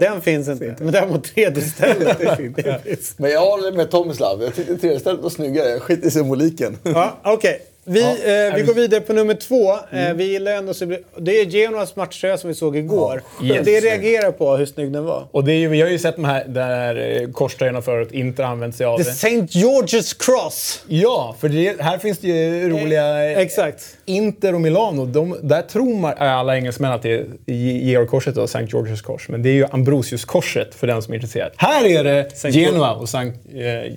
[0.00, 0.76] Den finns inte.
[0.78, 2.18] Men däremot tredje stället,
[2.56, 3.14] det finns.
[3.18, 4.42] Men jag håller med Tomislav.
[4.42, 5.80] Jag tyckte tredje stället var snyggare.
[5.80, 6.78] Skit i symboliken.
[6.82, 9.72] Ja, Okej, vi, eh, vi går vidare på nummer två.
[9.72, 10.84] Eh, vi gillar ändå så
[11.18, 13.22] det är Genoas matchtröja som vi såg igår.
[13.44, 13.64] Yes.
[13.64, 15.26] Det reagerar på hur snygg den var.
[15.30, 18.46] Och det är ju, vi har ju sett de här där eh, korströjorna förut, inte
[18.46, 19.10] använt sig av The det.
[19.10, 19.28] St.
[19.40, 20.82] George's Cross.
[20.88, 23.30] Ja, för det, här finns det ju roliga...
[23.30, 23.96] eh, Exakt.
[24.04, 27.12] Inter och Milano, de, där tror man, äh, alla engelsmän att det
[27.46, 28.58] är Georg-korset och St.
[28.58, 29.28] George's kors.
[29.28, 31.52] Men det är ju Ambrosius-korset för den som är intresserad.
[31.56, 32.52] Här är det.
[32.52, 33.18] Genua och St.
[33.18, 33.90] Eh, eh,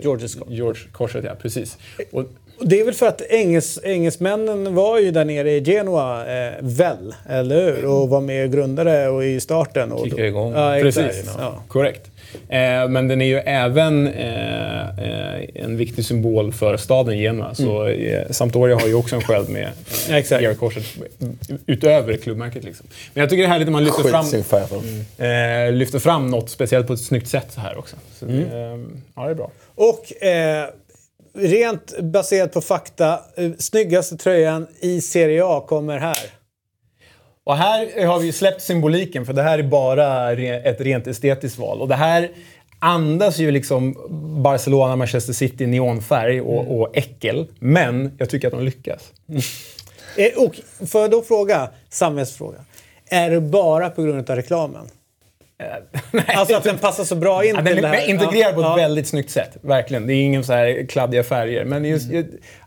[0.00, 0.48] George's kors.
[0.50, 1.34] George-korset, ja.
[1.42, 1.78] Precis.
[2.12, 2.24] Och
[2.60, 7.14] Det är väl för att engels, engelsmännen var ju där nere i Genua, eh, väl?
[7.28, 7.84] Eller hur?
[7.86, 9.92] Och var med och grundade och i starten.
[9.92, 10.52] Och Kickade igång.
[10.52, 11.06] Ja, exakt.
[11.06, 11.62] Precis, Ja.
[11.68, 12.10] korrekt.
[12.48, 17.54] Eh, men den är ju även eh, eh, en viktig symbol för staden Genua.
[17.54, 19.68] Så eh, Sampdoria har ju också en sköld med
[20.08, 20.42] eh, Exakt.
[20.42, 20.84] Georg-korset
[21.66, 22.64] utöver klubbmärket.
[22.64, 22.86] Liksom.
[23.14, 24.26] Men jag tycker det är härligt när man lyfter fram,
[25.68, 27.96] eh, lyfter fram något speciellt på ett snyggt sätt så här också.
[28.18, 28.78] Så det, eh,
[29.16, 29.50] ja, det är bra.
[29.74, 30.64] Och eh,
[31.38, 36.30] rent baserat på fakta, eh, snyggaste tröjan i Serie A kommer här.
[37.44, 41.80] Och här har vi släppt symboliken för det här är bara ett rent estetiskt val.
[41.80, 42.30] Och det här
[42.78, 43.96] andas ju liksom
[44.42, 47.46] Barcelona, Manchester City, neonfärg och, och äckel.
[47.58, 49.12] Men jag tycker att de lyckas.
[50.16, 52.58] Eh, och får jag då fråga, samhällsfråga.
[53.10, 54.86] Är det bara på grund av reklamen?
[56.26, 58.04] Alltså att den passar så bra in Ja, till den det här.
[58.04, 58.76] är integrerad på ett Ja.
[58.76, 59.50] väldigt snyggt sätt.
[59.60, 60.06] Verkligen.
[60.06, 61.64] Det är ingen så här kladdiga färger.
[61.64, 62.10] Men just,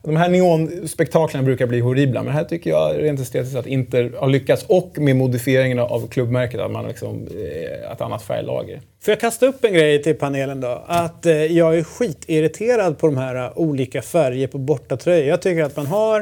[0.04, 2.24] de här neonspektaklerna brukar bli horribla.
[2.24, 4.66] Men här tycker jag rent estetiskt att Inter har lyckats.
[4.68, 8.82] Och med modifieringen av klubbmärket, att man liksom, eh, ett annat färglager.
[9.04, 10.84] Får jag kasta upp en grej till panelen då?
[10.88, 15.28] Att eh, jag är skitirriterad på de här eh, olika färger på bortatröjor.
[15.28, 16.20] Jag tycker att man har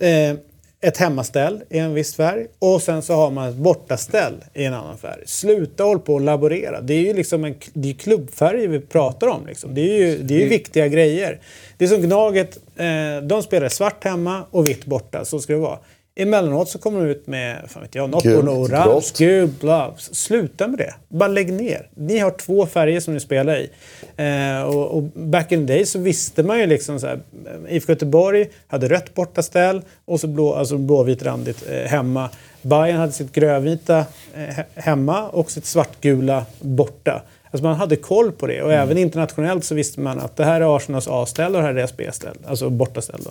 [0.00, 0.36] eh,
[0.80, 4.74] ett hemmaställ i en viss färg och sen så har man ett bortaställ i en
[4.74, 5.22] annan färg.
[5.26, 6.80] Sluta hålla på och laborera.
[6.80, 9.46] Det är ju liksom en, det är klubbfärger vi pratar om.
[9.46, 9.74] Liksom.
[9.74, 11.40] Det är ju, det är ju viktiga grejer.
[11.76, 15.24] Det är som Gnaget, eh, de spelar svart hemma och vitt borta.
[15.24, 15.78] Så ska det vara.
[16.22, 19.94] Emellanåt så kommer de ut med fan vet jag, något Gult, orange, gult, blå.
[19.98, 20.94] Sluta med det.
[21.08, 21.88] Bara lägg ner.
[21.94, 23.70] Ni har två färger som ni spelar i.
[24.16, 27.20] Eh, och, och back in the day så visste man ju liksom så här.
[27.68, 32.30] eh, IFK Göteborg hade rött bortaställ och så blå, alltså blåvit randigt eh, hemma.
[32.62, 33.98] Bayern hade sitt grövvita
[34.34, 37.22] eh, he- hemma och sitt svartgula borta.
[37.50, 40.60] Alltså man hade koll på det och även internationellt så visste man att det här
[40.60, 42.36] är Arsenals A-ställ och det här är deras B-ställ.
[42.46, 43.30] Alltså bortaställ då.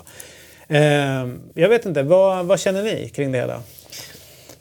[0.68, 3.61] Eh, jag vet inte, vad, vad känner ni kring det hela?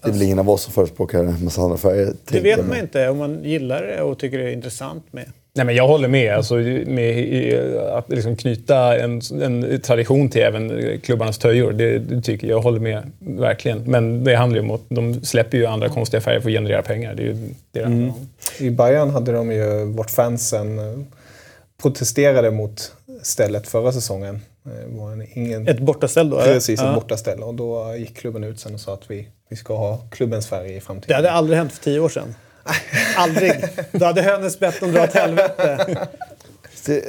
[0.03, 2.15] Det är väl ingen av oss som förespråkar en massa andra färger.
[2.25, 5.25] Det vet man inte om man gillar det och tycker det är intressant med.
[5.57, 6.35] Nej, men jag håller med.
[6.35, 7.55] Alltså, med
[7.93, 11.73] att liksom knyta en, en tradition till även klubbarnas tröjor.
[11.73, 12.61] Det, det tycker jag.
[12.61, 13.83] Håller med, verkligen.
[13.91, 16.83] Men det handlar ju om att de släpper ju andra konstiga färger för att generera
[16.83, 17.15] pengar.
[17.15, 18.13] Det är ju det om.
[18.59, 20.99] I Bayern hade de ju, vart fansen eh,
[21.83, 22.93] protesterade mot
[23.23, 24.41] stället förra säsongen.
[24.67, 26.39] Det en, ingen, Ett bortaställ då?
[26.39, 26.55] eller?
[26.55, 26.95] precis, ett Ja.
[26.95, 27.43] bortaställe.
[27.45, 30.71] Och då gick klubben ut sen och sa att vi, vi ska ha klubbens färg
[30.71, 31.17] i Det framtiden.
[31.17, 32.35] hade aldrig hänt för tio år sedan.
[33.17, 33.53] aldrig.
[33.93, 36.09] Då hade Hönes bett om dra åt helvete.
[36.87, 37.03] Det,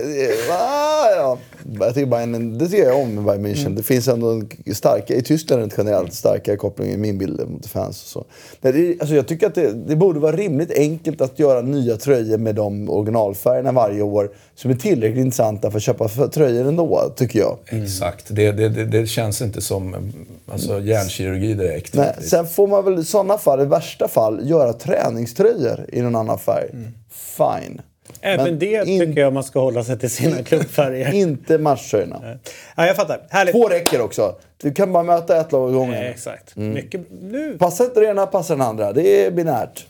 [0.49, 1.37] ah, ja.
[1.79, 3.61] jag tycker Bayern, det tycker jag om med Bayern München.
[3.61, 3.75] Mm.
[3.75, 4.31] Det finns ändå
[4.65, 8.03] en starka, i Tyskland rent generellt starkare koppling i min bild mot fans.
[8.03, 8.25] Och så.
[8.61, 12.37] Det, alltså jag tycker att det, det borde vara rimligt enkelt att göra nya tröjor
[12.37, 14.31] med de originalfärgerna varje år.
[14.55, 17.57] Som är tillräckligt intressanta för att köpa för tröjor ändå, tycker jag.
[17.65, 18.25] Exakt.
[18.29, 20.13] Det, det, det, känns inte som
[20.51, 21.93] alltså, hjärnkirurgi direkt.
[21.93, 26.15] Nej, sen får man väl i sådana fall, i värsta fall, göra träningströjor i någon
[26.15, 26.69] annan färg.
[27.09, 27.81] Fine.
[28.21, 31.13] Även Men det in- tycker jag man ska hålla sig till sina klubbfärger.
[31.13, 32.37] Inte matchtröjorna.
[32.75, 33.21] Ja, jag fattar.
[33.29, 33.53] Härligt.
[33.55, 34.35] Två räcker också.
[34.57, 36.03] Du kan bara möta ett lag åt gången.
[36.05, 36.55] Exakt.
[36.55, 38.93] Mycket, nu Passar inte det ena, passar den andra.
[38.93, 39.85] Det är binärt.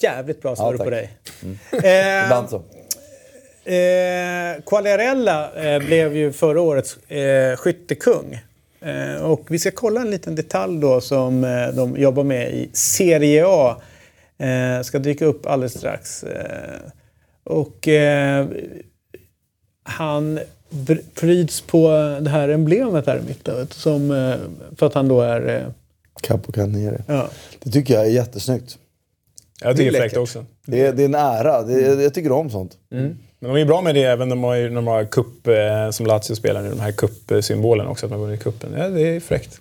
[0.00, 1.10] jävligt bra svar Ja, på dig.
[1.72, 2.56] Eh, Ibland så.
[3.64, 8.38] Eh, Quagliarella eh, blev ju förra årets eh, skyttekung.
[8.80, 12.70] Eh, och vi ska kolla en liten detalj då som eh, de jobbar med i
[12.72, 13.76] Serie A.
[14.38, 16.24] Eh, ska dyka upp alldeles strax.
[17.44, 18.46] Och eh,
[19.82, 20.40] han
[21.14, 21.88] pryds på
[22.20, 23.56] det här emblemet här i mitten.
[23.56, 24.34] vet Som, eh,
[24.76, 25.56] för att han då är...
[25.56, 25.72] Eh,
[26.22, 27.02] Capo Canere.
[27.06, 27.28] ja.
[27.62, 28.78] Det tycker jag är jättesnyggt.
[29.62, 30.44] Jag tycker Det är fräckt också.
[30.66, 31.62] Det är, det är en ära.
[31.62, 32.78] Det är, jag tycker om sånt.
[33.42, 36.34] Men de är bra med det även när de har, de cup, eh, som Lazio
[36.34, 38.74] spelar nu, de här cupsymbolerna också, att man vunnit cupen.
[38.78, 39.60] Ja, det är fräckt.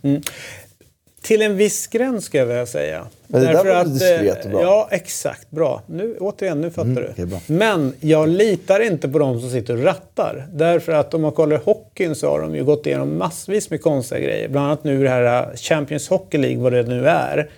[1.22, 3.08] Till en viss gräns ska jag vilja säga.
[3.28, 4.62] Men det där Därför var att, diskret och eh, bra.
[4.62, 5.52] Ja, exakt.
[5.52, 5.82] Bra.
[5.86, 7.08] Nu, återigen, nu fattar du.
[7.12, 7.40] okej, bra.
[7.48, 10.48] Men jag litar inte på de som sitter och rattar.
[10.54, 14.22] Därför att om man kollar hockeyn så har de ju gått igenom massvis med konstiga
[14.22, 14.50] grejer.
[14.50, 17.50] Bland annat nu det här eh, Champions Hockey League, vad det nu är.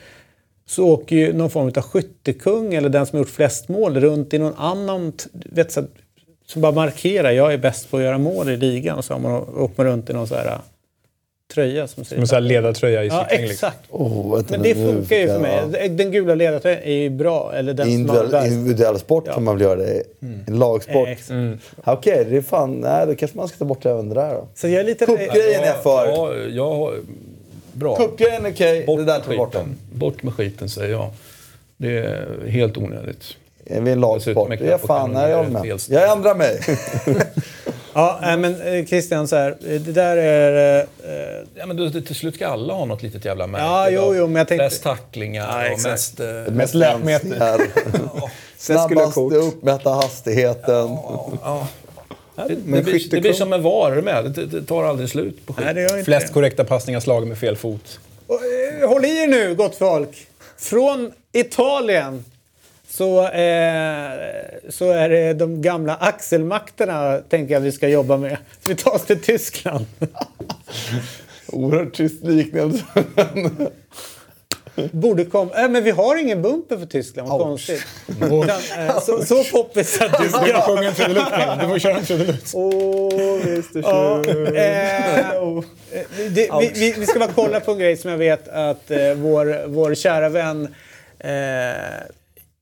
[0.65, 4.33] Så åker ju någon form av skyttekung eller den som har gjort flest mål runt
[4.33, 5.13] i någon annan...
[5.33, 5.83] Vet, så,
[6.45, 8.97] som bara markerar, jag är bäst på att göra mål i ligan.
[8.97, 10.59] Och så man åkt man runt i någon så här eh,
[11.53, 12.25] tröja som säger...
[12.25, 13.47] Som en ledartröja i Ja, cykling.
[13.47, 13.67] liksom.
[13.69, 13.85] exakt.
[13.89, 15.41] Oh, vänta Men det nu funkar ju för jag-
[15.71, 15.89] mig.
[15.89, 17.51] Den gula ledartröjan är ju bra.
[17.55, 19.33] Eller den Individuell, individuell sport Ja.
[19.33, 20.03] kan man väl göra det.
[20.47, 21.07] En lagsport.
[21.07, 21.33] Eh, exakt.
[21.83, 22.73] Okej, det är fan...
[22.73, 24.47] Nej, då kanske man ska ta bort även det där då.
[24.55, 25.05] Så jag är lite...
[25.05, 26.07] Cupgrejen är jag för.
[26.07, 26.93] Ja, jag har...
[27.73, 27.95] Bra.
[27.95, 28.85] Cupgrejen är okej.
[28.85, 29.61] Bort Det där med tar bort den.
[29.63, 29.77] skiten.
[29.99, 31.09] Bort med skiten, säger jag.
[31.77, 33.23] Det är helt onödigt.
[33.65, 34.49] Är vi en lagsport?
[34.51, 35.79] Är är Capo fan, nej, jag håller med.
[35.89, 36.59] Jag ändrar mig.
[37.93, 40.79] Ja, men eh, Christian, så här, eh, det där är...
[40.79, 40.85] eh,
[41.55, 43.65] Ja, men då, till slut ska alla ha något litet jävla märke.
[43.65, 46.19] Ja, jo, jo, men jag tänkte- Flest tacklingar Ja, och mest...
[46.19, 47.27] Eh, Mest läpmeter.
[47.27, 47.61] länsningar.
[48.57, 49.33] Snabbast Cirkulation.
[49.35, 50.89] uppmätta hastigheten.
[51.43, 51.67] ja.
[52.35, 54.25] Det, det, Men blir, det blir som en VAR med.
[54.31, 55.65] Det, det tar aldrig slut på skit.
[55.65, 56.33] nej, det gör inte Flest det.
[56.33, 57.99] korrekta passningar slagen med fel fot.
[58.27, 58.39] Och,
[58.81, 60.27] eh, Håll i er nu, gott folk!
[60.57, 62.25] Från Italien
[62.97, 64.11] så, eh,
[64.69, 68.37] så är det de gamla axelmakterna tänker jag vi ska jobba med.
[68.67, 69.85] Vi tar oss till Tyskland.
[71.47, 72.83] Oerhört tyst liknelse.
[74.91, 75.51] Borde komma...
[75.55, 77.85] Äh, men vi har ingen bumper för Tyskland, vad konstigt.
[78.21, 80.61] Utan, eh, så, så poppis att du Du får ska...
[80.61, 81.25] sjunga en trudelutt.
[81.61, 82.51] Du får köra en trudelutt.
[82.53, 85.63] Åh, visst Ja, eh, eh,
[86.73, 89.95] vi, vi ska bara kolla på en grej som jag vet att eh, vår, vår
[89.95, 90.75] kära vän
[91.19, 91.31] eh,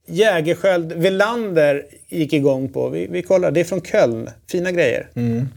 [0.07, 2.89] Jägerskiöld Velander gick igång på.
[2.89, 4.29] Vi, vi kollar, det är från Köln.
[4.51, 5.07] Fina grejer.
[5.15, 5.47] Mm.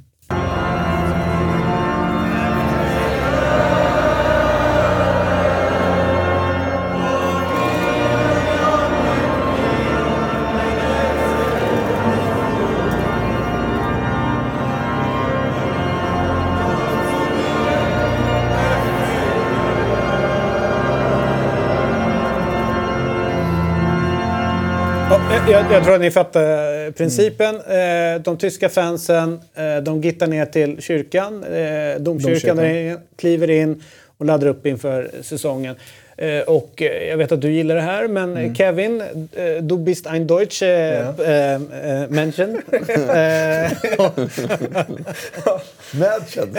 [25.55, 27.55] Jag, jag tror att ni fattar principen.
[27.55, 32.57] Eh, De tyska fansen eh, de gittar ner till kyrkan, eh, domkyrkan, Domkyrkan.
[32.57, 33.82] där kliver in
[34.18, 35.76] och laddar upp inför säsongen.
[36.16, 39.06] Eh, Och eh, jag vet att du gillar det här, men eh, Kevin, eh,
[39.62, 41.24] du bist ein deutsche Ja.
[41.24, 41.60] eh, eh,
[42.08, 42.62] Menschen.
[45.92, 46.48] Mädchen.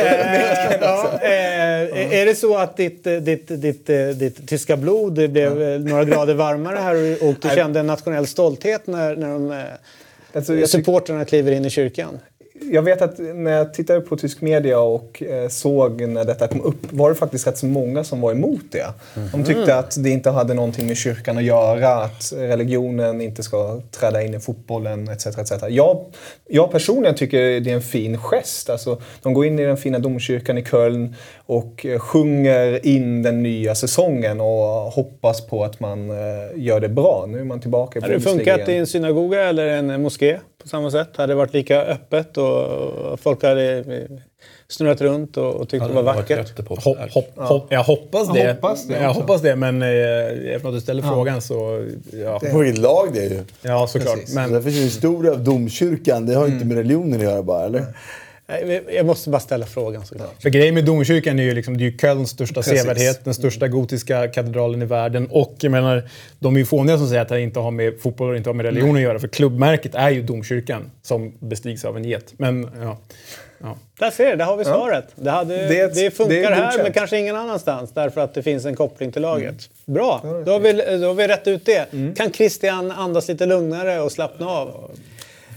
[0.81, 6.33] Ja, är det så att ditt, ditt, ditt, ditt tyska blod blev eh, några grader
[6.33, 9.63] varmare här och, du kände en nationell stolthet när, när de,
[10.33, 12.19] Alltså, supportrarna kliver in i kyrkan?
[12.61, 16.61] Jag vet att när jag tittade på tysk media och eh, såg när detta kom
[16.61, 18.85] upp var det faktiskt rätt så många som var emot det.
[19.31, 23.81] De tyckte att det inte hade någonting med kyrkan att göra, att religionen inte ska
[23.91, 25.25] träda in i fotbollen etc.
[25.25, 25.51] etc.
[25.69, 26.05] Jag,
[26.49, 28.69] jag personligen tycker det är en fin gest.
[28.69, 33.43] Alltså, de går in i den fina domkyrkan i Köln och eh, sjunger in den
[33.43, 36.15] nya säsongen och hoppas på att man eh,
[36.55, 37.25] gör det bra.
[37.27, 40.69] Nu är man tillbaka i Har det funkat i en synagoga eller en moské på
[40.69, 41.09] samma sätt?
[41.17, 43.83] Hade det varit lika öppet och folk hade
[44.67, 46.59] snurrat runt och, och tyckt Ja, det var vackert?
[46.69, 48.39] Hopp, hopp, hopp, jag hoppas det.
[48.39, 49.21] Jag hoppas det jag också.
[49.21, 51.85] hoppas det, men eh, eftersom att du ställer frågan så...
[52.11, 53.43] Ja, På vilket lag det är ju.
[53.61, 54.15] ja såklart.
[54.15, 54.35] Precis.
[54.35, 56.25] Men, Så det finns ju en historia av domkyrkan.
[56.25, 57.85] Det har ju inte med religionen att göra bara, eller?
[58.47, 60.41] Nej, Jag måste bara ställa frågan såklart.
[60.41, 62.81] För grejen med domkyrkan är ju liksom, det är ju Kölns största Precis.
[62.81, 65.27] sevärdhet, den största gotiska katedralen i världen.
[65.31, 68.29] Och jag menar, de är ju fåniga som säger att det inte har med fotboll
[68.29, 69.19] och inte har med religion att göra.
[69.19, 72.33] För klubbmärket är ju domkyrkan som bestigs av en get.
[72.37, 72.97] Men ja,
[73.61, 73.77] ja.
[73.99, 75.05] Där ser du, där har vi svaret.
[75.15, 78.43] Det, hade, det, Det- funkar det är här men kanske ingen annanstans därför att det
[78.43, 79.55] finns en koppling till laget.
[79.85, 81.85] Bra, då har, vi, då har vi rätt ut det.
[82.17, 84.91] Kan Christian andas lite lugnare och slappna av?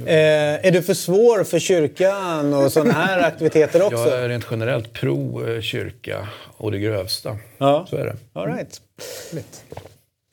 [0.07, 4.09] Eh, är du för svår för kyrkan och sådana här aktiviteter också?
[4.09, 7.37] Jag är rent generellt pro eh, kyrka och det grövsta.
[7.59, 7.87] Ja.
[7.91, 8.17] Så är det.
[8.33, 8.81] All right.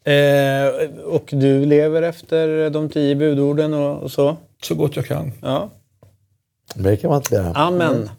[0.06, 4.38] Eh, och du lever efter de tio budorden och, och så?
[4.64, 5.32] Så gott jag kan.
[5.42, 5.70] Ja.
[6.76, 7.54] Det kan man inte göra.
[7.54, 8.10] Amen.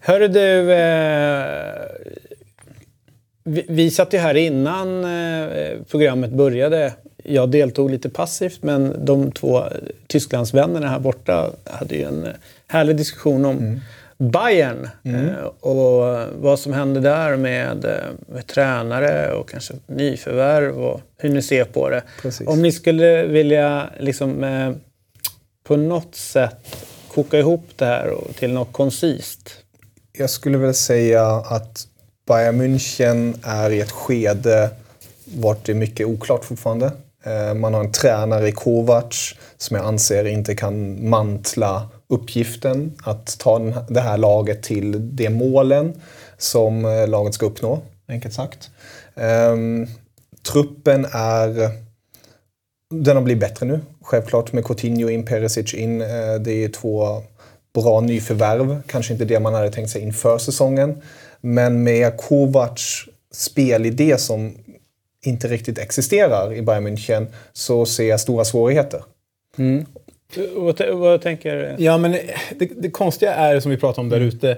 [0.00, 1.86] Hörru du, eh,
[3.44, 6.92] vi, vi satt ju här innan eh, programmet började.
[7.24, 9.64] Jag deltog lite passivt men de två
[10.06, 12.28] Tysklandsvännerna här borta hade ju en
[12.66, 13.80] härlig diskussion om
[14.20, 17.90] Bayern eh, och vad som hände där med, eh,
[18.26, 22.02] med tränare och kanske nyförvärv och hur ni ser på det.
[22.22, 22.48] Precis.
[22.48, 24.72] Om ni skulle vilja liksom, eh,
[25.64, 29.50] på något sätt koka ihop det här till något koncist.
[30.12, 31.86] Jag skulle väl säga att
[32.26, 34.70] Bayern München är i ett skede
[35.24, 36.92] vart det är mycket oklart fortfarande.
[37.24, 43.38] Eh, man har en tränare i Kovac som jag anser inte kan mantla uppgiften att
[43.38, 43.58] ta
[43.88, 46.00] det här laget till de målen
[46.38, 48.70] som eh, laget ska uppnå, enkelt sagt.
[49.14, 49.86] Ehm,
[50.52, 51.70] truppen är
[52.94, 53.80] den har blivit bättre nu.
[54.02, 56.00] Självklart med Coutinho in, Perisic in.
[56.00, 57.22] Eh, det är två
[57.74, 58.82] bra nyförvärv.
[58.86, 61.02] Kanske inte det man hade tänkt sig inför säsongen.
[61.40, 64.54] Men med Kovacs spelidé som
[65.26, 69.02] inte riktigt existerar i Bayern München så ser jag stora svårigheter.
[70.56, 72.12] Vad, t- vad tänker Ja, men
[72.58, 74.50] det, det konstiga är, som vi pratade om där ute,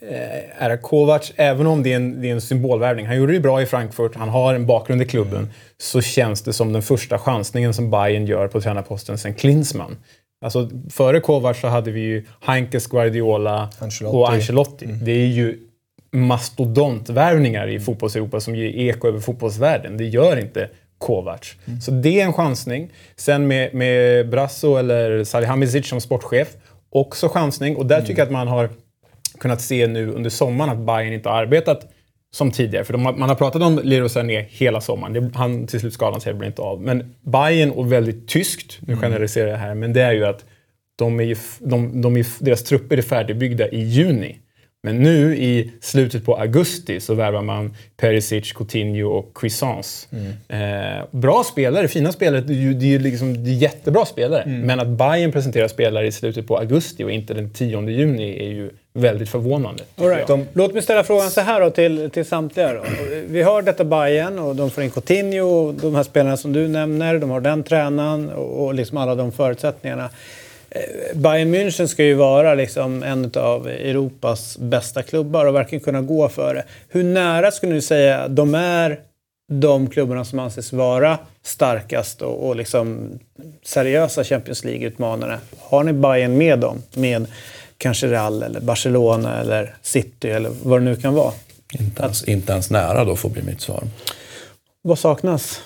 [0.00, 3.32] eh, är att Kovac, även om det är, en, det är en symbolvärvning, han gjorde
[3.32, 5.48] det bra i Frankfurt, han har en bakgrund i klubben,
[5.78, 9.96] så känns det som den första chansningen som Bayern gör på tränarposten sen Klinsmann.
[10.44, 14.16] Alltså, före Kovac så hade vi ju Heinkes, Guardiola Ancelotti.
[14.16, 14.86] och Ancelotti.
[14.86, 15.58] Det är ju
[16.14, 19.96] mastodontvärvningar i fotbolls-Europa som ger eko över fotbollsvärlden.
[19.96, 21.54] Det gör inte Kovac.
[21.82, 22.90] Så det är en chansning.
[23.16, 26.48] Sen med, med Brasso eller Salihamidzic som sportchef,
[26.90, 27.76] också chansning.
[27.76, 28.70] Och där tycker jag att man har
[29.38, 31.86] kunnat se nu under sommaren att Bayern inte har arbetat
[32.34, 32.84] som tidigare.
[32.84, 35.12] För de man har pratat om Leroy Sané hela sommaren.
[35.12, 36.82] Det, han till slut skadan sig blir inte av.
[36.82, 40.44] Men Bayern och väldigt tyskt, nu generaliserar jag här, men det är ju att
[40.96, 44.38] de är ju, de, de är, deras trupper är färdigbyggda i juni.
[44.84, 50.06] Men nu i slutet på augusti så värvar man Perisic, Coutinho och Cuisance.
[50.48, 52.40] Eh, bra spelare, fina spelare.
[52.40, 54.42] Det är ju det är liksom, det är jättebra spelare.
[54.46, 58.48] Men att Bayern presenterar spelare i slutet på augusti och inte den 10 juni är
[58.48, 59.82] ju väldigt förvånande.
[59.96, 60.26] Right.
[60.26, 62.72] De- Låt mig ställa frågan så här då till, till samtliga.
[62.72, 62.80] Då.
[63.26, 66.68] Vi har detta Bayern och de får in Coutinho och de här spelarna som du
[66.68, 67.18] nämner.
[67.18, 70.10] De har den tränaren och, och liksom alla de förutsättningarna.
[70.74, 76.02] Eh, Bayern München ska ju vara liksom en av Europas bästa klubbar och verkligen kunna
[76.02, 76.64] gå för det.
[76.88, 79.00] Hur nära skulle ni säga de är
[79.52, 83.18] de klubbarna som anses vara starkast och, och liksom
[83.64, 85.38] seriösa Champions League-utmanare?
[85.58, 86.82] Har ni Bayern med dem?
[86.94, 87.26] Med
[87.78, 91.32] kanske Real eller Barcelona eller City eller vad det nu kan vara?
[91.72, 93.82] Inte ens, inte ens nära då får bli mitt svar.
[94.82, 95.60] Vad saknas?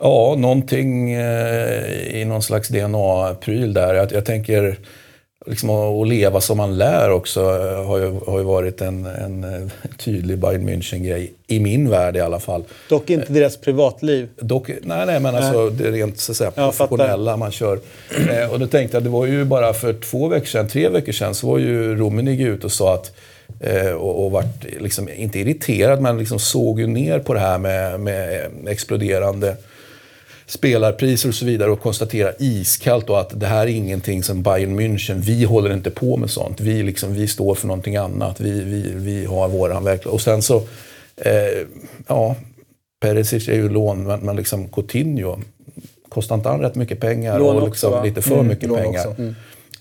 [0.00, 3.94] Ja, någonting eh, i någon slags DNA-pryl där.
[3.94, 4.78] Jag, jag tänker
[5.46, 9.44] liksom att, leva som man lär också eh, har ju, har ju varit en, en
[9.44, 9.68] eh,
[9.98, 11.32] tydlig Bayern München-grej.
[11.46, 12.64] I min värld i alla fall.
[12.88, 14.28] Dock inte deras privatliv.
[14.40, 17.78] Dock, nej, nej, men alltså det rent så att säga, professionella man kör.
[18.50, 21.34] Och då tänkte jag, det var ju bara för två veckor sedan, tre veckor sedan,
[21.34, 23.12] så var ju Rummenigge ut och sa att
[23.94, 28.00] och, och vart liksom, inte irriterad, men liksom såg ju ner på det här med,
[28.00, 29.56] med exploderande
[30.46, 34.80] spelarpriser och så vidare och konstaterar iskallt då att det här är ingenting som Bayern
[34.80, 36.60] München, vi håller inte på med sånt.
[36.60, 38.40] Vi, liksom, vi står för någonting annat.
[38.40, 40.14] Vi, vi, vi har våran verklighet.
[40.14, 40.56] Och sen så,
[41.16, 41.66] eh,
[42.06, 42.36] ja,
[43.00, 45.38] Perisic är ju lån, men, men liksom Coutinho,
[46.08, 47.38] kostar inte han rätt mycket pengar?
[47.38, 48.02] Lån och också, liksom va?
[48.02, 49.06] lite för mycket lån pengar.
[49.06, 49.22] också.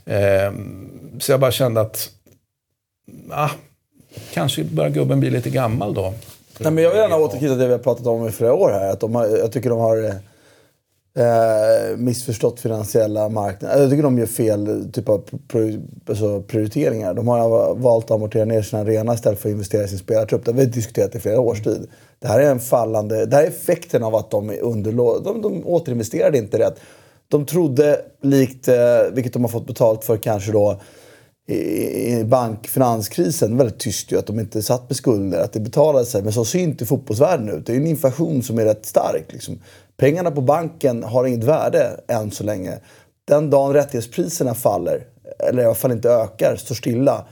[0.05, 0.53] Eh,
[1.19, 2.09] så jag bara kände att,
[3.31, 3.49] ah,
[4.33, 6.13] kanske börjar gubben bli lite gammal då.
[6.59, 8.69] Nej, men jag vill gärna återknyta till det vi har pratat om i flera år
[8.69, 8.91] här.
[8.91, 10.15] Att de har, jag tycker de har
[11.17, 13.73] eh, missförstått finansiella marknader.
[13.73, 15.23] Alltså, jag tycker de gör fel typ av
[16.09, 17.13] alltså, prioriteringar.
[17.13, 20.45] De har valt att amortera ner sina arena istället för att investera i sin spelartrupp.
[20.45, 21.87] Det har vi diskuterat i flera års tid.
[22.19, 23.25] Det här är en fallande...
[23.25, 26.79] Det här är effekten av att de, är underlå, de, de återinvesterade inte rätt.
[27.27, 28.75] De trodde, likt, eh,
[29.13, 30.81] vilket de har fått betalt för kanske då,
[32.25, 36.23] bankfinanskrisen väldigt tyst ju, att de inte satt med skulder, att det betalade sig.
[36.23, 37.65] Men så ser inte fotbollsvärlden ut.
[37.65, 39.25] Det är en inflation som är rätt stark.
[39.29, 39.59] Liksom.
[39.97, 42.79] Pengarna på banken har inget värde än så länge.
[43.27, 45.03] Den dagen rättighetspriserna faller,
[45.49, 47.25] eller i alla fall inte ökar, står stilla,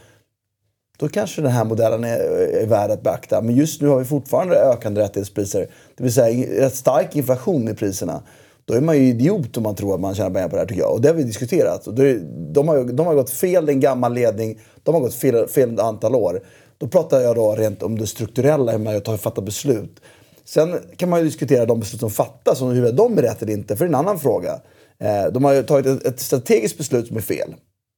[0.98, 2.20] då kanske den här modellen är,
[2.62, 3.42] är värd att beakta.
[3.42, 5.68] Men just nu har vi fortfarande ökande rättighetspriser.
[5.96, 8.22] Det vill säga rätt stark inflation i priserna.
[8.66, 10.68] Då är man ju idiot om man tror att man tjänar pengar på det här
[10.68, 10.94] tycker jag.
[10.94, 11.88] Och det har vi diskuterat.
[11.88, 12.20] Och det,
[12.54, 14.60] de, har, de har gått fel, en gammal ledning.
[14.84, 16.44] De har gått fel, fel ett antal år.
[16.78, 20.02] Då pratar jag då rent om det strukturella, hur man tar fattar beslut.
[20.46, 23.54] Sen kan man ju diskutera de beslut som fattas, om huruvida de är rätt eller
[23.54, 23.76] inte.
[23.76, 24.60] För det är en annan fråga.
[25.00, 27.56] Eh, de har ju tagit ett, ett strategiskt beslut som är fel.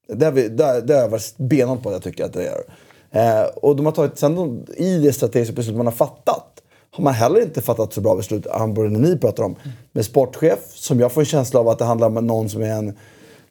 [0.07, 2.43] Det har, vi, det, det har jag varit benhård på att jag tycker att det
[2.43, 2.63] gör.
[3.11, 6.61] Eh, och de har tagit, sen de, i det strategiska beslut man har fattat
[6.95, 8.47] har man heller inte fattat så bra beslut.
[8.51, 9.55] Han ni pratar om.
[9.91, 12.71] Med sportchef, som jag får en känsla av att det handlar om någon som är
[12.71, 12.93] en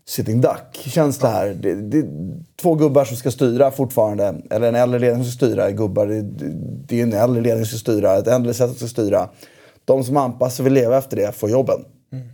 [0.07, 1.57] sitting duck-känsla här.
[1.61, 2.07] Det, det,
[2.63, 4.35] två gubbar som ska styra fortfarande.
[4.51, 5.71] Eller en äldre ledning som ska styra.
[5.71, 6.23] Gubbar, det,
[6.87, 8.17] det är en äldre ledning som ska styra.
[8.17, 9.29] Ett äldre sätt att ska styra.
[9.85, 11.85] De som anpassar sig vill leva efter det får jobben.
[12.13, 12.29] Mm.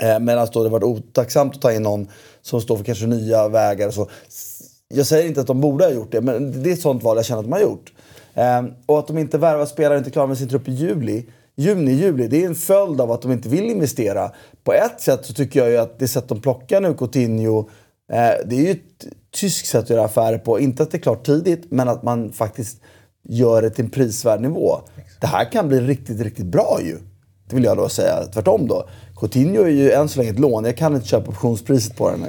[0.00, 2.08] Eh, Medan då det varit otacksamt att ta in någon
[2.42, 3.88] som står för kanske nya vägar.
[3.88, 4.08] Och så.
[4.88, 7.16] Jag säger inte att de borde ha gjort det, men det är ett sånt val
[7.16, 7.92] jag känner att de har gjort.
[8.36, 11.26] Eh, och att de inte värvar spelare och inte klarar med sin trupp i juli
[11.56, 12.28] juni, juli.
[12.28, 14.32] Det är en följd av att de inte vill investera.
[14.64, 17.58] På ett sätt så tycker jag ju att det sätt de plockar nu, Coutinho,
[18.12, 19.06] eh, det är ju ett
[19.40, 20.60] tyskt sätt att göra affärer på.
[20.60, 22.80] Inte att det är klart tidigt, men att man faktiskt
[23.28, 24.80] gör det till en prisvärd nivå.
[25.20, 26.98] Det här kan bli riktigt, riktigt bra ju.
[27.48, 28.24] Det vill jag då säga.
[28.34, 28.88] Tvärtom då.
[29.20, 30.64] Coutinho är ju än så länge ett lån.
[30.64, 32.26] Jag kan inte köpa optionspriset på den.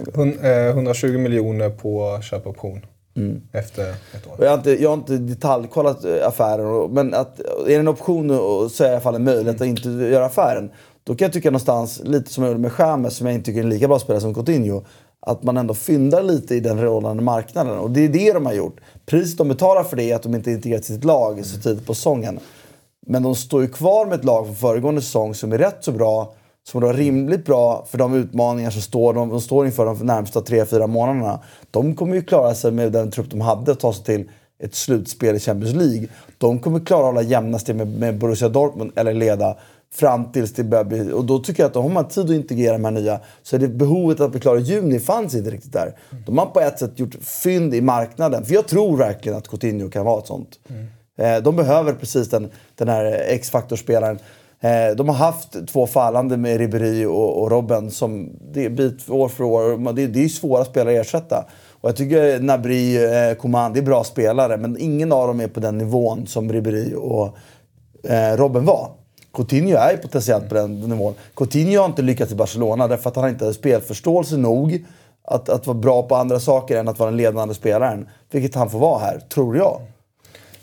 [0.70, 2.82] 120 eh, miljoner på köpoption.
[3.18, 3.41] Mm.
[3.51, 4.36] Efter ett år.
[4.39, 8.30] Jag har, inte, jag har inte detaljkollat eh, affären, men att, är det en option
[8.70, 9.74] så är det i alla fall en möjlighet mm.
[9.74, 10.70] att inte göra affären.
[11.03, 13.59] Då kan jag tycka någonstans, lite som jag gjorde med Chamez, som jag inte tycker
[13.59, 14.84] är en lika bra spelare som Coutinho,
[15.20, 17.78] att man ändå fyndar lite i den rådande marknaden.
[17.78, 18.80] Och det är det de har gjort.
[19.05, 21.93] Priset de betalar för det är att de inte integrerat sitt lag så tidigt på
[21.93, 22.39] säsongen.
[23.07, 25.91] Men de står ju kvar med ett lag från föregående säsong som är rätt så
[25.91, 26.34] bra
[26.72, 30.39] som var rimligt bra för de utmaningar som står, de, de står inför de närmsta
[30.39, 31.39] 3-4 månaderna.
[31.72, 34.30] De kommer ju klara sig med den trupp de hade att ta sig till
[34.63, 36.07] ett slutspel i Champions League.
[36.38, 39.57] De kommer klara att hålla jämna steg med, med Borussia Dortmund eller leda
[39.93, 41.11] fram tills det börjar bli...
[41.11, 43.59] Och då tycker jag att om man tid att integrera de här nya så är
[43.59, 45.95] det behovet att bli klar i juni fanns inte riktigt där.
[46.26, 48.45] De har på ett sätt gjort fynd i marknaden.
[48.45, 50.59] För jag tror verkligen att Coutinho kan vara ett sånt.
[50.70, 51.43] Mm.
[51.43, 54.24] De behöver precis den, den här X-faktorspelaren Eh,
[54.60, 59.10] Eh, de har haft två fallande med Ribéry och, och Robben som det är bit
[59.10, 59.93] år för år.
[59.93, 61.45] Det, det är svåra spelare att ersätta.
[61.82, 65.47] Och jag tycker Nabri, eh, Coman, det är bra spelare men ingen av dem är
[65.47, 67.38] på den nivån som Ribéry och
[68.03, 68.91] eh, Robben var.
[69.34, 71.14] Coutinho är potentiellt på den nivån.
[71.36, 74.86] Coutinho har inte lyckats i Barcelona därför att han inte hade spelförståelse nog
[75.24, 78.10] att, att vara bra på andra saker än att vara den ledande spelaren.
[78.32, 79.82] Vilket han får vara här, tror jag.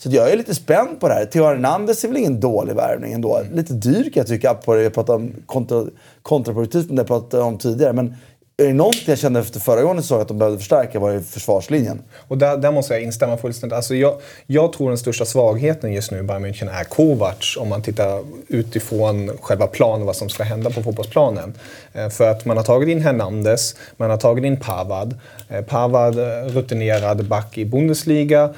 [0.04, 1.24] Så jag är lite spänd på det här.
[1.24, 3.42] Theo Hernandez är väl ingen dålig värvning ändå.
[3.52, 4.54] Lite dyr kan jag tycka.
[4.54, 4.82] På det.
[4.82, 5.84] Jag pratade om kontra,
[6.22, 7.92] kontraproduktivt, men det jag pratade om tidigare.
[7.92, 8.16] Men
[8.56, 11.20] är det någonting jag kände efter förra gången så att de behövde förstärka var det
[11.22, 12.02] försvarslinjen.
[12.28, 13.76] Och där, där måste jag instämma fullständigt.
[13.76, 17.68] Alltså jag, jag tror den största svagheten just nu i Bayern München är Kovacs om
[17.68, 21.54] man tittar utifrån själva planen, vad som ska hända på fotbollsplanen.
[21.92, 25.18] Eh, för att man har tagit in Hernandez, man har tagit in Pavad.
[25.48, 28.54] Eh, Pavad, eh, rutinerad back i Bundesliga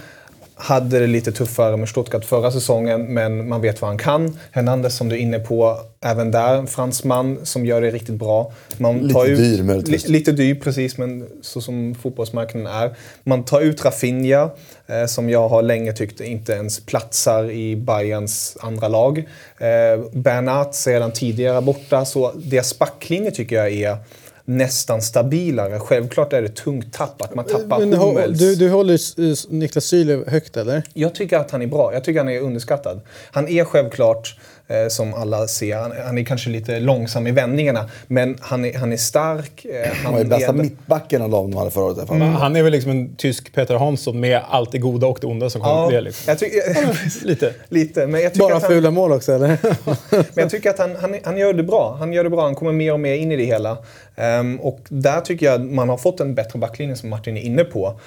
[0.59, 4.38] hade det lite tuffare med Stuttgart förra säsongen, men man vet vad han kan.
[4.50, 8.52] Hernandez som du är inne på, även där en fransman som gör det riktigt bra.
[8.76, 10.09] Man lite ut, dyr möjligtvis.
[10.09, 12.96] Li, lite dyr, precis, men så som fotbollsmarknaden är.
[13.24, 14.50] Man tar ut Rafinha,
[14.86, 19.18] eh, som jag har länge tyckt inte ens platsar i Bayerns andra lag.
[19.59, 23.98] Eh, Bernat sedan tidigare borta, så deras backlinje tycker jag är
[24.47, 25.78] nästan stabilare.
[25.78, 28.38] Självklart är det tungt tapp att man tappar Men, Hummels.
[28.38, 30.82] Du, du håller Niklas Syle högt eller?
[30.94, 31.92] Jag tycker att han är bra.
[31.92, 33.01] Jag tycker han är underskattad.
[33.30, 34.38] Han är självklart
[34.68, 35.76] eh, som alla ser.
[35.76, 39.64] Han, han, är kanske lite långsam i vändningarna, men han är, han är stark.
[39.64, 40.52] Eh, han var ju bästa är...
[40.52, 42.10] mittbacken av dem de hade förra året.
[42.10, 42.34] Mm.
[42.34, 45.50] Han är väl liksom en tysk Peter Hansson med allt det goda och det onda
[45.50, 45.92] som kommer.
[45.92, 46.24] Ja, liksom.
[46.26, 47.54] jag tycker, lite.
[47.68, 49.58] lite men jag Bara att han, fula mål också eller?
[50.10, 51.96] men jag tycker att han, han, han gör det bra.
[51.98, 52.42] Han gör det bra.
[52.42, 53.78] Han kommer mer och mer in i det hela.
[54.16, 57.64] Um, och där tycker jag man har fått en bättre backlinje som Martin är inne
[57.64, 58.00] på.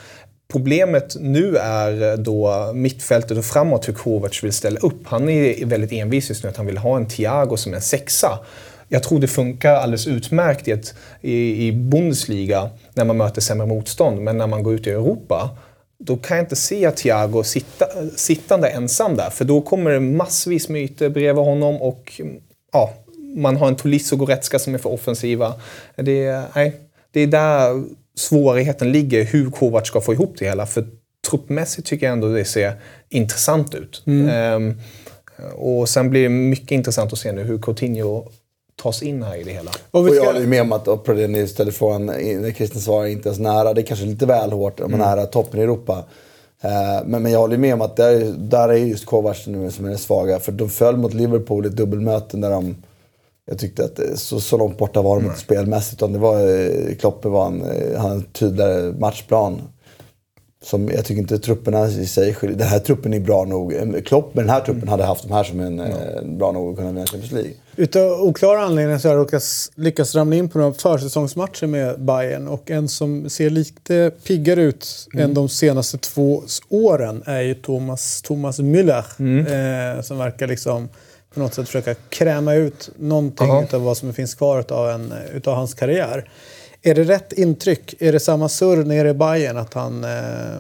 [0.52, 5.08] Problemet nu är eh, då mittfältet och framåt hur Kovacs vill ställa upp.
[5.08, 8.40] Han är väldigt envis just nu att han vill ha en Thiago som en sexa.
[8.88, 13.68] jag tror det funkar alldeles utmärkt i, ett, i, i Bundesliga när man möter sämre
[13.68, 14.22] motstånd.
[14.22, 15.50] Men när man går ut i Europa,
[16.00, 17.86] då kan jag inte se Thiago sitta,
[18.16, 19.30] sittande ensam där.
[19.30, 22.22] För då kommer det massvis med ytor bredvid honom och
[22.74, 22.94] ja,
[23.36, 25.54] man har en Tolisso och Goretzka som är för offensiva.
[25.96, 26.74] Det, nej,
[27.12, 27.84] det är där
[28.20, 30.66] svårigheten ligger, hur Kovac ska få ihop det hela.
[30.66, 30.88] För
[31.30, 32.74] truppmässigt tycker jag ändå det ser
[33.10, 34.04] intressant ut.
[34.32, 34.80] Ehm,
[35.56, 38.28] och sen blir det mycket intressant att se nu hur Coutinho
[38.82, 39.72] tas in här i det hela.
[39.92, 42.06] Och vi Och jag ska, håller med om att och på det ni ställde frågan,
[42.06, 43.74] när Christian svarar inte ens nära.
[43.74, 46.04] Det är kanske lite väl hårt om man är nära toppen i Europa.
[46.62, 49.86] Eh, Men, men jag håller med om att där, där är just Kovacs nu som
[49.86, 50.40] är svaga.
[50.40, 52.76] För de föll mot Liverpool i ett dubbelmöte där de...
[53.50, 55.94] Jag tyckte att det- så, så långt borta var de inte spelmässigt.
[56.02, 56.40] Utan det var,
[56.90, 59.62] eh, Kloppe var en, eh, han en tydligare matchplan.
[60.64, 62.58] Som jag tycker inte trupperna i sig skiljer.
[62.58, 63.74] Den här truppen är bra nog.
[64.06, 65.88] Klopp med den här truppen hade haft de här som en, eh,
[66.38, 67.52] bra nog att kunna vinna Champions League.
[67.76, 72.48] Utav oklara anledningar så har jag lyckats, lyckats ramla in på några försäsongsmatcher med Bayern
[72.48, 78.22] och en som ser lite piggare ut än de senaste två åren är ju Thomas,
[78.22, 79.04] Thomas Müller.
[79.98, 80.90] Eh, som verkar liksom
[81.34, 83.64] på något sätt försöka kräma ut någonting Jaha.
[83.64, 86.30] utav vad som finns kvar utav, en, utav hans karriär.
[86.82, 87.96] Är det rätt intryck?
[88.00, 90.04] Är det samma surr nere i Bayern att han...
[90.04, 90.60] Eh,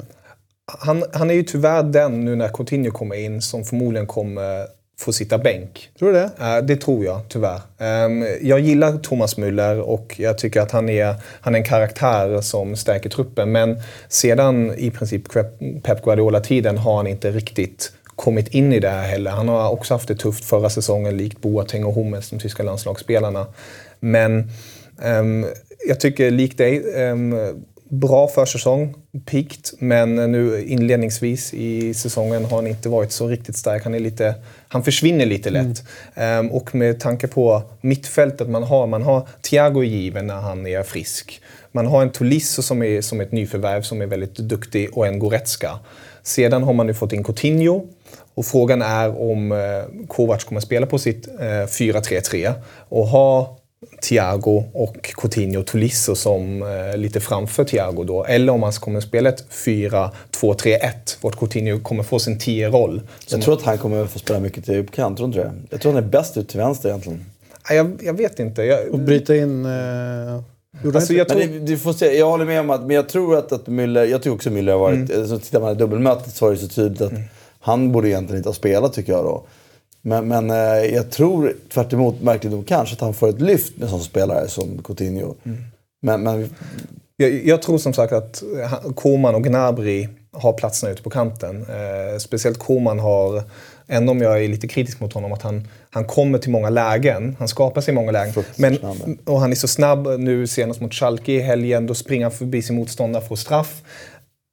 [0.80, 4.68] Han, han är ju tyvärr den nu när Coutinho kommer in som förmodligen kommer
[5.00, 5.90] få sitta bänk.
[6.00, 6.30] tror du det?
[6.40, 7.62] Eh, Det tror jag, tyvärr.
[7.78, 12.42] Ehm, Jag gillar Thomas Müller och jag tycker att han är, han är en karaktär
[12.42, 13.52] som stärker truppen.
[13.52, 15.24] Men sedan i princip
[15.84, 19.32] Pep Guardiola-tiden har han inte riktigt kommit in i det här heller.
[19.32, 23.46] Han har också haft det tufft förra säsongen, likt Boateng och Hummels, de tyska landslagsspelarna.
[24.00, 24.52] Men
[25.02, 25.46] ehm,
[25.88, 27.36] jag tycker likt dig, um,
[27.90, 28.96] bra försäsong,
[29.26, 33.84] pikt, men nu inledningsvis i säsongen har han inte varit så riktigt stark.
[33.84, 34.36] Han, är lite,
[34.68, 35.84] han försvinner lite lätt.
[36.16, 40.84] Ehm, och med tanke på mittfältet man har, man har Thiago given när han är
[40.84, 41.42] frisk.
[41.72, 45.20] Man har en Tolisso som är som ett nyförvärv som är väldigt duktig och en
[45.20, 45.80] Goretzka.
[46.24, 47.86] Sedan har man nu fått in Coutinho.
[48.34, 52.54] Och frågan är om eh, Kovac kommer spela på sitt eh, 4-3-3
[52.90, 53.60] och ha
[54.02, 58.26] Thiago och Coutinho Tolisso som eh, lite framför Thiago då.
[58.26, 60.80] Eller om han kommer spela ett 4-2-3-1
[61.22, 63.02] vart Coutinho kommer få sin 10-roll.
[63.30, 65.56] Jag tror att han kommer få spela mycket till uppkant, tror du inte det?
[65.70, 67.26] Jag tror han är bäst ut till vänster egentligen.
[67.70, 68.64] Jag, jag vet inte.
[68.64, 69.66] Jag, Och bryta in...
[69.66, 70.42] Eh,
[70.96, 73.10] alltså, jag tror, Men det, du får se, jag håller med om att, men jag
[73.10, 75.28] tror att, att Müller, jag tycker också Müller har varit, Mm.
[75.28, 77.12] så tittar man i dubbelmötet så var det så tydligt att
[77.60, 79.44] han borde egentligen inte ha spelat tycker jag då.
[80.02, 80.56] Men, men eh,
[80.96, 84.00] jag tror tvärt emot, märkligt nog kanske, att han får ett lyft med en sån
[84.04, 85.36] spelare som Coutinho.
[85.44, 85.58] Mm.
[86.02, 86.50] Men, men
[87.18, 91.62] Jag, jag tror som sagt att han- Koman och Gnabry har platserna ute på kanten.
[91.62, 93.44] Eh, speciellt Koman har,
[93.88, 97.36] även om jag är lite kritisk mot honom, att han, han kommer till många lägen.
[97.40, 98.44] Han skapar sig många lägen.
[98.56, 98.78] Men,
[99.26, 101.88] och han är så snabb nu senast mot Schalke i helgen.
[101.88, 103.82] Då springer han förbi sin motståndare, får straff.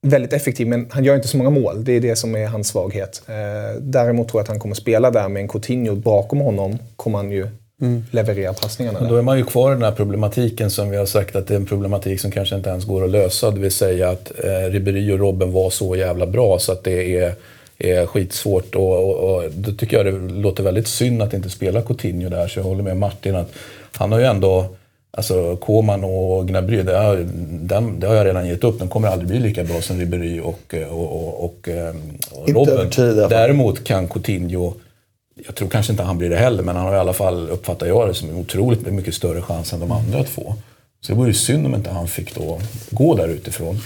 [0.07, 1.85] Väldigt effektiv, men han gör inte så många mål.
[1.85, 3.23] Det är det som är hans svaghet.
[3.29, 6.79] Eh, däremot tror jag att han kommer spela där med en Coutinho bakom honom.
[6.97, 7.49] kommer han ju
[8.11, 9.01] leverera passningarna.
[9.01, 11.47] Men då är man ju kvar i den här problematiken som vi har sagt att
[11.47, 13.51] det är en problematik som kanske inte ens går att lösa.
[13.51, 17.19] Det vill säga att eh, Ribéry och Robben var så jävla bra så att det
[17.19, 17.35] är,
[17.79, 18.75] är skitsvårt.
[18.75, 22.49] Och, och, och då tycker jag det låter väldigt synd att inte spela Coutinho där.
[22.49, 23.53] Så jag håller med Martin att
[23.93, 24.67] han har ju ändå
[25.11, 28.79] Alltså Koman och Gnabry, det har, den, det har jag redan gett upp.
[28.79, 31.95] Den kommer aldrig bli lika bra som Ribéry och, och, och, och, eh,
[32.31, 33.29] och Inte Robben.
[33.29, 34.75] Däremot kan Coutinho
[35.45, 37.87] jag tror kanske inte han blir det heller, men han har i alla fall, uppfattar
[37.87, 40.55] jag det, som en otroligt mycket större chans än de andra två.
[41.01, 42.61] Så det vore ju synd om inte han fick då
[42.91, 43.81] gå där utifrån.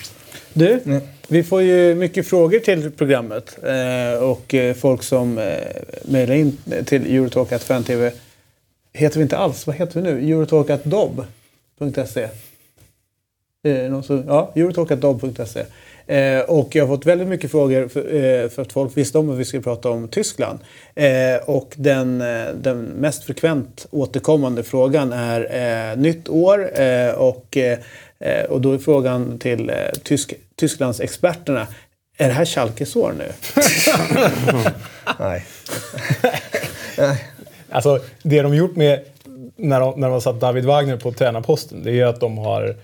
[0.52, 1.00] Du,
[1.30, 3.58] vi får ju mycket frågor till programmet.
[3.62, 5.44] Eh, och eh, folk som eh,
[6.04, 8.10] mejlar in till eurotalk.fantv
[8.92, 9.66] heter vi inte alls.
[9.66, 10.32] Vad heter vi nu?
[10.32, 12.28] Eurotalk.dob.se
[13.62, 15.64] eh, som- Ja, Eurotalk.dob.se
[16.06, 19.30] eh, Och jag har fått väldigt mycket frågor för, eh, för att folk visste om
[19.30, 20.58] att vi skulle prata om Tyskland.
[20.94, 25.40] Eh, och den, eh, den mest frekvent återkommande frågan är
[25.90, 27.78] eh, nytt år eh, och, eh,
[28.18, 31.66] eh och då är frågan till eh, Tysk, Tysklands experterna
[32.16, 33.32] är det här Schalkes år nu?
[35.18, 35.46] Nej.
[37.72, 39.00] Alltså, det de gjort med
[39.56, 42.76] när de, när de har satt David Wagner på tränarposten, det är att de har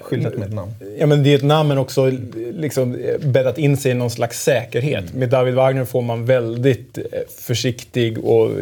[0.00, 0.72] Skyltat med ett namn.
[0.98, 2.10] Ja, men det är ett namn men också
[2.52, 5.14] liksom bäddat in sig i någon slags säkerhet.
[5.14, 7.04] Med David Wagner får man väldigt eh,
[7.38, 8.56] försiktig, och, eh,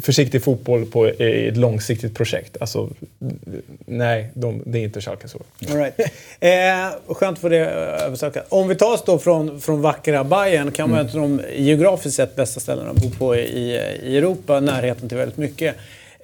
[0.00, 2.56] försiktig fotboll på ett långsiktigt projekt.
[2.60, 2.90] Alltså,
[3.86, 5.38] nej, de, det är inte Schalke så.
[5.70, 6.00] All right.
[6.40, 8.46] eh, skönt för det eh, överstökat.
[8.48, 11.12] Om vi tar oss då från, från vackra Bayern kan man mm.
[11.36, 15.76] de geografiskt sett bästa ställena att bo på i, i Europa, närheten till väldigt mycket.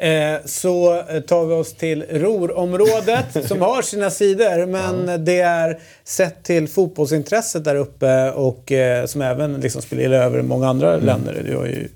[0.03, 5.79] Eh, så eh, tar vi oss till Rorområdet som har sina sidor men det är
[6.05, 11.43] sett till fotbollsintresset där uppe och eh, som även liksom spelar över många andra länder.
[11.47, 11.89] Du har ju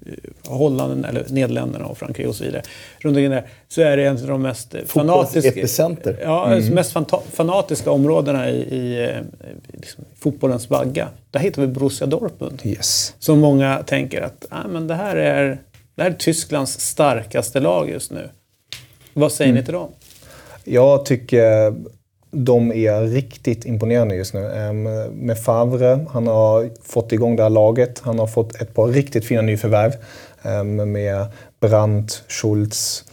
[0.44, 2.62] Holland, eller Nederländerna och Frankrike och så vidare.
[2.98, 5.50] Runt omkring där så är det en av de mest fanatiska...
[6.22, 9.10] Ja, mest fanta- fanatiska områdena i, i
[9.72, 11.08] liksom, fotbollens vagga.
[11.30, 12.62] Där hittar vi Borussia Dortmund.
[12.64, 13.14] Yes.
[13.18, 15.58] Som många tänker att ah, men det, här är,
[15.96, 18.28] det här är Tysklands starkaste lag just nu.
[19.12, 19.88] Vad säger ni till dem?
[20.64, 21.74] Jag tycker
[22.30, 24.72] de är riktigt imponerande just nu.
[25.12, 28.00] Med Favre, han har fått igång det här laget.
[28.04, 29.92] Han har fått ett par riktigt fina nyförvärv.
[30.86, 31.26] Med
[31.60, 33.04] Brandt, Schultz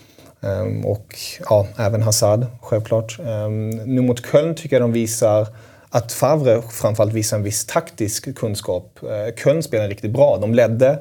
[0.85, 1.15] och
[1.49, 3.19] ja, även Hazard, självklart.
[3.85, 5.47] Nu mot Köln tycker jag de visar
[5.89, 8.99] att Favre framförallt visar en viss taktisk kunskap.
[9.03, 10.37] Eh, Köln spelar riktigt bra.
[10.41, 10.99] De ledde.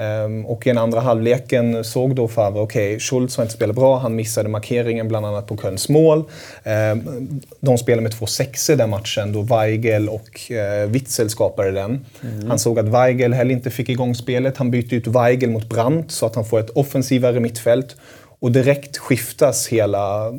[0.00, 3.98] Ehm, Och i den andra halvleken såg då Favre, okej, Schultz har inte spelat bra,
[3.98, 6.24] han missade markeringen bland annat på Kölns mål.
[6.64, 12.04] Ehm, De spelade med två sexor den matchen då Weigel och eh, Witzel skapade den.
[12.48, 14.56] Han såg att Weigel heller inte fick igång spelet.
[14.56, 17.96] Han bytte ut Weigel mot Brandt så att han får ett offensivare mittfält.
[18.38, 20.32] Och direkt skiftas hela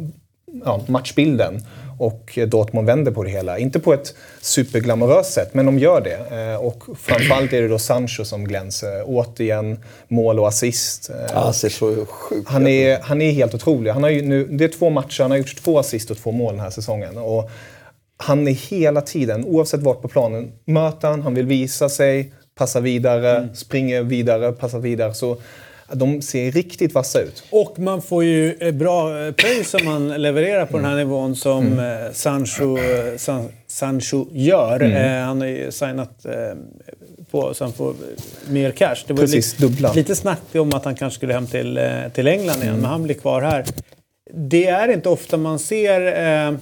[0.66, 1.62] ja, matchbilden.
[2.00, 3.58] Och Dortmund vänder på det hela.
[3.58, 6.38] Inte på ett superglamoröst sätt, men de gör det.
[6.52, 9.04] Eh, Och framförallt är det då Sancho som glänser.
[9.06, 11.10] Återigen mål och assist.
[11.10, 13.92] Eh, Han ser så sjukt han är, han är helt otrolig.
[13.92, 16.54] Han har nu, det är två matcher, han har gjort två assist och två mål
[16.54, 17.18] den här säsongen.
[17.18, 17.50] Och
[18.18, 22.80] han är hela tiden, oavsett vart på planen, möter han, han vill visa sig, passa
[22.80, 25.14] vidare, springer vidare, passar vidare.
[25.14, 25.38] Så
[25.94, 27.44] de ser riktigt vassa ut.
[27.50, 31.80] Och man får ju bra eh, pröjs om man levererar på den här nivån som
[31.80, 34.82] eh, Sancho, eh, San, Sancho gör.
[34.84, 36.26] Eh, han har ju signat
[37.32, 37.94] på så han får
[38.50, 38.96] mer cash.
[39.08, 39.94] Det var Precis, lite, dubbla.
[39.94, 41.80] lite snack om att han kanske skulle hem till,
[42.14, 43.66] till England igen, men han blir kvar här.
[44.34, 46.02] Det är inte ofta man ser...
[46.48, 46.58] Eh,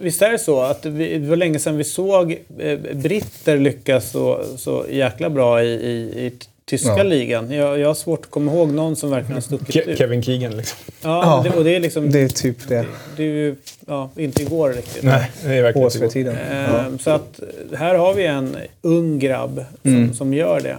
[0.00, 4.10] Visst är det så att vi, det var länge sedan vi såg eh, britter lyckas
[4.10, 6.32] så, så jäkla bra i, i, i
[6.68, 7.02] tyska Ja.
[7.02, 7.50] ligan.
[7.50, 9.98] Jag, jag har svårt att komma ihåg någon som verkligen har stuckit Ke- ut.
[9.98, 10.78] Kevin Keegan liksom.
[11.02, 12.10] Ja, det, och det är liksom...
[12.10, 12.86] Det är typ det.
[13.16, 13.56] Det är ju
[13.86, 15.02] ja, inte igår riktigt.
[15.02, 15.98] Nej, det är verkligen inte.
[15.98, 16.36] HSV-tiden.
[16.52, 17.40] Ehm, Så att
[17.76, 20.76] här har vi en ung grabb som, som gör det.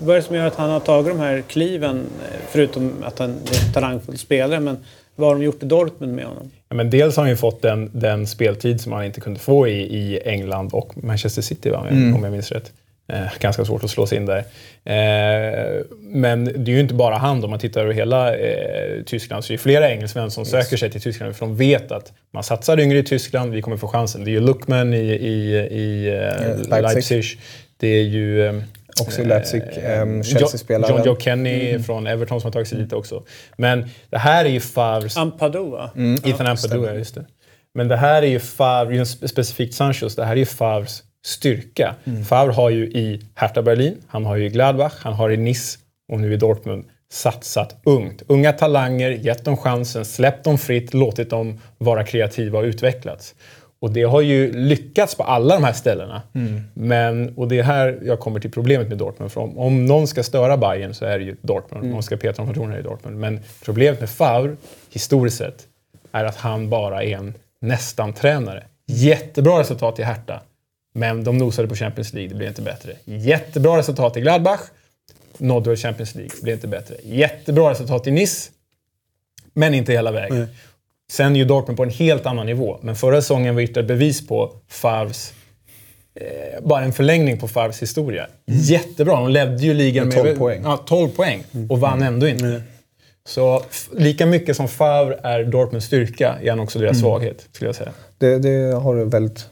[0.00, 2.02] Vad är det som gör att han har tagit de här kliven?
[2.50, 3.34] Förutom att han är
[3.66, 4.60] en talangfull spelare.
[4.60, 4.76] Men
[5.16, 6.50] vad har de gjort i Dortmund med honom?
[6.68, 9.68] Ja, men dels har han ju fått den, den speltid som han inte kunde få
[9.68, 11.86] i, i England och Manchester City, va?
[11.90, 12.72] om jag minns rätt.
[13.08, 14.38] Eh, ganska svårt att slå sig in där.
[14.84, 19.44] Eh, men det är ju inte bara han, om man tittar över hela eh, Tyskland
[19.44, 22.42] så är det flera engelsmän som söker sig till Tyskland för de vet att man
[22.42, 24.24] satsar yngre i Tyskland, vi kommer få chansen.
[24.24, 26.94] Det är ju Luckman i, i, i eh, Leipzig.
[26.94, 27.24] Leipzig.
[27.76, 28.46] Det är ju...
[28.46, 28.54] eh,
[29.00, 30.96] Också i Leipzig, eh, ehm, Chelsea-spelaren.
[30.96, 33.22] John Joe Kenny från Everton som har tagit sig dit också.
[33.56, 35.16] Men det här är ju Favres...
[35.16, 35.90] Ampadu, va?
[36.24, 37.24] Ethan Ampadu, ja, just det.
[37.74, 41.94] Men det här är ju Favre, specifikt Sanchos, det här är ju Favres styrka.
[42.28, 45.78] Favre har ju i Hertha Berlin, han har ju i Gladbach, han har i Nice
[46.12, 48.22] och nu i Dortmund satsat ungt.
[48.26, 53.34] Unga talanger, gett dem chansen, släppt dem fritt, låtit dem vara kreativa och utvecklats.
[53.80, 56.22] Och det har ju lyckats på alla de här ställena.
[56.74, 59.32] Men, och det är här jag kommer till problemet med Dortmund.
[59.32, 61.84] För om, om någon ska störa Bayern så är det ju Dortmund.
[61.84, 63.20] Om någon ska peta tronen är det Dortmund.
[63.20, 64.56] Men problemet med Favre,
[64.90, 65.64] historiskt sett,
[66.12, 68.64] är att han bara är en nästan-tränare.
[68.86, 70.40] Jättebra resultat i Hertha,
[70.96, 72.92] men de nosade på Champions League, det blev inte bättre.
[73.04, 74.60] Jättebra resultat i Gladbach,
[75.38, 76.94] nådde Champions League, det blev inte bättre.
[77.04, 78.50] Jättebra resultat i Nice,
[79.52, 80.46] men inte hela vägen.
[81.10, 84.26] Sen är ju Dortmund på en helt annan nivå, men förra säsongen var ytterligare bevis
[84.26, 85.32] på Favres
[86.14, 88.26] eh, bara en förlängning på Favres historia.
[88.46, 90.60] Jättebra, de ledde ju ligan Med med 12 poäng.
[90.64, 92.62] Ja, 12 poäng och vann ändå inte.
[93.28, 97.68] Så f- lika mycket som Favre är Dortmunds styrka är han också deras svaghet, skulle
[97.68, 97.92] jag säga.
[98.18, 99.46] Det, det har du väldigt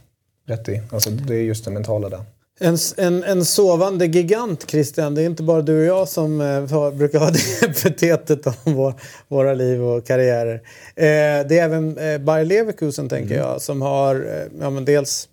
[0.47, 0.82] rätt i.
[0.92, 2.24] Alltså, det är just det mentala där.
[2.61, 5.14] En, en, en sovande gigant, Christian.
[5.14, 7.30] Det är inte bara du och jag som eh, brukar ha
[7.61, 8.95] det epitetet om vår,
[9.28, 10.55] våra liv och karriärer.
[10.97, 15.28] Eh, det är även eh, Bayer Leverkusen, tänker jag, som har eh, ja, men dels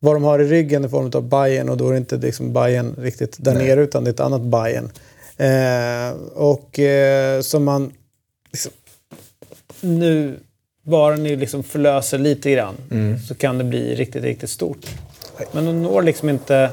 [0.00, 2.52] vad de har i ryggen i form av Bayern och då är det inte liksom
[2.52, 4.90] Bayern riktigt där nere utan det är ett annat Bayern.
[5.36, 7.92] Eh, och eh, som man
[8.52, 8.72] liksom,
[9.80, 10.38] nu,
[10.88, 12.74] bara ni liksom förlöser lite grann
[13.28, 14.86] så kan det bli riktigt, riktigt stort.
[15.52, 16.70] Men de når liksom inte...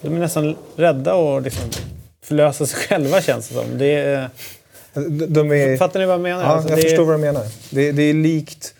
[0.00, 1.64] De är nästan rädda att liksom
[2.24, 3.64] förlösa sig själva känns det som.
[3.78, 4.30] Det är,
[5.28, 6.42] De, är, fattar ni vad jag menar?
[6.42, 7.42] Ja, Alltså, jag det är- förstår vad du menar.
[7.70, 8.74] Det, det är likt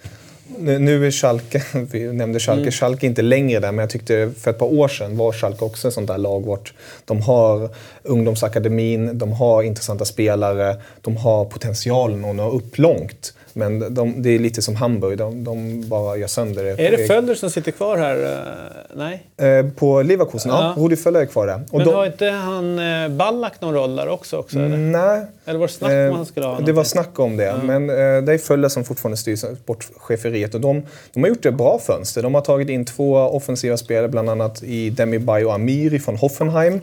[0.59, 2.73] Nu nu är Schalke, vi nämnde Schalke, Mm.
[2.73, 5.65] Schalke är inte längre där, men jag tyckte för ett par år sedan var Schalke
[5.65, 6.73] också ett sånt där lag vart
[7.05, 7.69] de har
[8.03, 13.35] ungdomsakademin, de har intressanta spelare, de har potentialen att nå upp långt.
[13.55, 16.71] Men de, det är lite som Hamburg, de, de bara gör sönder det.
[16.87, 18.25] Är det Földer som sitter kvar här?
[18.33, 19.27] Eh, Nej.
[19.37, 20.75] Eh, På Leverkusen, ja.
[20.77, 20.83] Ja.
[20.83, 21.61] Rudi Völler är kvar där.
[21.71, 24.37] Och Men de- har inte han eh, Ballack någon roll där också?
[24.37, 24.77] också eller?
[24.77, 25.27] Nej.
[25.45, 26.75] eller var det snack om Eh, han skulle ha Det någonting?
[26.75, 27.55] var snack om det.
[27.65, 30.55] Men eh, det är Fölle som fortfarande styr sportcheferiet.
[30.55, 32.23] Och de, de har gjort ett bra fönster.
[32.23, 36.81] De har tagit in två offensiva spelare, bland annat i Demirbay och Amiri från Hoffenheim.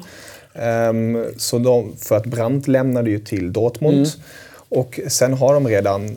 [0.53, 3.95] Ehm, så de, för att Brandt lämnade ju till Dortmund.
[3.97, 4.09] Mm.
[4.69, 6.15] Och sen har de redan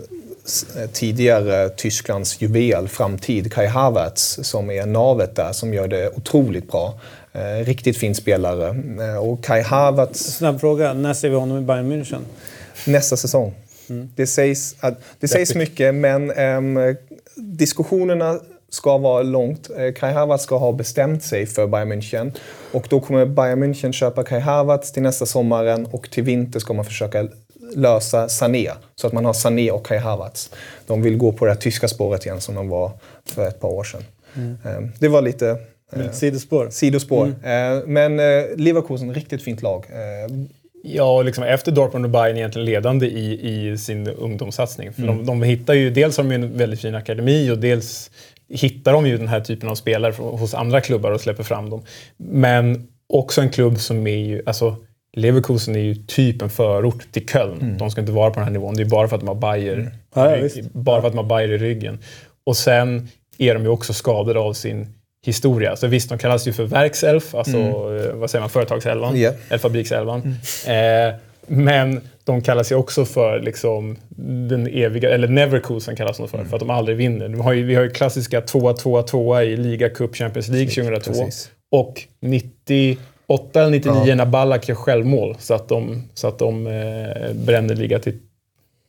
[0.93, 7.01] tidigare Tysklands juvel, framtid, Kai Havertz, som är navet där, som gör det otroligt bra.
[7.33, 8.69] Eh, riktigt fin spelare.
[9.01, 10.93] Eh, och Kai Havertz Snabb fråga.
[10.93, 12.21] När ser vi honom i Bayern München?
[12.87, 13.55] nästa säsong.
[14.17, 16.97] Det sägs, att, det sägs mycket, men ehm,
[17.35, 18.41] diskussionerna
[18.71, 19.71] ska vara långt.
[19.77, 22.33] Eh, Kai Havertz ska ha bestämt sig för Bayern München.
[22.73, 26.73] Och då kommer Bayern München köpa Kai Havertz till nästa sommaren och till vinter ska
[26.73, 27.29] man försöka
[27.77, 28.71] lösa Sané.
[28.97, 30.51] Så att man har Sané och Kai Havertz.
[30.87, 32.91] De vill gå på det här tyska spåret igen som de var
[33.27, 34.05] för ett par år sedan.
[34.65, 35.57] Ehm, det var lite
[35.93, 36.69] eh, Sidospår.
[36.71, 37.27] sidospår.
[37.27, 39.87] Eh, men eh, Leverkusen, riktigt fint lag.
[39.91, 40.35] Eh,
[40.85, 44.93] Ja, liksom efter Dortmund och Bayern egentligen ledande i, i sin ungdomssatsning.
[44.93, 48.11] För de, de hittar ju, dels har de ju en väldigt fin akademi och dels
[48.49, 51.83] hittar de ju den här typen av spelare hos andra klubbar och släpper fram dem.
[52.17, 54.77] Men också en klubb som är ju, alltså
[55.17, 57.77] Leverkusen är ju typ en förort till Köln.
[57.79, 58.75] De ska inte vara på den här nivån.
[58.75, 60.73] Det är bara för att de har Bayer, Ja, ja, visst.
[60.73, 61.99] bara för att de har Bayer i ryggen.
[62.47, 63.09] Och sen
[63.39, 64.87] är de ju också skadade av sin
[65.27, 65.77] historia.
[65.77, 69.33] Så visst, de kallas ju för verkself, alltså eh, vad säger man, företagselvan, Ja.
[69.49, 70.19] eller fabrikselvan.
[70.67, 71.15] Eh,
[71.47, 73.97] men de kallas ju också för liksom,
[74.49, 77.29] den eviga, eller Neverkusen kallas de för, för att de aldrig vinner.
[77.29, 81.13] Vi har ju, vi har ju klassiska 2-2-2 i Liga Cup Champions League 2002.
[81.13, 81.51] Precis.
[81.73, 82.03] Och
[83.33, 87.75] 98 eller 99 när Ballack gör självmål så att de, så att de eh, bränner
[87.75, 88.23] ligatiteln.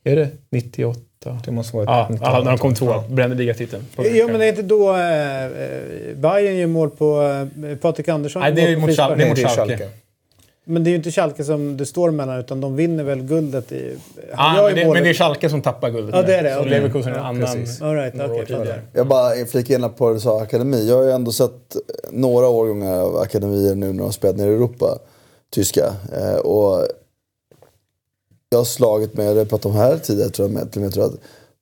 [0.04, 1.00] Är det 98?
[1.44, 3.04] det måste vara Ja, ett- ja, när de kom tvåa.
[3.08, 3.82] Bränner ligatiteln.
[3.96, 5.50] Ja, men det är inte då eh, eh,
[6.16, 7.22] Bayern gör mål på
[7.70, 8.42] eh, Patrik Andersson?
[8.42, 8.90] Nej, det är mot.
[9.56, 9.88] Schalke.
[10.64, 13.72] Men det är ju inte Schalke som det står mellan utan de vinner väl guldet
[13.72, 13.96] i...
[14.30, 16.14] Gör men, det, men det är Schalke som tappar guldet.
[16.14, 16.54] Ja, det är det.
[16.54, 16.70] Så Okej.
[16.70, 17.40] Leverkusen är en annan...
[17.40, 17.82] precis.
[17.82, 18.82] All right, några år okej, tidigare.
[18.92, 20.88] Jag bara flikar in på det du sa, akademi.
[20.88, 21.76] Jag har ju ändå sett
[22.10, 24.98] några årgångar av akademier nu när de har spelat nere i Europa.
[25.54, 25.94] Tyska.
[26.12, 26.86] Eh, och
[28.50, 30.84] jag har slagit med, det har jag pratat om här tidigare tror jag, till och
[30.84, 31.14] med tror att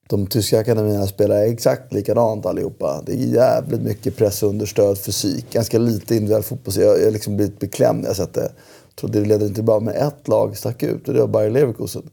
[0.09, 3.03] de tyska akademierna spelar exakt likadant allihopa.
[3.05, 6.73] Det är jävligt mycket pressunderstöd, fysik, ganska lite individuell fotboll.
[6.73, 8.51] Så jag jag har liksom blivit beklämd när jag sett det.
[8.99, 12.09] Trodde det ledde inte bra, men ett lag stack ut och det var Bayer Leverkusen.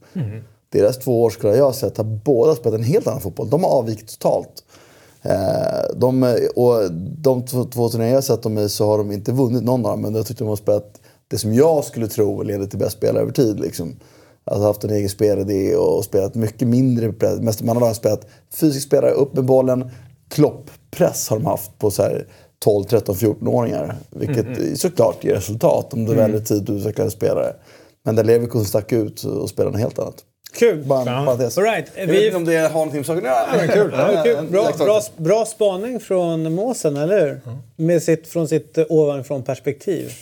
[0.73, 3.51] Deras två årskullar jag har sett har båda spelat en helt annan fotboll.
[3.51, 4.65] De har avvikit totalt.
[5.23, 9.13] Eh, de, och de två, två turneringar jag har sett dem i så har de
[9.13, 10.01] inte vunnit någon av dem.
[10.01, 13.23] Men jag tyckte de har spelat det som jag skulle tro leder till bäst spelare
[13.23, 13.61] över tid.
[13.61, 13.97] Liksom.
[14.45, 17.41] Alltså haft en egen spelidé och spelat mycket mindre press.
[17.41, 19.91] Mest- Man har spelat fysisk spelare, upp med bollen.
[20.29, 22.27] Klopppress har de haft på så här
[22.65, 23.95] 12, 13, 14-åringar.
[24.11, 27.53] Vilket såklart ger resultat om du väljer tid och utvecklar en spelare.
[28.03, 30.15] Men där Leverkusen stack ut och spelade något helt annat.
[30.53, 30.85] Kul!
[30.85, 31.25] Bara en Ja.
[31.27, 31.59] parentes.
[31.59, 31.87] All right.
[31.97, 33.67] Jag vet Vi, inte om det har någonting med saken att göra.
[33.67, 33.95] Ja, kul.
[33.97, 34.47] Ja, kul.
[34.51, 37.41] Bra, bra, bra spaning från Måsen, eller hur?
[37.77, 40.13] Med sitt, från sitt eh, ovanifrån perspektiv.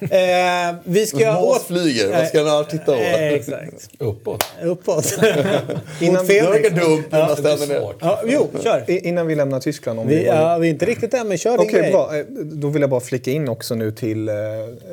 [0.00, 1.32] Eh, vi ska...
[1.32, 2.92] Mås åt- flyger, vad ska han titta på?
[2.92, 3.88] Eh, exakt.
[3.98, 4.44] Uppåt.
[4.62, 5.18] Uppåt.
[6.00, 6.70] Innan vi- Felix.
[6.70, 7.96] dumt man Det svårt.
[8.00, 8.84] Ja, jo, kör.
[8.90, 9.98] I- Innan vi lämnar Tyskland.
[10.00, 11.92] Om Vi, vi ja, vi är inte riktigt där, men kör din Okej, grej.
[11.92, 12.16] bra.
[12.18, 14.28] Eh, Då vill jag bara flika in också nu till...
[14.28, 14.34] eh,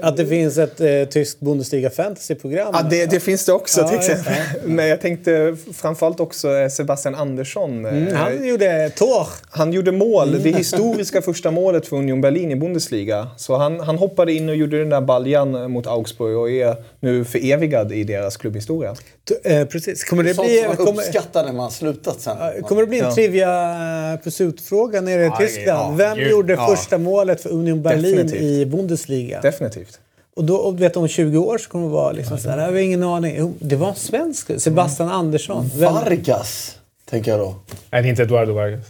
[0.02, 2.70] Att det finns ett eh, tyskt Bundesliga fantasy-program.
[2.74, 4.34] Ja, det, det finns det också Ja, till exempel.
[4.66, 7.86] Men jag tänkte framförallt också eh, Sebastian Andersson.
[7.86, 9.28] Eh, Mm, Han gjorde Tor.
[9.50, 13.28] Han gjorde mål, det historiska första målet för Union Berlin i Bundesliga.
[13.38, 17.26] Så han, han hoppade in och gjorde den där baljan mot Augsburg och är nu
[17.26, 18.96] förevigad i deras klubbhistoria.
[19.44, 20.04] Eh, precis.
[20.04, 22.38] Kommer det Sånt bli, som man kommer, uppskattar när man slutat sen.
[22.64, 23.14] kommer det bli en Ja.
[23.16, 25.68] trivia pursuit-fråga nere i Ja, Tyskland?
[25.68, 26.68] ja, Vem gud, gjorde ja.
[26.76, 28.42] första målet för Union Berlin Definitivt.
[28.42, 29.42] i Bundesliga?
[29.42, 30.00] Definitivt.
[30.36, 32.76] Och då och vet om 20 år så kommer det vara liksom så här, har
[32.78, 33.36] ingen aning.
[33.38, 34.62] Jo, det var en svensk.
[34.62, 35.70] Sebastian Andersson.
[35.76, 36.78] Vem- Vargas,
[37.10, 37.56] tänker jag då.
[37.92, 38.86] Nej, det är inte Eduardo Vargas.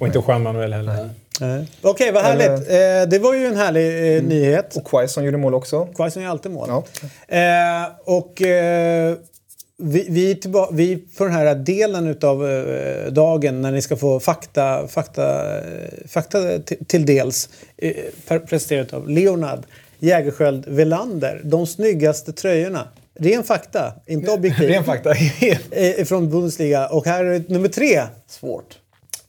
[0.00, 0.92] Och inte Juan Manuel heller.
[0.92, 1.08] Nej.
[1.82, 2.50] Okej, vad härligt.
[2.50, 4.76] Eh, det var ju en härlig eh, nyhet.
[4.76, 5.84] Och Quaison gjorde mål också.
[5.96, 6.68] Quaison gör alltid mål.
[6.68, 6.84] Ja.
[7.36, 8.42] Eh, och
[9.84, 14.20] vi, vi, tillba- vi på den här delen av eh, dagen när ni ska få
[14.20, 15.44] fakta, fakta,
[16.08, 19.62] fakta till, till dels eh, presenterat av Leonard
[19.98, 21.40] Jägerskiöld Velander.
[21.44, 22.88] De snyggaste tröjorna.
[23.18, 24.68] Ren fakta, inte objektiv.
[24.68, 25.10] Ren fakta.
[25.70, 26.86] eh, från Bundesliga.
[26.86, 28.02] Och här är nummer tre.
[28.28, 28.78] Svårt.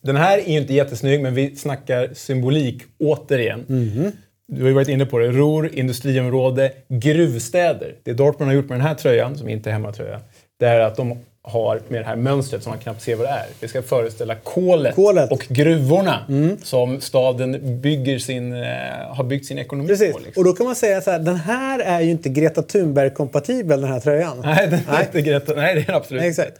[0.03, 3.65] Den här är ju inte jättesnygg, men vi snackar symbolik återigen.
[3.67, 4.11] Mhm.
[4.47, 5.27] Du har ju varit inne på det.
[5.27, 7.95] Ruhr, industriområde, gruvstäder.
[8.03, 10.19] Det Dortmund har gjort med den här tröjan, som inte är hemmatröja,
[10.59, 13.31] det är att de har med det här mönstret som man knappt ser vad det
[13.31, 13.45] är.
[13.59, 15.31] Det ska föreställa kolet, Kolet.
[15.31, 16.19] och gruvorna
[16.63, 18.67] som staden bygger sin, eh,
[19.09, 20.13] har byggt sin ekonomi Precis.
[20.13, 20.19] på.
[20.19, 20.41] Liksom.
[20.41, 23.91] Och då kan man säga så här, den här är ju inte Greta Thunberg-kompatibel den
[23.91, 24.41] här tröjan.
[24.43, 25.53] Nej, den är inte Greta.
[25.53, 26.59] Nej, det är den absolut Nej, Exakt.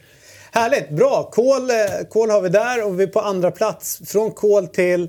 [0.54, 1.28] Härligt, bra.
[1.32, 1.76] Kol, eh,
[2.10, 4.00] kol har vi där och vi är på andra plats.
[4.06, 5.08] Från kol till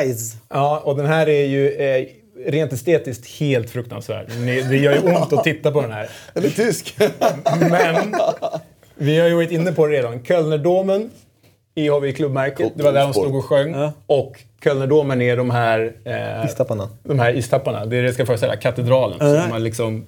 [0.00, 0.32] Eyes.
[0.48, 2.06] Ja, och den här är ju eh,
[2.46, 4.26] rent estetiskt helt fruktansvärd.
[4.38, 6.10] Ni- Det gör ju ont att titta på den här.
[6.34, 6.96] Den är tysk.
[7.70, 8.14] Men
[8.94, 10.24] vi har ju varit inne på det redan.
[10.24, 11.10] Kölnerdomen
[11.74, 12.72] i har vi klubbmärket.
[12.76, 13.90] Det var där de stod och sjöng.
[14.06, 15.92] Och Kölnerdomen är de här...
[16.04, 16.88] Eh, Istapparna.
[17.02, 17.86] De här istapparna.
[17.86, 18.56] Det är det jag ska föreställa.
[18.56, 19.18] Katedralen.
[19.18, 20.06] Så de har liksom...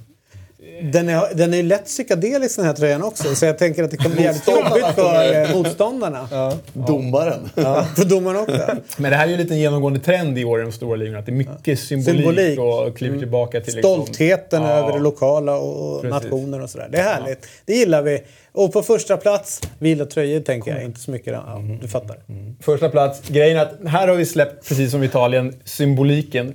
[0.92, 3.34] Den är, den är lätt psykedelisk den här tröjan också.
[3.34, 6.28] Så jag tänker att det kommer bli jävligt jobbigt för eh, motståndarna.
[6.72, 7.50] Domaren.
[7.54, 8.66] Ja, för domarna också.
[8.96, 11.18] Men det här är ju lite en genomgående trend i år i de stora ligorna.
[11.18, 12.58] Att det är mycket symbolik, Symbolik.
[12.58, 13.74] och kliver tillbaka till...
[13.74, 14.68] Liksom, Stoltheten Ja.
[14.68, 16.22] över det lokala och Precis.
[16.22, 16.88] nationen och sådär.
[16.90, 17.46] Det är härligt.
[17.64, 18.22] Det gillar vi.
[18.56, 20.84] Och på första plats, vila tröjor tänker jag.
[20.84, 21.32] Inte så mycket.
[21.32, 22.16] Ja, du fattar.
[22.60, 23.28] Första plats.
[23.28, 26.54] Grejen är att här har vi släppt, precis som Italien, symboliken.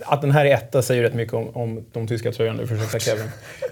[0.00, 3.26] Att den här är etta säger rätt mycket om, om de tyska tröjorna, ursäkta Kevin.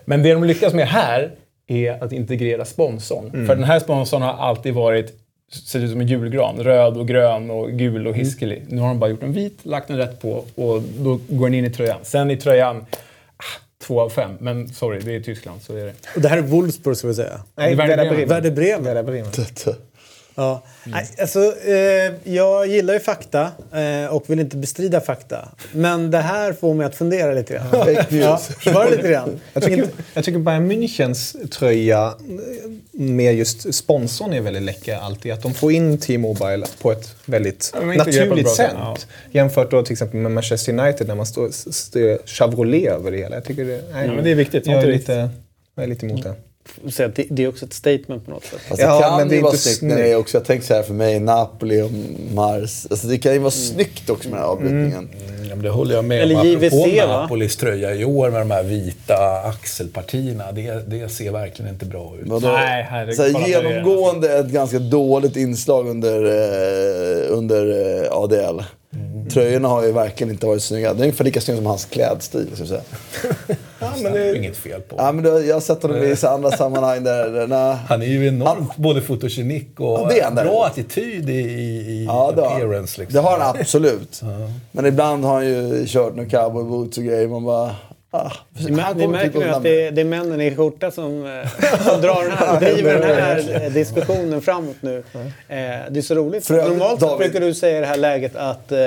[0.04, 1.30] Men det de lyckas med här
[1.66, 3.46] är att integrera sponsorn.
[3.46, 5.14] För den här sponsorn har alltid varit
[5.52, 6.56] ser ut som en julgran.
[6.58, 8.62] Röd och grön och gul och hiskelig.
[8.68, 11.54] Nu har de bara gjort en vit, lagt den rätt på och då går den
[11.54, 11.98] in i tröjan.
[12.02, 12.86] Sen i tröjan,
[13.82, 14.36] två av fem.
[14.40, 15.94] Men sorry, det är Tyskland, så är det.
[16.14, 17.40] Och det här är Wolfsburg ska vi säga.
[17.56, 18.54] Nej, Werder Werder Bremen.
[18.54, 18.84] Bremen.
[18.84, 19.30] Werder Bremen.
[20.38, 20.62] Ja.
[20.84, 25.48] Nej, alltså, eh, jag gillar ju fakta eh, och vill inte bestrida fakta.
[25.72, 27.66] Men det här får mig att fundera lite grann.
[27.72, 27.84] Ja,
[28.64, 29.40] det lite grann?
[29.52, 35.32] Jag tycker, jag tycker Bayern Münchens tröja eh, med just sponsorn är väldigt läcker alltid.
[35.32, 38.70] Att de får in T-Mobile på ett väldigt Ja, naturligt sätt.
[38.74, 38.96] ja.
[39.30, 43.34] Jämfört då till exempel med Manchester United när man står, står Chevrolet över det hela.
[43.36, 44.66] Jag tycker det, nej, Ja, men det är viktigt.
[44.66, 45.30] Jag är lite,
[45.74, 46.34] jag är lite emot det.
[46.90, 48.60] Så det, det är också ett statement på något sätt.
[48.70, 50.16] Alltså, Ja, kan men det är ju vara inte snyggt snyggt.
[50.16, 51.90] också, jag tänker så här för mig, Napoli och
[52.34, 52.86] Mars.
[52.90, 55.08] Alltså det kan ju vara snyggt också med den här avbrytningen.
[55.48, 56.56] Ja, men det håller jag med Eller om.
[56.56, 57.06] Apropå va?
[57.20, 59.14] Napolis tröja i år med de här vita
[59.44, 60.52] axelpartierna.
[60.52, 62.28] Det, det ser verkligen inte bra ut.
[62.28, 62.48] Vadå?
[62.48, 67.66] Nej, herregud, så här, genomgående ett ganska dåligt inslag under, eh, under
[68.04, 68.62] eh, ADL.
[69.28, 70.94] Tröjorna har ju verkligen inte varit snygga.
[70.94, 72.48] Det är ungefär lika snygga som hans klädstil.
[72.58, 72.80] Jag säga.
[73.80, 74.96] Ja, men det är inget fel på.
[74.98, 77.30] Ja, men det, jag har sett honom i så andra sammanhang där...
[77.30, 81.30] där när, Han är ju enormt både fotogenik och Ja, det är han bra attityd
[81.30, 82.56] i, i, Ja, det har, han.
[82.56, 83.00] appearance.
[83.00, 83.22] Liksom.
[83.22, 84.22] det har han absolut.
[84.72, 87.28] Men ibland har han ju kört några cowboyboots och grejer.
[87.28, 87.70] Man bara...
[88.10, 88.70] Ah, Ni, ni
[89.06, 91.48] märker nu undan att det, det är männen i skjorta som, eh,
[91.90, 94.96] som drar den här, driver den här eh, diskussionen framåt nu.
[95.16, 95.24] Eh,
[95.90, 96.46] det är så roligt.
[96.46, 98.78] För övrigt, Normalt David- brukar du säga i det här läget att eh,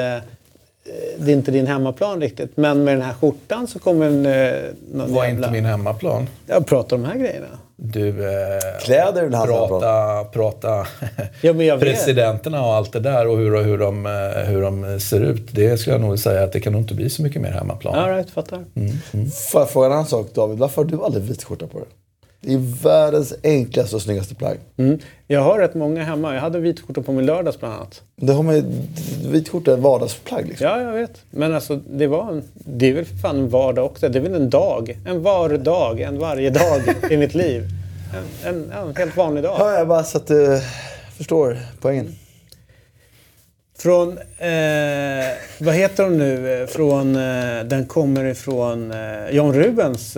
[1.17, 2.57] det är inte din hemmaplan riktigt.
[2.57, 4.25] Men med den här skjortan så kommer en...
[4.25, 4.53] Eh,
[4.93, 5.47] någon var jävla...
[5.47, 6.27] inte min hemmaplan.
[6.47, 7.47] Jag pratar om de här grejerna.
[7.83, 10.87] Du, eh, Kläder hans prata, prata
[11.41, 11.89] Ja, men jag vet.
[11.89, 14.11] presidenterna och allt det där och hur, hur, de, eh,
[14.43, 15.47] hur de ser ut.
[15.51, 17.95] Det skulle jag nog säga att det kan nog inte bli så mycket mer hemmaplan.
[17.95, 18.65] All right, fattar.
[19.51, 20.57] Får jag fråga en annan sak David?
[20.57, 21.87] Varför har du aldrig vit skjorta på dig?
[22.43, 24.57] Det är världens enklaste och snyggaste plagg.
[24.77, 24.99] Mm.
[25.27, 26.33] Jag har rätt många hemma.
[26.33, 28.01] Jag hade vit skjorta på min lördags bland annat.
[28.15, 28.63] Det har man ju,
[29.31, 30.67] vit skjorta är vardagsplagg liksom.
[30.67, 31.21] Ja, jag vet.
[31.31, 34.09] Men alltså, det, var en, det är väl för fan en vardag också.
[34.09, 34.97] Det är väl en dag.
[35.05, 36.01] En vardag.
[36.01, 37.63] En varje dag i mitt liv.
[38.45, 39.55] En, en, en helt vanlig dag.
[39.59, 40.61] Ja, jag bara så att du
[41.17, 42.15] förstår poängen.
[43.77, 45.27] Från, eh,
[45.59, 46.61] vad heter de nu?
[46.61, 50.17] Eh, Från, eh, den kommer ifrån eh, John Rubens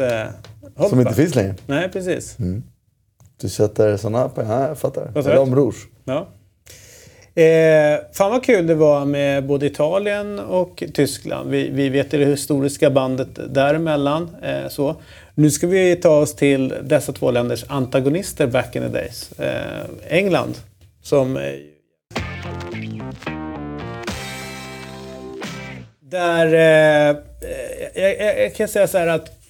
[0.75, 1.55] eh, hopp, Som inte finns längre.
[1.65, 2.37] Nej, precis.
[3.41, 4.41] Du sätter såna på...
[4.41, 5.11] Ja, jag fattar.
[5.13, 5.31] Vad du?
[5.31, 5.87] Rom Rouge.
[6.03, 6.27] Ja.
[7.35, 11.49] Eh, fan vad kul det var med både Italien och Tyskland.
[11.49, 14.35] Vi, vi vet det historiska bandet däremellan.
[14.41, 14.95] Eh, så.
[15.35, 19.31] Nu ska vi ta oss till dessa två länders antagonister back in the days.
[19.39, 20.53] Eh, England
[21.01, 21.37] som...
[21.37, 21.43] Eh,
[26.01, 26.53] där...
[26.53, 27.17] Eh,
[27.95, 29.42] jag, jag, jag kan säga så här att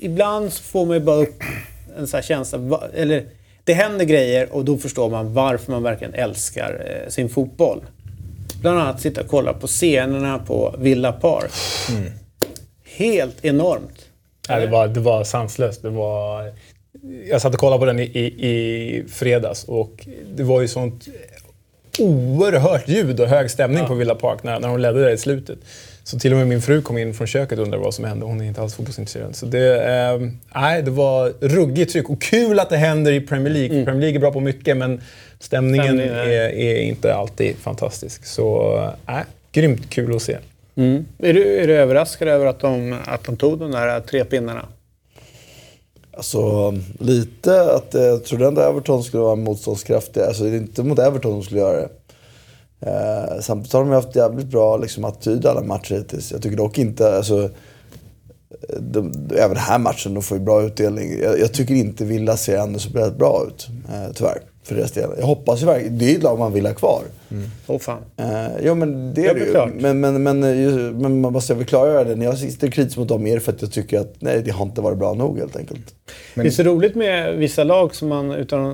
[0.00, 1.42] ibland så får man ju bara upp
[1.98, 2.82] en sån här känsla.
[2.94, 3.24] Eller
[3.64, 7.80] det händer grejer och då förstår man varför man verkligen älskar eh, sin fotboll.
[8.60, 11.52] Bland annat sitta och kolla på scenerna på Villa Park.
[12.84, 14.06] Helt enormt.
[14.48, 15.82] Ja, det, var, det var sanslöst.
[15.82, 16.52] Det var...
[17.28, 20.06] Jag satt och kollade på den i, i, i fredags och
[20.36, 21.08] det var ju sånt
[21.98, 25.58] oerhört ljud och hög stämning på Villa Park när, när de ledde det i slutet.
[26.04, 28.26] Så till och med min fru kom in från köket och undrade vad som hände.
[28.26, 29.36] Hon är inte alls fotbollsintresserad.
[29.36, 32.10] Så det, eh, nej, det var ruggigt tryck.
[32.10, 33.84] Och kul att det händer i Premier League.
[33.84, 35.00] Premier League är bra på mycket, men
[35.40, 38.24] stämningen Stämningen är- är, inte alltid fantastisk.
[38.26, 38.72] Så
[39.06, 40.36] nej, grymt kul att se.
[41.18, 44.64] Är, du, är du överraskad över att de, att de tog de där tre pinnarna?
[46.12, 50.26] Alltså lite att jag trodde ändå Everton skulle vara motståndskraftiga.
[50.26, 51.88] Alltså det är inte mot Everton de skulle göra det.
[52.80, 56.32] Eh, samtidigt har de haft jävligt bra liksom, attityd alla matcher hittills.
[56.32, 57.50] Jag tycker dock inte, alltså,
[58.80, 61.18] de, även den här matchen, de får ju bra utdelning.
[61.22, 64.38] Jag, jag tycker inte Villa ser ändå så väldigt bra ut, eh, tyvärr.
[64.62, 65.10] För deras del.
[65.18, 67.02] Jag hoppas ju verkligen, det är ett lag man vill ha kvar.
[67.66, 68.02] Åh fan.
[68.16, 69.82] Eh, jo men det Ja, är det men ju.
[69.82, 72.16] Men, men, men, eh, ju- men man måste väl klargöra det.
[72.16, 74.50] När jag sitter kritisk mot dem är det för att jag tycker att nej, det
[74.50, 75.94] har inte varit bra nog helt enkelt.
[76.34, 78.64] Det är så roligt med vissa lag som man utan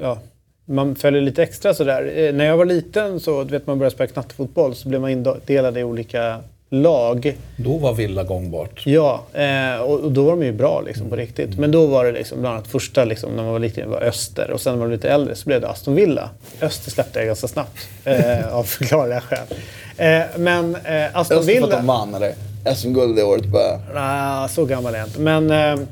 [0.00, 0.18] ja,
[0.64, 2.12] man följer lite extra sådär.
[2.16, 5.10] Eh, När jag var liten så, du vet man började spela knattefotboll så blev man
[5.10, 7.36] indelad i olika lag.
[7.56, 8.82] Då var Villa gångbart.
[8.86, 11.58] Ja, eh, och, då var de ju bra liksom, på riktigt.
[11.58, 14.50] Men då var det liksom, bland annat första liksom, när man var liten var Öster
[14.50, 16.30] och sen när man var lite äldre så blev det Aston Villa.
[16.60, 19.46] Öster släppte jag ganska snabbt eh, av förklarliga skäl.
[19.96, 20.76] Eh, men
[21.12, 21.76] Aston Öster för att Villa...
[21.76, 22.34] de vann eller?
[22.74, 23.80] SM-guld det året bara.
[23.94, 25.20] Ah, så gammal är jag inte.
[25.20, 25.86] Men eh,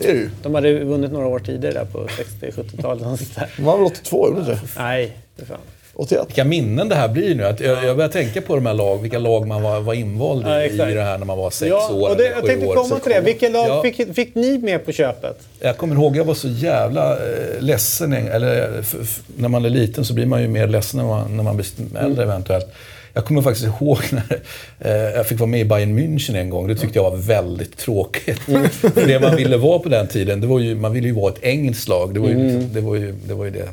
[0.00, 0.30] Det är det ju.
[0.42, 2.06] de hade vunnit några år tidigare där på
[2.40, 3.02] 60-70-talet.
[3.02, 3.48] någonstans där.
[3.56, 4.66] De var väl 82, gjorde de inte?
[4.78, 5.58] Nej, för fan.
[5.94, 6.24] 81.
[6.28, 7.44] Vilka minnen det här blir nu.
[7.44, 10.42] Att jag, jag börjar tänka på de här lag, vilka lag man var, var invald
[10.46, 12.46] i, Ja, i det här när man var sex Ja, år och det, eller jag
[12.46, 12.74] tänkte år.
[12.74, 13.20] komma till det.
[13.20, 13.82] Vilka lag Ja.
[13.82, 15.38] fick, fick ni med på köpet?
[15.60, 18.12] Jag kommer ihåg, jag var så jävla eh, ledsen.
[18.12, 21.42] Eller, f- när man är liten så blir man ju mer ledsen när man, när
[21.44, 21.66] man blir
[22.00, 22.66] äldre eventuellt.
[23.12, 24.40] Jag kommer faktiskt ihåg när
[24.78, 26.68] eh, jag fick vara med i Bayern München en gång.
[26.68, 28.40] Det tyckte jag var väldigt tråkigt.
[28.40, 31.32] För det man ville vara på den tiden, det var ju, man ville ju vara
[31.32, 32.14] ett engelskt lag.
[32.14, 33.68] Det var ju, liksom, det, var ju, det var ju det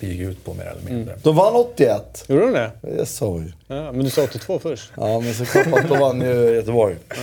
[0.00, 1.14] det gick ut på mer eller mindre.
[1.22, 2.24] De vann 81.
[2.28, 2.70] Gjorde de det?
[2.98, 3.52] Jag sa ju.
[3.66, 4.92] Ja, men du sa 82 först.
[4.96, 6.96] Ja, men såklart att de vann ju Göteborg.
[7.08, 7.16] En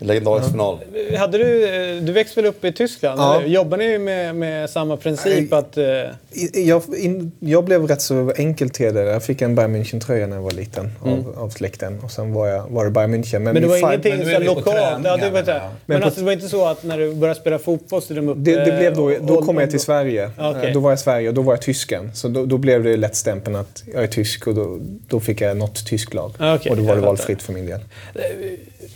[0.00, 0.78] legendarisk final.
[1.18, 1.64] Hade du,
[1.96, 3.20] eh, du växte väl upp i Tyskland?
[3.20, 3.36] Ja.
[3.40, 3.48] Eller?
[3.48, 5.50] Jobbar ni med, med samma princip?
[5.50, 5.58] Nej.
[5.58, 5.78] att...
[5.78, 9.14] I- Jag, in, jag blev rätt så enkelt tilldelad.
[9.14, 12.00] Jag fick en Bayern München-tröja när jag var liten av, av släkten.
[12.04, 13.38] Och sen var, jag, var det Bayern München.
[13.38, 14.76] Men det min var far- ingenting men så lokalt?
[15.04, 15.54] Ja, det, var, ja.
[15.54, 18.14] Men, Men på- alltså, det var inte så att när du började spela fotboll så
[18.14, 18.36] de upp...
[18.40, 19.80] Det, det blev då, då kom jag till?
[19.80, 20.30] Sverige.
[20.38, 20.68] Okej.
[20.68, 22.10] Eh, Då var jag i Sverige och då var jag tysken.
[22.14, 24.78] Så då, då blev det lätt stämpeln att jag är tysk och då,
[25.08, 26.32] då fick jag något tyskt lag.
[26.38, 27.80] Okej, och då var jag det valfritt för min del.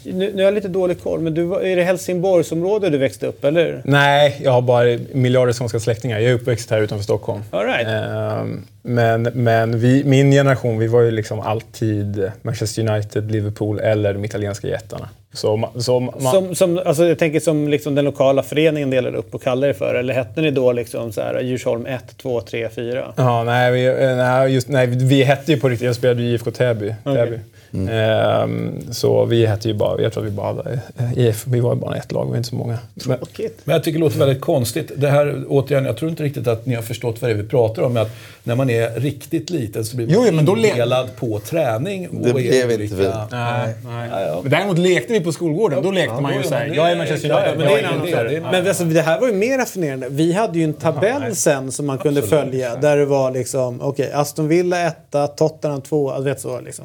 [0.04, 3.44] Nu, nu har jag lite dålig koll, men du, är det Helsingborgsområde du växte upp,
[3.44, 3.82] eller?
[3.84, 6.18] Nej, jag har bara miljarder skånska släktingar.
[6.18, 7.42] Jag är uppväxt här utanför Stockholm.
[7.50, 7.86] All right.
[7.86, 14.14] Ehm, men men vi, min generation, vi var ju liksom alltid Manchester United, Liverpool eller
[14.14, 15.08] de italienska jättarna.
[15.32, 19.18] Så, ma- så ma- Som, som, alltså jag tänker som liksom den lokala föreningen delade
[19.18, 19.94] upp och kallade det för.
[19.94, 23.12] Eller hette ni då liksom så här Djursholm 1, 2, 3, 4?
[23.16, 26.50] Ja, nej, vi, nej, just, nej, vi hette ju på riktigt, jag spelade i IFK
[26.50, 26.94] Täby.
[27.04, 27.38] Täby.
[27.90, 30.78] Ehm, så vi hette ju bara, jag tror att vi bara hade,
[31.16, 32.78] IF, vi var bara ett lag, vi var inte så många.
[32.94, 33.60] Men, Tråkigt.
[33.64, 34.92] Men jag tycker det låter väldigt konstigt.
[34.96, 37.48] Det här, återigen, jag tror inte riktigt att ni har förstått vad det är vi
[37.48, 37.96] pratar om.
[37.96, 38.10] Att
[38.44, 42.08] när man är riktigt liten så blir man Jo, men då indelad på träning.
[42.08, 43.10] och Det är blev inte vi.
[43.30, 44.08] nej, nej.
[44.12, 44.40] Ja, ja.
[44.42, 47.36] Men däremot lekte vi på skolgården, då lekte man ju såhär, jag är Manchester ja,
[47.36, 47.60] United.
[47.60, 50.08] jag det, är en är men alltså, det här var ju mer raffinerande.
[50.10, 52.76] Vi hade ju en tabell sen som man kunde följa.
[52.76, 54.96] Där det var liksom, okej, Aston Villa 1,
[55.36, 56.84] Tottenham 2, vet så liksom.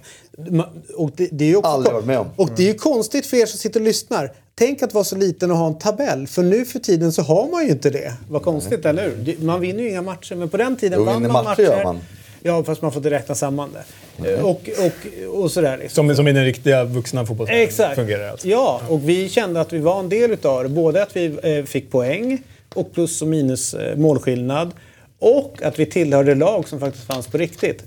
[0.95, 2.27] Och det, det är ju också Aldrig varit med om.
[2.35, 4.31] Och det är ju konstigt för er som sitter och lyssnar.
[4.59, 6.27] Tänk att vara så liten och ha en tabell.
[6.27, 8.13] För nu för tiden så har man ju inte det.
[8.29, 9.37] Vad konstigt, eller hur?
[9.45, 10.35] Man vinner ju inga matcher.
[10.35, 11.99] Men på den tiden Jo, vann man matcher gör man.
[12.41, 14.33] Ja, fast man får inte räkna samman det.
[14.33, 16.07] Eh, Och, och, och sådär liksom.
[16.07, 17.95] Som, som i den riktiga vuxna fotbollsvärlden Exakt.
[17.95, 18.47] fungerar alltså.
[18.47, 20.69] Ja, och vi kände att vi var en del utav det.
[20.69, 24.71] Både att vi eh, fick poäng och plus och minus eh, målskillnad.
[25.19, 27.83] Och att vi tillhörde lag som faktiskt fanns på riktigt.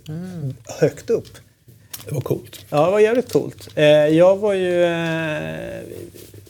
[0.81, 1.29] Högt upp.
[2.09, 2.67] Det var coolt.
[2.71, 3.69] Ja, det var jävligt coolt.
[3.75, 4.85] Eh, jag var ju...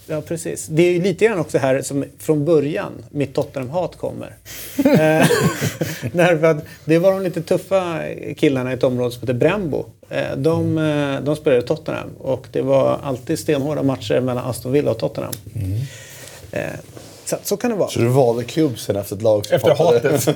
[0.06, 0.66] Ja, precis.
[0.66, 4.36] Det är ju lite grann också här som från början mitt Tottenham-hat kommer.
[4.76, 4.84] eh,
[6.12, 8.00] därför det var de lite tuffa
[8.36, 9.84] killarna i ett område som heter Brembo.
[10.08, 14.72] Eh, de, eh, de spelade i Tottenham och det var alltid stenhårda matcher mellan Aston
[14.72, 15.32] Villa och Tottenham.
[16.52, 16.62] Eh,
[17.32, 17.88] så, så kan det vara.
[17.88, 20.28] Så du valde klubb sen efter ett lag som Efter hatet.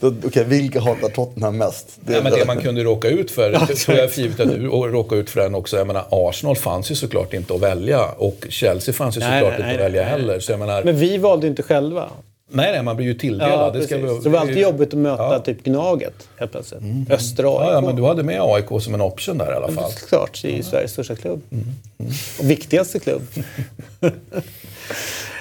[0.26, 1.98] Okej, vilka hatar Tottenham mest?
[2.06, 5.20] Ja, men det man kunde råka ut för, det tror jag givet att du råkade
[5.20, 5.76] ut för den också.
[5.76, 9.58] Jag menar, Arsenal fanns ju såklart inte att välja och Chelsea fanns ju Nej, såklart
[9.58, 10.10] nej, inte nej, att välja nej.
[10.10, 10.40] heller.
[10.40, 12.10] Så jag menar, Men vi valde inte själva.
[12.50, 13.52] nej, nej, man blir ju tilldelad.
[13.52, 15.38] Ja, det, ska Så det var alltid jobbigt att möta Ja.
[15.38, 16.82] typ Gnaget helt plötsligt.
[17.10, 17.60] Östra AIK.
[17.60, 19.92] Ja, ja, men du hade med AIK som en option där i alla fall.
[20.08, 21.42] Klart, det är ju Sveriges största klubb.
[22.38, 23.22] Och viktigaste klubb.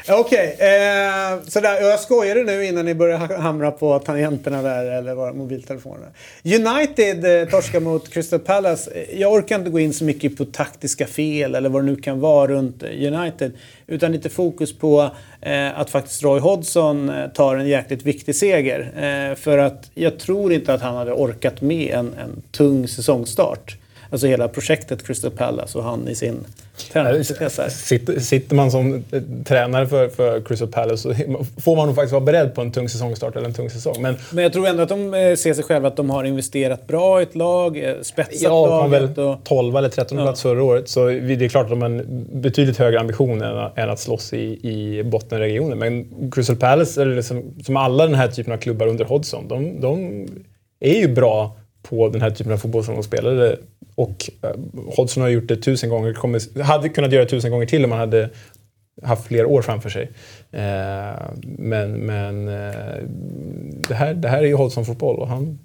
[0.09, 1.81] Okej, okay, eh, sådär.
[1.81, 6.07] Jag skojade nu innan ni började hamra på tangenterna där, eller var mobiltelefonerna.
[6.43, 8.91] United eh, torskar mot Crystal Palace.
[8.91, 11.95] Eh, jag orkar inte gå in så mycket på taktiska fel eller vad det nu
[11.95, 13.51] kan vara runt eh, United.
[13.87, 15.11] Utan lite fokus på
[15.41, 18.79] eh, att faktiskt Roy Hodgson eh, tar en jäkligt viktig seger.
[18.79, 23.77] Eh, för att jag tror inte att han hade orkat med en, en tung säsongstart.
[24.13, 26.45] Alltså hela projektet Crystal Palace och han i sin
[27.61, 27.69] här.
[27.69, 31.13] Sitter, sitter man som eh, tränare för, för Crystal Palace så
[31.61, 33.95] får man nog faktiskt vara beredd på en tung säsongstart eller en tung säsong.
[33.99, 36.87] Men Men jag tror ändå att de eh, ser sig själva att de har investerat
[36.87, 39.17] bra i ett lag, eh, spetsat väl laget.
[39.17, 42.27] Och, 12 eller 13 plats förra året, så det är klart att de har en
[42.33, 45.79] betydligt högre ambition än, än att slåss i, i bottenregionen.
[45.79, 49.81] Men Crystal Palace, eller liksom, som alla den här typen av klubbar under Hodgson, de,
[49.81, 50.27] de
[50.79, 53.57] är ju bra på den här typen av fotboll som de spelade.
[53.95, 54.49] Och eh,
[54.95, 57.89] Hodgson har gjort det tusen gånger, kommer, hade kunnat göra det tusen gånger till om
[57.89, 58.29] man hade
[59.03, 60.09] haft fler år framför sig.
[60.51, 62.73] Eh, men men eh,
[63.87, 65.59] det, här, det här är ju Hodgson-fotboll och han...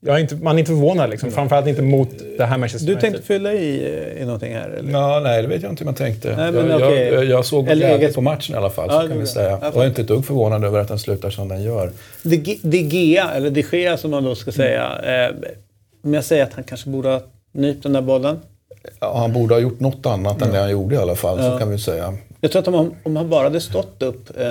[0.00, 1.30] Jag är inte, man är inte förvånad liksom.
[1.30, 2.08] Framförallt inte mot
[2.38, 3.10] det här Manchester du United.
[3.12, 3.88] tänkte fylla i,
[4.20, 4.68] i någonting här?
[4.70, 4.92] Eller?
[4.92, 6.36] Ja, nej, det vet jag inte om jag tänkte.
[6.36, 7.08] Nej, men jag, okej.
[7.12, 9.22] jag, jag såg Eller eget- på matchen i alla fall, Ja, så det kan vi
[9.22, 9.58] är säga.
[9.62, 11.90] Jag är inte ett dugg förvånad över att den slutar som den gör.
[12.22, 14.98] De, Ge- De Gea, eller De Gea som man då ska säga.
[15.04, 15.34] Eh,
[16.04, 17.20] om jag säger att han kanske borde ha
[17.52, 18.38] nypt den där bollen.
[19.00, 21.52] Ja, han borde ha gjort något annat än det han gjorde i alla fall, Ja.
[21.52, 22.14] så kan vi säga.
[22.40, 24.46] Jag tror att om han, om han bara hade stått upp eh,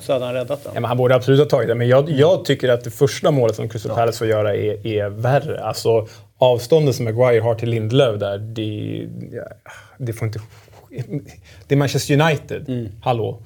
[0.00, 0.72] så hade han räddat den.
[0.74, 3.30] Ja, men han borde absolut ha tagit det, men jag, jag tycker att det första
[3.30, 5.64] målet som Crystal Palace får göra är, är värre.
[5.64, 6.06] Alltså,
[6.38, 9.42] avståndet som Maguire har till Lindelöf där, det, ja,
[9.98, 10.40] det får inte.
[11.68, 12.90] Det är Manchester United.
[13.02, 13.42] Hallå.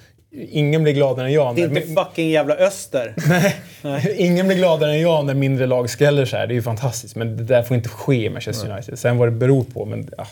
[0.50, 1.56] Ingen blir gladare än jag.
[1.56, 3.14] Det är inte fucking jävla öster.
[3.28, 3.56] Nej.
[4.16, 6.46] Ingen blir gladare än jag när mindre lag skräller så här.
[6.46, 7.16] Det är ju fantastiskt.
[7.16, 8.98] Men det där får inte ske i Manchester United.
[8.98, 10.10] Sen vad det beror på, men...
[10.18, 10.26] Ah,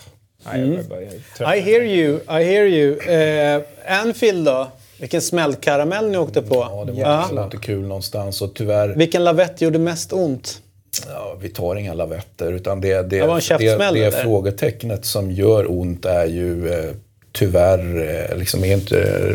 [0.52, 1.58] nej, jag, jag, jag.
[1.58, 2.98] I hear you, I hear you.
[2.98, 3.62] Eh,
[4.00, 4.68] Anfield då?
[5.00, 6.54] Vilken smällkaramell ni åkte på.
[6.54, 10.60] Ja, det var också inte kul någonstans och tyvärr, Vilken lavett gjorde mest ont?
[11.08, 15.04] ja, vi tar inga lavetter utan det, det, Det var en det, käftsmäll, det frågetecknet
[15.04, 16.90] som gör ont är ju eh,
[17.32, 19.34] tyvärr eh, liksom är inte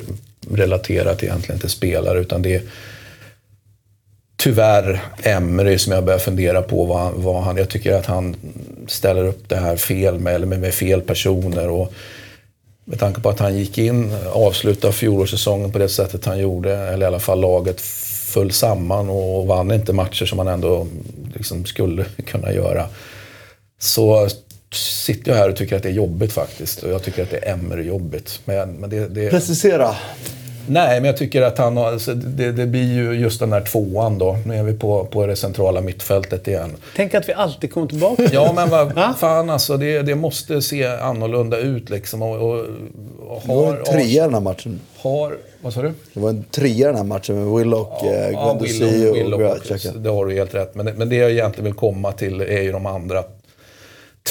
[0.51, 2.61] relaterat egentligen till spelare utan det är
[4.41, 7.57] tyvärr Emery som jag börjar fundera på vad vad han...
[7.57, 8.35] Jag tycker att han
[8.88, 11.69] ställer upp det här fel med, eller med, med fel personer.
[11.69, 11.93] Och
[12.85, 17.05] med tanke på att han gick in, avslutade fjolårssäsongen på det sättet han gjorde, eller
[17.05, 17.81] i alla fall laget
[18.31, 20.88] föll samman och vann inte matcher som man ändå
[21.34, 22.88] liksom skulle kunna göra.
[23.80, 24.30] Så
[24.73, 26.84] sitter jag här och tycker att det är jobbigt faktiskt.
[26.84, 28.39] Och jag tycker att det är Emery-jobbigt.
[28.45, 29.95] Men, men det, det, Precisera.
[30.72, 33.61] Nej, men jag tycker att han har, alltså, det, det blir ju just den där
[33.61, 34.38] tvåan då.
[34.45, 36.72] Nu är vi på, på det centrala mittfältet igen.
[36.95, 38.23] Tänk att vi alltid kommer tillbaka.
[38.31, 39.15] Ja, men vad Va?
[39.19, 39.77] fan alltså.
[39.77, 42.22] Det, det måste se annorlunda ut liksom.
[42.22, 44.80] Och, och, och Det var har, en trea den här matchen.
[44.98, 45.93] har, vad sa du?
[46.14, 49.39] Det var en trea den här matchen med Willock, eh, Ja, Guendouzi Willow- och Willow
[49.39, 49.91] Grachaka.
[49.98, 50.76] Det har du helt rätt.
[50.76, 53.23] Men, det- men det jag egentligen vill komma till är ju de andra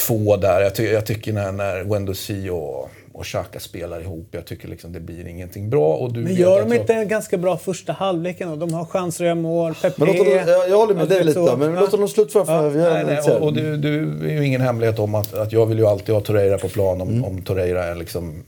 [0.06, 0.60] två där.
[0.60, 4.92] Jag, ty, jag tycker när, när Guendouzi och, och Xhaka spelar ihop, jag tycker liksom
[4.92, 5.94] det blir ingenting bra.
[5.96, 8.56] Och du Men gör de inte en ganska bra första halvleken då?
[8.56, 9.74] De har chanser att göra mål.
[9.82, 9.94] Pepe...
[10.04, 12.70] Men låt dem, jag, jag håller med dig lite så- men låt dem slutföra är
[12.70, 15.78] Nej, nej, och, och du, du är ju ingen hemlighet om att, att jag vill
[15.78, 18.42] ju alltid ha Torreira på plan om, om Torreira är liksom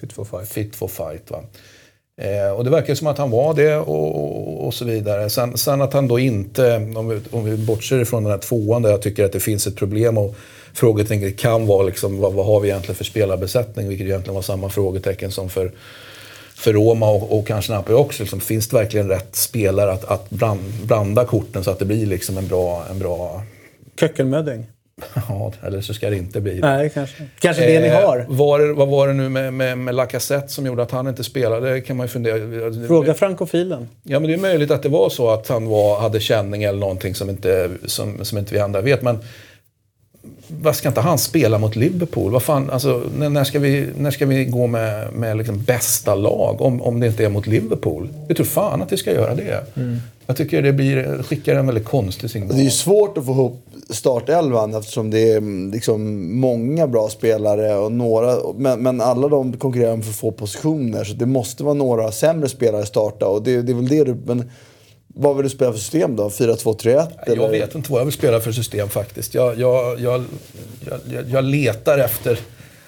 [0.00, 0.48] Fit for fight.
[0.48, 1.30] fit for fight.
[1.30, 1.40] Va?
[2.20, 5.30] Eh, och det verkar som att han var det och, och, och så vidare.
[5.30, 8.82] Sen, sen att han då inte, om vi, om vi bortser ifrån den här tvåan
[8.82, 10.34] där jag tycker att det finns ett problem och
[10.78, 13.88] frågetecknet kan vara liksom, vad, vad har vi egentligen för spelarbesättning?
[13.88, 15.72] Vilket egentligen var samma frågetecken som för,
[16.54, 18.22] för Roma och, och kanske Napoli också.
[18.22, 22.06] Liksom, finns det verkligen rätt spelare att, att bland, blanda korten så att det blir
[22.06, 23.42] liksom en bra, en bra
[24.00, 24.66] Kökkelmödding.
[25.28, 26.60] Ja, eller så ska det inte bli.
[26.60, 27.24] Nej, kanske.
[27.40, 28.26] Kanske det ni Eh, har.
[28.28, 31.80] Var, vad var det nu med, med, med Lacazette som gjorde att han inte spelade?
[31.80, 32.86] Kan man ju fundera.
[32.86, 33.88] Fråga frankofilen.
[34.02, 36.78] Ja, men det är möjligt att det var så att han var, hade känning eller
[36.78, 39.02] någonting som inte, som, som inte vi andra vet.
[39.02, 39.18] Men
[40.48, 42.32] vad ska inte han spela mot Liverpool?
[42.32, 46.60] Vad fan, alltså, när, ska vi, när ska vi gå med, med liksom bästa lag
[46.60, 48.08] om, om det inte är mot Liverpool?
[48.28, 49.64] Jag tror fan att vi ska göra det.
[50.26, 52.56] Jag tycker det blir, skickar en väldigt konstig signal.
[52.56, 57.08] Det är ju svårt att få ihop startelvan eftersom det är mm, liksom många bra
[57.08, 61.64] spelare och några, men, men alla de konkurrerar om för få positioner så det måste
[61.64, 64.50] vara några sämre spelare starta och det, det är väl det du, men
[65.20, 66.28] vad vill du spela för system då?
[66.28, 67.06] 4-2-3-1?
[67.26, 69.34] Jag vet inte vad jag vill spela för system faktiskt.
[69.34, 70.24] Jag, jag, jag,
[71.10, 72.38] jag, jag letar efter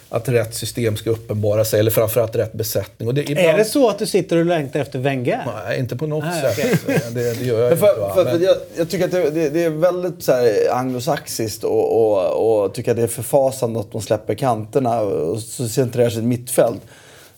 [0.09, 3.09] att rätt system ska uppenbara sig, eller framförallt rätt besättning.
[3.09, 5.43] Och det, ibland, Är det så att du sitter och längtar efter Wenger?
[5.67, 6.87] Nej, inte på något Nej, sätt.
[6.87, 7.87] Det, det gör jag inte.
[8.15, 11.97] för, Men- jag, jag tycker att det, det, det är väldigt så här anglosaxiskt och,
[12.13, 16.19] och, och tycker att det är förfasande att de släpper kanterna och så centrerar sig
[16.19, 16.81] i ett mittfält.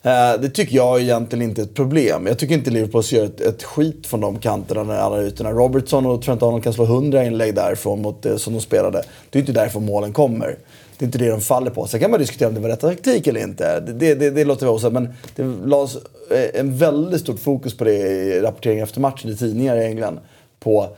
[0.03, 2.27] Eh, det tycker jag egentligen inte är ett problem.
[2.27, 5.51] Jag tycker inte Liverpool ska göra ett, ett skit från de kanterna, när alla ytorna.
[5.51, 9.03] Robertson och Trent Arnold kan slå 100 inlägg därifrån mot det som de spelade.
[9.31, 10.59] Det är inte därifrån målen kommer.
[10.99, 11.87] Det är inte det de faller på.
[11.87, 13.81] Sen kan man diskutera om det var rätt taktik eller inte.
[13.81, 14.93] Det, det, det, det låter vi osagt.
[14.93, 15.97] Men det lades
[16.31, 20.19] eh, en väldigt stort fokus på det i rapporteringen efter matchen i tidningar i England.
[20.61, 20.89] På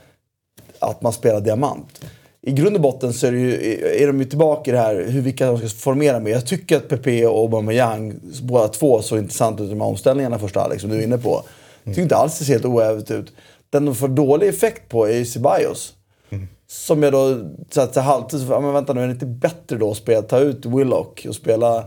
[0.79, 2.05] att man spelar diamant.
[2.47, 5.21] I grund och botten så är, ju, är de ju tillbaka i det här hur
[5.21, 6.31] vilka de ska formera med.
[6.31, 10.39] Jag tycker att Pepe och Aubameyang, båda två, såg intressant ut i de här omställningarna
[10.39, 11.43] första halvlek som du är inne på.
[11.83, 13.33] Jag tycker inte alls det ser helt oävet ut.
[13.69, 15.93] Den de får dålig effekt på är ju Ceballos.
[16.67, 17.37] Som jag då,
[17.69, 20.21] så att så halvtid, ja, men vänta nu, är det inte bättre då att spela,
[20.21, 21.83] ta ut Willock och spela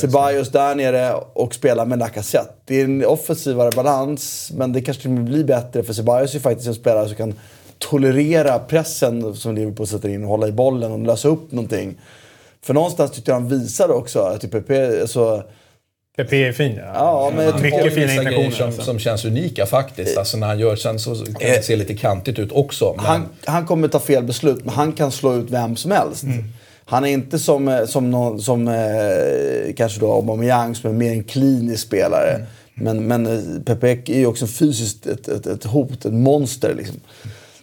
[0.00, 2.54] Ceballos där nere och spela med Lacazette.
[2.64, 6.30] Det är en offensivare balans, men det kanske till och med blir bättre för Ceballos
[6.30, 7.34] är ju faktiskt en spelare som kan
[7.78, 11.94] tolerera pressen som Liverpool sätter in och hålla i bollen och lösa upp någonting.
[12.62, 15.42] För någonstans tyckte jag han visade också att typ PP, alltså,
[16.16, 16.92] PP är fin ja.
[16.94, 18.50] Ja, men jag Mycket fina intentioner.
[18.50, 18.82] som, alltså.
[18.82, 20.18] som känns unika faktiskt.
[20.18, 22.94] Alltså när han gör, sen så kan det se lite kantigt ut också.
[22.96, 26.22] Men han, han kommer ta fel beslut, men han kan slå ut vem som helst.
[26.22, 26.44] Mm.
[26.84, 31.12] Han är inte som, eh, som, någon, som eh, kanske då Aubameyang som är mer
[31.12, 32.30] en klinisk spelare.
[32.30, 32.46] Mm.
[32.74, 36.74] Men, men eh, Pepe är ju också fysiskt ett, ett, ett hot, ett monster.
[36.74, 37.00] Liksom.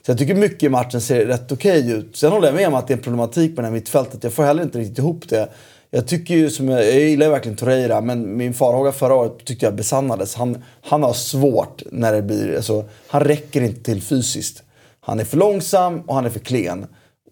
[0.05, 2.17] Så jag tycker mycket i matchen ser rätt okej ut.
[2.17, 4.23] Sen håller jag med om att det är en problematik med det här mittfältet.
[4.23, 5.49] Jag får heller inte riktigt ihop det.
[5.89, 9.45] Jag tycker ju som jag, jag gillar ju verkligen Torreira, men min farhåga förra året
[9.45, 10.35] tyckte jag besannades.
[10.35, 14.63] Han, han har svårt när det blir, alltså, han räcker inte till fysiskt.
[14.99, 16.87] Han är för långsam och han är för klen.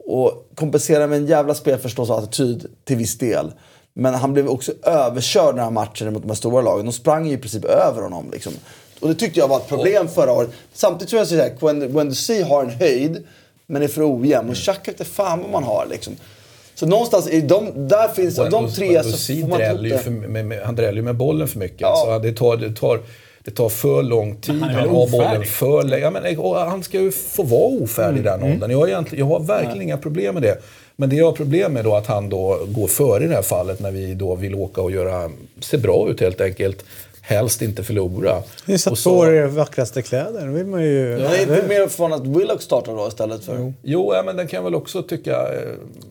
[0.05, 3.51] Och kompenserar med en jävla spelförståelse och attityd till viss del.
[3.93, 6.85] Men han blev också överkörd den här matchen mot de här stora lagen.
[6.85, 8.29] De sprang ju i princip över honom.
[8.31, 8.53] Liksom.
[8.99, 10.49] Och det tyckte jag var ett problem förra året.
[10.73, 13.23] Samtidigt som jag att Gwen- Guendouzi har en höjd,
[13.67, 14.49] men är för ojämn.
[14.49, 16.15] Och Xhaka vet inte fan vad man har liksom.
[16.76, 20.45] Så någonstans, i de, där finns, av de tre så får man dräller för, med,
[20.45, 21.81] med, han dräller ju med bollen för mycket.
[21.81, 22.03] Ja.
[22.05, 22.99] Så det, tar, det, tar,
[23.43, 24.61] det tar för lång tid.
[24.61, 26.03] han Han, har bollen för länge.
[26.03, 28.71] Ja, men, och han ska ju få vara ofärdig i den åldern.
[28.71, 30.61] Jag jag har verkligen inga problem med det.
[30.95, 33.41] Men det jag har problem med då att han då går före i det här
[33.41, 36.85] fallet när vi då vill åka och göra, se bra ut helt enkelt.
[37.30, 38.43] Helst inte förlora.
[38.65, 40.45] Ni satt Och på så- er vackraste kläder.
[40.47, 41.10] Då vill man ju...
[41.19, 43.73] Jag är inte mer från att Willock startar då istället för...
[43.84, 45.31] Jo, ja, men den kan jag väl också tycka...
[45.31, 45.47] eh,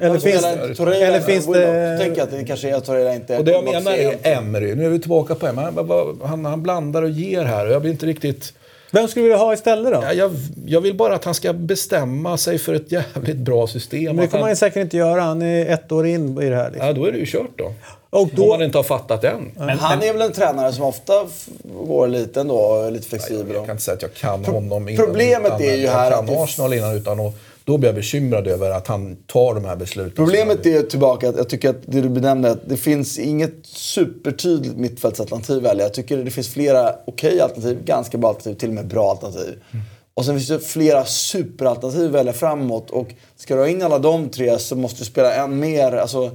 [0.01, 1.57] Eller Alltså, finns, menar Torreira eller finns Willock.
[1.57, 1.99] det...
[2.01, 3.39] Tänk att det kanske är att Torreira inte.
[3.39, 4.17] Och det jag menar är.
[4.23, 4.75] Emery.
[4.75, 5.65] Nu är vi tillbaka på Emery.
[5.65, 8.53] Han, han, han, blandar och ger här och jag blir inte riktigt...
[8.93, 10.01] Vem skulle du vilja ha istället då?
[10.03, 10.31] Ja, jag,
[10.67, 14.05] jag vill bara att han ska bestämma sig för ett jävligt bra system.
[14.05, 15.21] Men det kommer han ju han, säkert inte göra.
[15.21, 16.71] Han är ett år in i det här.
[16.71, 16.87] Liksom.
[16.87, 17.73] ja, då är det ju kört då.
[18.11, 19.53] Och Om då, man inte har fattat än.
[19.57, 21.13] Men han är väl en tränare som ofta
[21.87, 23.55] går lite ändå, lite flexibel.
[23.55, 25.07] Jag kan inte säga att jag kan honom innan.
[25.07, 27.89] problemet utan, är ju jag här kan att det- Arsenal innan utan och då blir
[27.89, 30.13] jag bekymrad över att han tar de här besluten.
[30.25, 34.77] Problemet är tillbaka att jag tycker att det du benämnde, att det finns inget supertydligt
[34.77, 35.85] mittfältsalternativ att välja.
[35.85, 39.59] Jag tycker det finns flera okej alternativ, ganska bra alternativ, till och med bra alternativ.
[40.19, 42.91] Och sen finns det flera superalternativ att välja framåt.
[42.91, 45.93] Och ska du ha in alla de tre så måste du spela än mer.
[45.93, 46.31] Alltså, det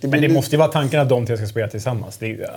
[0.00, 2.16] blir Men det lite- måste ju vara tanken att de tre ska spela tillsammans.
[2.16, 2.50] Det är ju äh,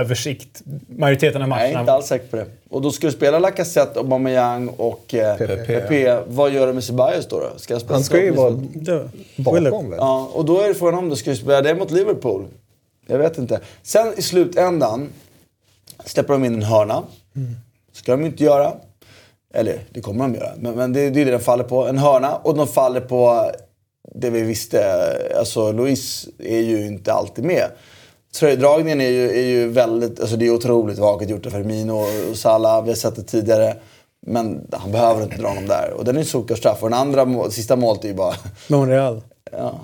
[0.00, 0.62] översikt.
[0.88, 1.92] Majoriteten av Nej, jag är inte matcherna.
[1.92, 2.46] alls säker på det.
[2.70, 5.56] Och då ska du spela Lacazette, Aubameyang och eh, Pepe.
[5.56, 6.22] Pepe.
[6.26, 7.40] Vad gör du med Ceballos då?
[7.40, 7.58] då?
[7.58, 8.50] Ska jag spela Han ska ju vara
[9.36, 9.98] bakom väl?
[9.98, 12.46] Ja, och då är det frågan om du ska spela det mot Liverpool.
[13.06, 13.60] Jag vet inte.
[13.82, 15.08] Sen i slutändan
[16.04, 17.02] släpper de in en hörna.
[17.92, 18.72] ska de inte göra.
[19.54, 20.50] Eller det kommer de göra.
[20.58, 21.86] Men, men det, det är det de faller på.
[21.86, 22.36] En hörna.
[22.36, 23.50] Och de faller på
[24.14, 24.84] det vi visste.
[25.38, 27.64] Alltså Luis är ju inte alltid med.
[28.34, 32.36] Tröjdragningen är ju, är ju väldigt, alltså det är otroligt vaket gjort av Firmino och
[32.36, 32.82] Salah.
[32.82, 33.76] Vi har sett det tidigare.
[34.26, 35.90] Men han behöver inte dra dem där.
[35.96, 38.34] Och den är solklar Och den andra, må- sista målet är ju bara...
[38.68, 39.22] Monreal.
[39.52, 39.80] Ja.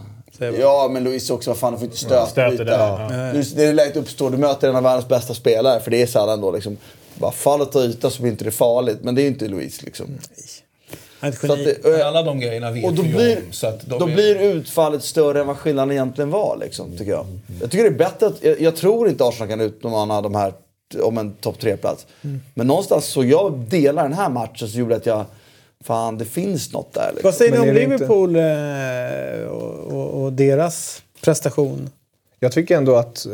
[0.58, 2.26] Ja, men Luis också, vad fan, du får inte stöta.
[2.26, 3.32] stöter där, ja.
[3.32, 6.06] Luis, det är läget uppstår, du möter en av världens bästa spelare, för det är
[6.06, 6.50] Salah ändå.
[6.50, 6.76] Liksom.
[7.18, 9.82] Bara fallet och yta så blir inte det farligt, men det är ju inte Luis.
[9.82, 10.06] Liksom.
[11.20, 13.42] Är ett Så att det, alla de grejerna vet och då vi ju blir, om.
[13.52, 17.26] Så att då är- blir utfallet större än vad skillnaden egentligen var, liksom, tycker jag.
[17.60, 20.52] Jag tycker det är bättre att, jag, jag tror inte Arsenal kan utmana de här
[21.02, 22.06] om en topp tre-plats.
[22.54, 25.24] Men någonstans så jag delar den här matchen så gjorde att jag,
[25.84, 27.10] fan det finns något där.
[27.10, 27.20] Liksom.
[27.28, 31.90] Vad säger ni om är det inte- Liverpool eh, och, och, och deras prestation?
[32.40, 33.32] Jag tycker ändå att, eh,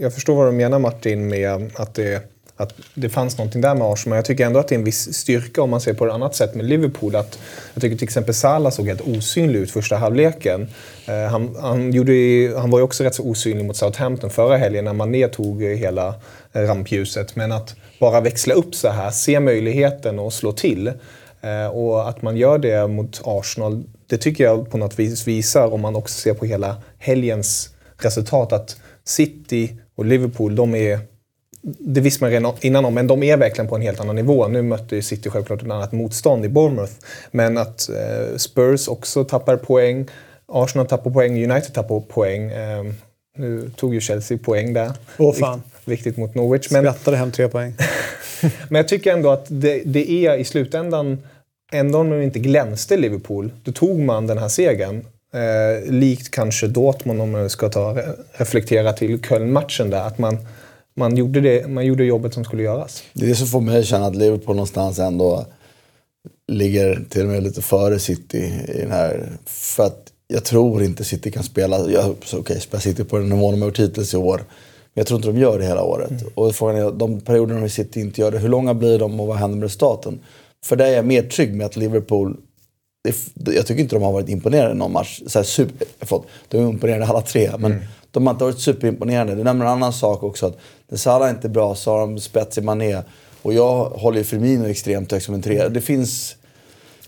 [0.00, 2.22] jag förstår vad du menar Martin med att det,
[2.60, 4.16] att det fanns någonting där med Arsenal.
[4.16, 6.34] Jag tycker ändå att det är en viss styrka om man ser på ett annat
[6.34, 7.16] sätt med Liverpool.
[7.16, 7.38] Att
[7.74, 10.68] jag tycker till exempel Salah såg helt osynlig ut första halvleken.
[11.06, 12.12] Eh, Han, han, gjorde,
[12.58, 15.68] han var ju också rätt så osynlig mot Southampton förra helgen när Mané tog eh,
[15.68, 16.14] hela
[16.52, 17.36] eh, rampljuset.
[17.36, 20.92] Men att bara växla upp så här, se möjligheten och slå till.
[21.40, 25.72] Eh, Och att man gör det mot Arsenal, det tycker jag på något vis visar
[25.72, 27.70] om man också ser på hela helgens
[28.02, 30.98] resultat att City och Liverpool, de är
[31.62, 34.48] det visste man redan innan om, men de är verkligen på en helt annan nivå.
[34.48, 36.92] Nu mötte ju City självklart ett annat motstånd i Bournemouth.
[37.30, 40.06] Men att eh, Spurs också tappar poäng,
[40.46, 42.50] Arsenal tappar poäng, United tappar poäng.
[42.50, 42.84] Eh,
[43.36, 44.92] nu tog ju Chelsea poäng där.
[45.18, 45.62] Åh fan.
[45.84, 46.70] Viktigt mot Norwich.
[46.70, 47.74] Men, Skrattade hem tre poäng.
[48.68, 51.18] men jag tycker ändå att det, det är i slutändan,
[51.72, 55.04] ändå om de inte glänste Liverpool, då tog man den här segern.
[55.34, 57.98] Eh, likt kanske Dortmund om man ska ta,
[58.32, 60.06] reflektera till Köln-matchen där.
[60.06, 60.38] Att man,
[61.00, 63.02] man, gjorde det, man gjorde jobbet som skulle göras.
[63.12, 65.46] Det är det som får mig att känna att Liverpool någonstans ändå
[66.52, 69.28] ligger till och med lite före City i den här.
[69.46, 73.28] För att jag tror inte City kan spela, jag, okej, okay, spela City på den
[73.28, 74.36] nivån de har gjort hittills i år.
[74.36, 76.10] Men jag tror inte de gör det hela året.
[76.10, 76.22] Mm.
[76.34, 79.20] Och frågan är, de perioderna de i City inte gör det, hur långa blir de
[79.20, 80.20] och vad händer med resultaten?
[80.64, 82.36] För där är jag mer trygg med att Liverpool
[83.02, 85.20] det, jag tycker inte de har varit imponerande i någon match.
[85.26, 87.84] Så här, super, förlåt, de är imponerande alla tre, men Mm.
[88.10, 89.34] de har inte varit superimponerande.
[89.34, 90.46] Du nämner en annan sak också.
[90.46, 90.58] att
[90.88, 93.02] När Salah inte är bra så har de spets i Mané.
[93.42, 95.68] Och jag håller ju Firmino extremt högt som en trea.
[95.68, 96.36] Det finns...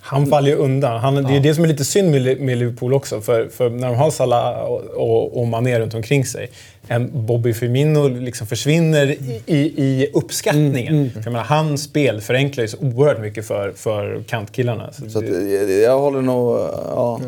[0.04, 1.00] Han faller ju undan.
[1.00, 3.20] Han, det är det som är lite synd med, med Liverpool också.
[3.20, 6.50] För, för när de har Salah och, och, och Mané runt omkring sig.
[6.88, 11.10] En Bobby Firmino liksom försvinner i, i, i uppskattningen.
[11.10, 14.92] För jag menar, hans spel förenklar ju så oerhört mycket för, för kantkillarna.
[14.92, 16.56] Så Så att, det, jag, jag håller nog...
[16.56, 17.20] Ja.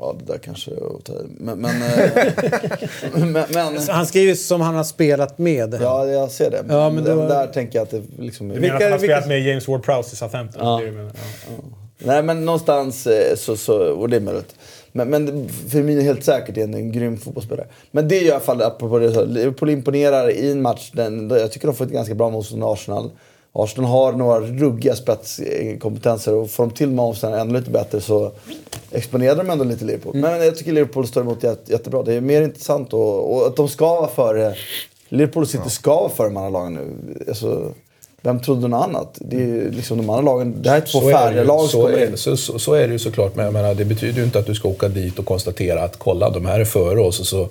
[0.00, 1.16] Ja, det där kanske är att ta i.
[1.38, 1.58] Men...
[1.58, 2.10] Men, eh,
[3.14, 5.78] men, men Han skriver som han har spelat med.
[5.80, 6.64] ja, jag ser det.
[6.68, 8.50] Ja, men då- där tänker jag att det liksom...
[8.50, 10.66] är- du menar att han har spelat vilka- med James Ward-Prowse i Southampton?
[10.66, 10.80] Ja.
[10.82, 11.02] Det är det
[11.48, 11.54] ja.
[11.98, 14.54] Nej, men någonstans eh, så, så och det är möjligt.
[14.92, 17.66] Men, men Firmino är helt säkert en, en grym fotbollsspelare.
[17.90, 20.90] Men det är i alla fall, apropå det, så, Liverpool imponerar i en match.
[20.94, 23.10] Den, jag tycker de får ett ganska bra motstånd mot Arsenal.
[23.52, 28.32] Arsenal har några ruggiga spetskompetenser och får de till Monstern ännu lite bättre så
[28.90, 30.16] exponerar de ändå lite Liverpool.
[30.16, 32.02] Men jag tycker Liverpool står emot jätte, jättebra.
[32.02, 34.54] Det är mer intressant och, och att de ska vara före...
[35.08, 37.24] Liverpool City ska vara före de andra lagen nu.
[37.28, 37.72] Alltså,
[38.22, 39.18] vem trodde något annat?
[39.20, 40.62] Det är liksom de andra lagen.
[40.62, 42.16] Det här är två det ju, lag så, är, in.
[42.16, 43.36] så, så, så är det ju såklart.
[43.36, 45.96] Men jag menar, det betyder ju inte att du ska åka dit och konstatera att
[45.98, 47.48] kolla, de här är före oss och så,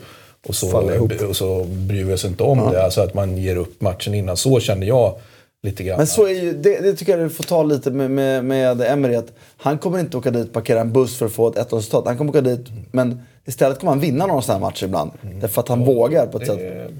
[0.47, 0.91] och så,
[1.29, 2.83] och så bryr vi oss inte om det.
[2.83, 4.37] Alltså att man ger upp matchen innan.
[4.37, 5.15] Så känner jag
[5.63, 5.97] lite grann.
[5.97, 8.81] Men så är ju, det, det tycker jag du får ta lite med, med, med
[8.81, 9.15] Emery.
[9.15, 12.03] Att han kommer inte åka dit, parkera en buss för att få ett 1 resultat.
[12.05, 15.11] Han kommer åka dit, men istället kommer han vinna några sådana här matcher ibland.
[15.41, 16.91] Därför att han vågar på ett sätt.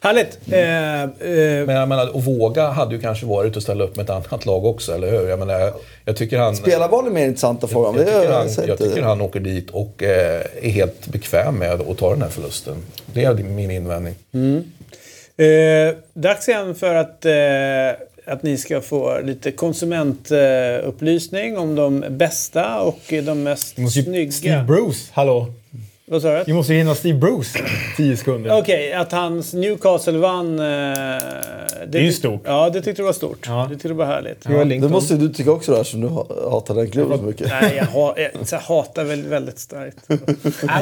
[0.00, 0.38] Härligt!
[0.50, 4.04] Eh, eh, Men jag menar, att våga hade ju kanske varit att ställa upp med
[4.04, 5.28] ett annat lag också, eller hur?
[5.28, 5.72] Jag menar, jag,
[6.04, 6.56] jag tycker han...
[6.56, 7.96] Spelarval är mer intressant att fråga om.
[7.96, 11.54] Jag Det tycker, han, jag inte tycker han åker dit och eh, är helt bekväm
[11.58, 12.74] med att ta den här förlusten.
[13.06, 14.14] Det är min invändning.
[15.36, 22.80] Eh, dags igen för att, eh, att ni ska få lite konsumentupplysning om de bästa
[22.80, 24.32] och de mest snygga.
[24.32, 25.46] Steve Bruce, hallå!
[26.06, 26.44] Vad sa du?
[26.46, 27.58] Vi måste ju hinna Steve Bruce
[27.96, 28.58] 10 sekunder.
[28.58, 30.58] Okej, att hans Newcastle vann...
[30.58, 30.64] Eh,
[31.86, 32.42] det, är ju stort.
[32.44, 33.46] Ja, det tyckte du var stort.
[33.46, 33.66] Ja.
[33.68, 34.48] Det tyckte du var härligt.
[34.48, 37.24] Joel Det måste ju du tycka också då, som du ha- hatar den klubben så
[37.24, 37.48] mycket.
[37.48, 38.14] Nej, jag, ha,
[38.50, 39.96] jag, hatar väl väldigt starkt.
[40.08, 40.18] Nej,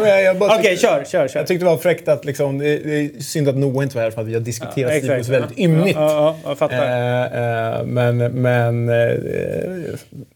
[0.00, 1.40] men jag, jag bara Okej, tyckte- kör, kör, kör.
[1.40, 4.02] Jag tyckte det var fräckt att liksom, det det är synd att Noah inte var
[4.02, 5.14] här för att vi har diskuterat Steve exakt.
[5.14, 5.96] Bruce väldigt ymnigt.
[5.96, 6.76] Ja, ja, jag fattar.
[6.76, 9.16] Eh, eh, men men eh,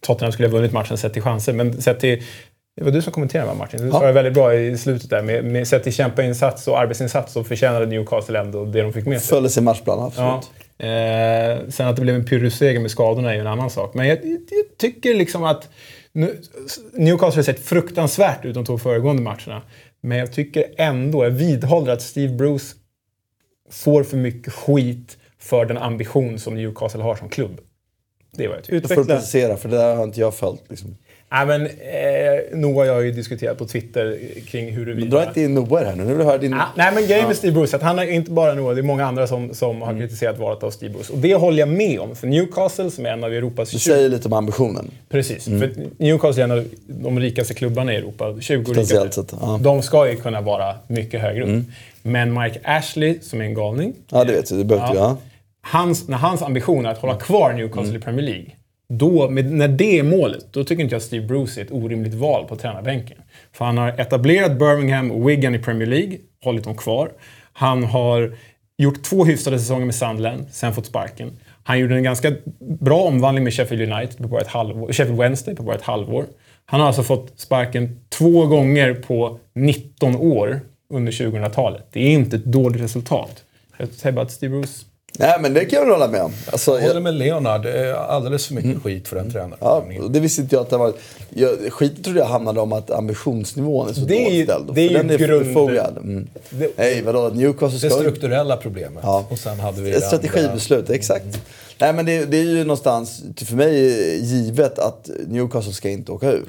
[0.01, 1.53] Tottenham skulle ha vunnit matchen sett till chanser.
[1.53, 2.23] Men sett till...
[2.77, 3.81] Det var du som kommenterade Martin.
[3.81, 3.93] Du Ja.
[3.93, 5.23] sa det väldigt bra i slutet där.
[5.23, 9.21] Med, med, sett till kämpainsats och arbetsinsats så förtjänade Newcastle ändå det de fick med
[9.21, 9.29] sig.
[9.29, 10.51] Följer sin matchplan, absolut.
[10.79, 10.87] Ja.
[10.87, 13.95] Eh, sen att det blev en pyrrusseger med skadorna är ju en annan sak.
[13.95, 15.69] Men jag, jag tycker liksom att
[16.13, 16.39] nu,
[16.93, 19.63] Newcastle har sett fruktansvärt ut de två föregående matcherna.
[20.01, 22.75] Men jag tycker ändå, jag vidhåller att Steve Bruce
[23.71, 27.61] får för mycket skit för den ambition som Newcastle har som klubb.
[28.33, 28.75] Det är vad jag tycker.
[28.77, 29.15] Jag får Utveckla.
[29.15, 30.63] precisera, för det där har inte jag följt.
[30.69, 30.97] Liksom.
[31.33, 35.17] Nej, men, eh, Noah och jag har ju diskuterat på Twitter kring huruvida...
[35.17, 36.05] Dra inte in Noah här nu.
[36.05, 36.55] Nu vill jag höra din...
[36.55, 38.83] Ah, nej, men grejen med Steve Bruce att han är inte bara Noah, det är
[38.83, 41.13] många andra som, som har kritiserat valet av Steve Bruce.
[41.13, 43.71] Och det håller jag med om, för Newcastle som är en av Europas...
[43.71, 44.91] Du 20 säger lite om ambitionen.
[45.09, 48.37] Precis, för Newcastle är en av de rikaste klubbarna i Europa.
[48.41, 49.23] 20 Potentiellt rikaste.
[49.23, 49.59] sett, ja.
[49.63, 51.65] De ska ju kunna vara mycket högre upp.
[52.03, 53.95] Men Mike Ashley, som är en galning.
[54.11, 54.61] Ja, det vet jag.
[54.61, 55.17] Det behöver inte jag.
[55.61, 58.47] Hans, när hans ambition är att hålla kvar Newcastle i Premier League.
[58.89, 61.73] Då, med, när det är målet, då tycker inte jag att Steve Bruce är ett
[61.73, 63.19] orimligt val på tränarbänken.
[63.53, 67.11] För han har etablerat Birmingham och Wigan i Premier League, hållit dem kvar.
[67.53, 68.37] Han har
[68.79, 71.33] gjort två hyfsade säsonger med Sunderland, sen fått sparken.
[71.65, 72.33] Han gjorde en ganska
[72.81, 76.27] bra omvandling med Sheffield United på bara ett halvår, Sheffield Wednesday på bara ett halvår.
[76.65, 80.61] Han har alltså fått sparken två gånger på 19 år
[80.91, 81.87] under 2000-talet.
[81.93, 83.45] Det är inte ett dåligt resultat.
[83.77, 84.85] Jag säger bara att Steve Bruce
[85.19, 86.33] Nej, men det kan jag väl hålla med om.
[86.53, 87.63] Alltså, Jag håller med Leonard.
[87.63, 89.57] Det är alldeles för mycket skit för den tränaren.
[89.61, 90.93] ja, det visste inte jag att det var.
[91.29, 94.81] Jag, skiten trodde jag hamnade om att ambitionsnivån är så Det är ju- dåligt det
[94.81, 95.97] är ju den är grund- befogad.
[95.97, 96.29] Mm.
[96.51, 97.29] Det- Nej, vadå?
[97.35, 98.09] Newcastle Det ska ju...
[98.09, 99.03] strukturella problemet.
[99.03, 99.27] Ja.
[99.31, 101.41] Och sen hade vi Ett det strategibeslut, exakt.
[101.79, 103.75] Nej men det, det är ju någonstans, för mig,
[104.25, 106.45] givet att Newcastle ska inte åka ur.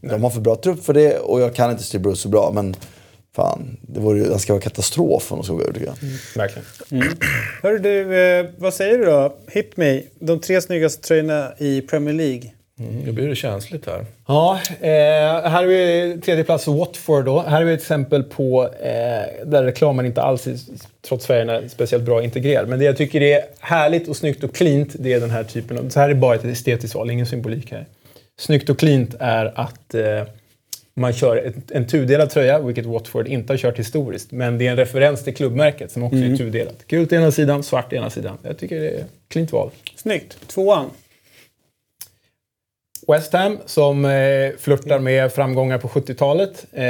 [0.00, 2.50] De har för bra trupp för det och jag kan inte Steve Bruce så bra
[2.54, 2.76] men
[3.36, 5.96] fan, det vore ju det ska vara katastrof om de ska gå ur tycker jag.
[6.36, 6.66] Verkligen.
[7.62, 9.36] Hörru du, eh, vad säger du då?
[9.50, 10.02] Hit me.
[10.18, 12.50] De tre snyggaste tröjorna i Premier League.
[12.78, 14.06] Mm, Nu blir det känsligt här.
[14.26, 17.40] Ja, eh, här har vi tredje plats Watford då.
[17.42, 20.56] Här har vi ett exempel på eh, där reklamen inte alls, är,
[21.08, 22.68] trots färgerna, är speciellt bra integrerad.
[22.68, 25.78] Men det jag tycker är härligt och snyggt och cleant, det är den här typen
[25.78, 25.88] av...
[25.88, 27.86] Så här är bara ett estetiskt val, ingen symbolik här.
[28.38, 30.22] Snyggt och cleant är att eh,
[30.96, 34.32] man kör ett, en tudelad tröja, vilket Watford inte har kört historiskt.
[34.32, 36.86] Men det är en referens till klubbmärket som också är tudelat.
[36.86, 38.38] Gult ena sidan, svart ena sidan.
[38.42, 39.70] Jag tycker det är ett cleant val.
[39.96, 40.48] Snyggt.
[40.48, 40.90] Tvåan.
[43.08, 46.66] West Ham som eh, flörtar med framgångar på 70-talet.
[46.72, 46.82] Eh,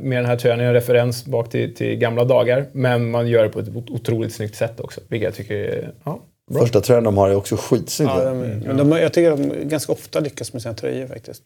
[0.00, 2.66] med den här tröjan är en referens bak till, till gamla dagar.
[2.72, 5.00] Men man gör det på ett otroligt snyggt sätt också.
[5.08, 6.20] Vilket jag tycker är ja,
[6.50, 6.60] bra.
[6.60, 8.08] Första tröjan de har är också skitsnygg.
[8.08, 8.34] Ja,
[8.66, 11.42] Ja, de, jag tycker de ganska ofta lyckas med sina tröjor faktiskt.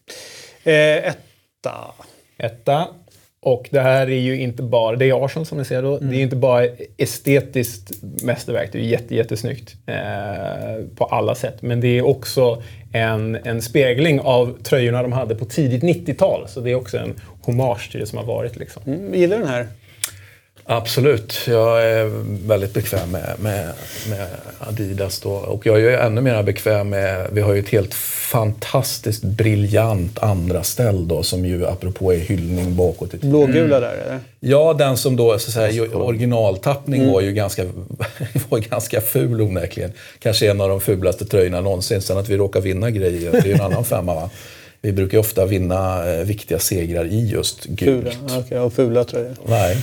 [0.63, 1.13] Eh,
[1.63, 1.93] etta.
[2.37, 2.87] Etta.
[3.41, 6.15] Och det här är ju inte bara, det är Arsenal som ni ser då, det
[6.15, 6.65] är ju inte bara
[6.97, 11.61] estetiskt mästerverk, det är jätte, jättesnyggt eh, på alla sätt.
[11.61, 12.63] Men det är också
[12.93, 16.47] en, en spegling av tröjorna de hade på tidigt 90-tal.
[16.47, 18.55] Så det är också en hommage till det som har varit.
[18.55, 18.83] Liksom.
[18.85, 19.67] Mm, gillar den här?
[20.65, 21.39] Absolut.
[21.47, 22.05] Jag är
[22.47, 23.69] väldigt bekväm med, med,
[24.09, 24.27] med
[24.59, 25.31] Adidas då.
[25.31, 30.63] Och jag är ännu mer bekväm med, vi har ju ett helt fantastiskt briljant andra
[30.63, 33.29] ställ då som ju apropå är hyllning bakåt i tiden.
[33.29, 34.19] Blågula där eller?
[34.39, 37.63] Ja, den som då så att säga, ju- originaltappning var ju ganska,
[38.49, 39.91] var ganska ful onekligen.
[40.19, 42.01] Kanske en av de fulaste tröjorna någonsin.
[42.01, 44.29] Sen att vi råkar vinna grejer, det är ju en annan femma va.
[44.81, 48.13] Vi brukar ju ofta vinna eh, viktiga segrar i just gult.
[48.13, 48.39] Fula.
[48.39, 49.35] Okej, och fula tröjor.
[49.45, 49.77] Nej.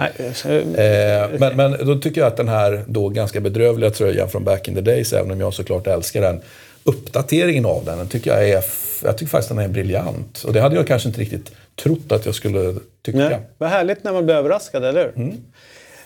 [0.00, 4.68] Eh, men, men då tycker jag att den här då ganska bedrövliga tröjan från back
[4.68, 6.40] in the days, även om jag såklart älskar den,
[6.84, 8.64] uppdateringen av den, den tycker jag är,
[9.04, 10.42] jag tycker faktiskt den är briljant.
[10.46, 11.52] Och det hade jag kanske inte riktigt
[11.82, 13.18] trott att jag skulle tycka.
[13.18, 15.32] Nej, vad härligt när man blir överraskad, eller hur?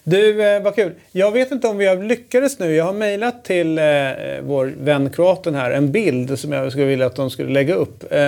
[0.06, 0.92] Du, eh, vad kul.
[1.12, 2.74] Jag vet inte om vi har lyckades nu.
[2.74, 3.84] Jag har mejlat till eh,
[4.42, 8.12] vår vän kroaten här en bild som jag skulle vilja att de skulle lägga upp.
[8.12, 8.18] Eh,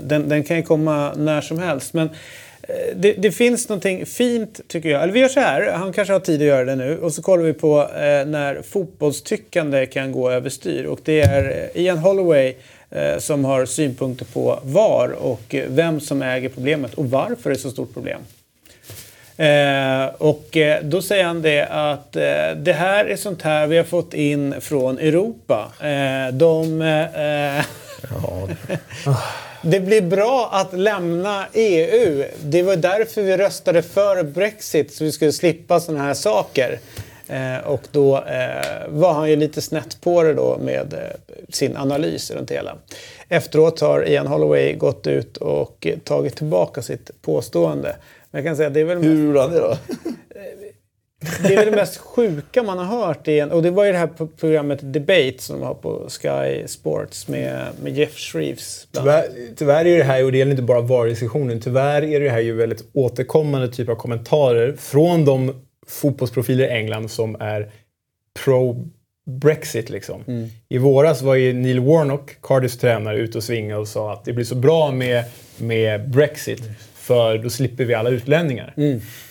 [0.00, 1.94] den, den kan ju komma när som helst.
[1.94, 2.10] Men
[2.96, 5.02] det, det finns någonting fint tycker jag.
[5.02, 6.98] Eller vi gör så här, han kanske har tid att göra det nu.
[6.98, 10.84] Och så kollar vi på eh, när fotbollstyckande kan gå överstyr.
[10.84, 12.54] Och det är eh, Ian Holloway
[12.90, 17.56] eh, som har synpunkter på VAR och eh, vem som äger problemet och varför det
[17.56, 18.20] är så stort problem.
[19.36, 23.76] Eh, och eh, då säger han det att eh, det här är sånt här vi
[23.76, 25.72] har fått in från Europa.
[25.80, 26.82] Eh, de...
[26.82, 27.64] Eh,
[29.70, 32.24] det blir bra att lämna EU.
[32.44, 36.78] Det var därför vi röstade för Brexit, så vi skulle slippa såna här saker.
[37.28, 41.76] Eh, och då eh, var han ju lite snett på det då med eh, sin
[41.76, 42.76] analys runt det hela.
[43.28, 47.96] Efteråt har Ian Holloway gått ut och tagit tillbaka sitt påstående.
[48.30, 49.76] Men jag kan säga det är väl Hur gjorde han det då?
[51.20, 53.28] det är väl det mest sjuka man har hört.
[53.28, 56.08] I en, och det var ju det här pro- programmet Debate som de har på
[56.08, 58.88] Sky Sports med, med Jeff Shreves.
[58.92, 59.24] Tyvärr,
[59.56, 62.52] tyvärr är det här, och det gäller inte bara VAR-diskussionen, tyvärr är det här ju
[62.52, 65.54] väldigt återkommande typ av kommentarer från de
[65.86, 67.70] fotbollsprofiler i England som är
[68.44, 69.90] pro-Brexit.
[69.90, 70.48] Liksom.
[70.68, 74.32] I våras var ju Neil Warnock, Cardiffs tränare, ute och svingade och sa att det
[74.32, 75.24] blir så bra med,
[75.56, 76.62] med Brexit
[77.06, 78.74] för då slipper vi alla utlänningar.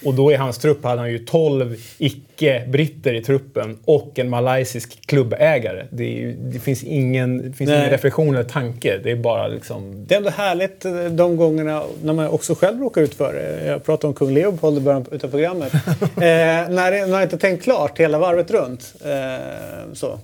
[0.05, 5.07] Och då i hans trupp hade han ju 12 icke-britter i truppen och en malaysisk
[5.07, 5.85] klubbägare.
[5.89, 7.79] Det, ju, det finns, ingen, det finns Nej.
[7.79, 8.97] ingen reflektion eller tanke.
[9.03, 10.05] Det är bara liksom...
[10.07, 13.65] Det är ändå härligt eh, de gångerna när man också själv råkar ut för det.
[13.65, 15.73] Jag pratade om kung Leopold i början av programmet.
[15.73, 15.79] eh,
[16.69, 18.95] när man inte tänkt klart hela varvet runt.
[19.05, 20.19] Eh, så.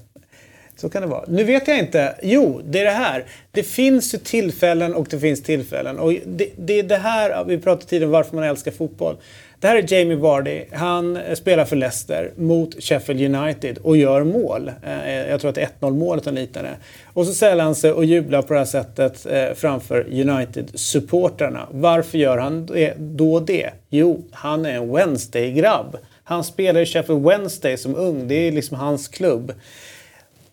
[0.81, 1.23] Så kan det vara.
[1.27, 2.15] Nu vet jag inte.
[2.21, 3.25] Jo, det är det här.
[3.51, 5.99] Det finns ju tillfällen och det finns tillfällen.
[5.99, 9.17] Och det, det är det här, vi pratade tidigare om varför man älskar fotboll.
[9.59, 10.63] Det här är Jamie Vardy.
[10.71, 14.71] Han eh, spelar för Leicester mot Sheffield United och gör mål.
[14.85, 16.69] Eh, jag tror att det är 1-0 målet han liknade.
[17.13, 21.67] Och så säljer han sig och jublar på det här sättet eh, framför United-supportrarna.
[21.71, 23.69] Varför gör han då det?
[23.89, 25.97] Jo, han är en Wednesday-grabb.
[26.23, 28.27] Han spelar i Sheffield Wednesday som ung.
[28.27, 29.53] Det är liksom hans klubb.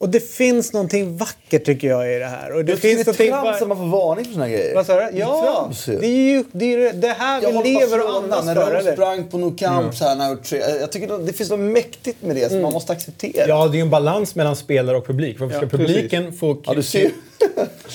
[0.00, 2.52] Och det finns någonting vackert tycker jag i det här.
[2.52, 4.52] Och det Jag finns det är någonting trams att man får varning för såna här
[4.52, 4.74] grejer.
[4.74, 5.00] Vad sa du?
[5.00, 5.98] Det är Ja, trams ju.
[5.98, 8.72] det är ju det, är det här Jag vi lever och andas när för.
[8.72, 8.92] de eller?
[8.92, 10.38] sprang på Nou Camp så här när
[10.80, 13.48] Jag tycker det, det finns något mäktigt med det som man måste acceptera.
[13.48, 15.40] Ja, det är ju en balans mellan spelare och publik.
[15.40, 16.62] Varför ska publiken få...
[16.66, 17.10] Ja, du ser.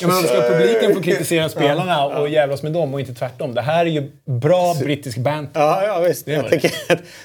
[0.02, 3.54] Ja, men ska publiken få kritisera spelarna och jävlas med dem och inte tvärtom?
[3.54, 5.60] Det här är ju bra brittisk banter.
[5.62, 6.26] Ja, ja visst.
[6.26, 6.72] Det Jag tycker,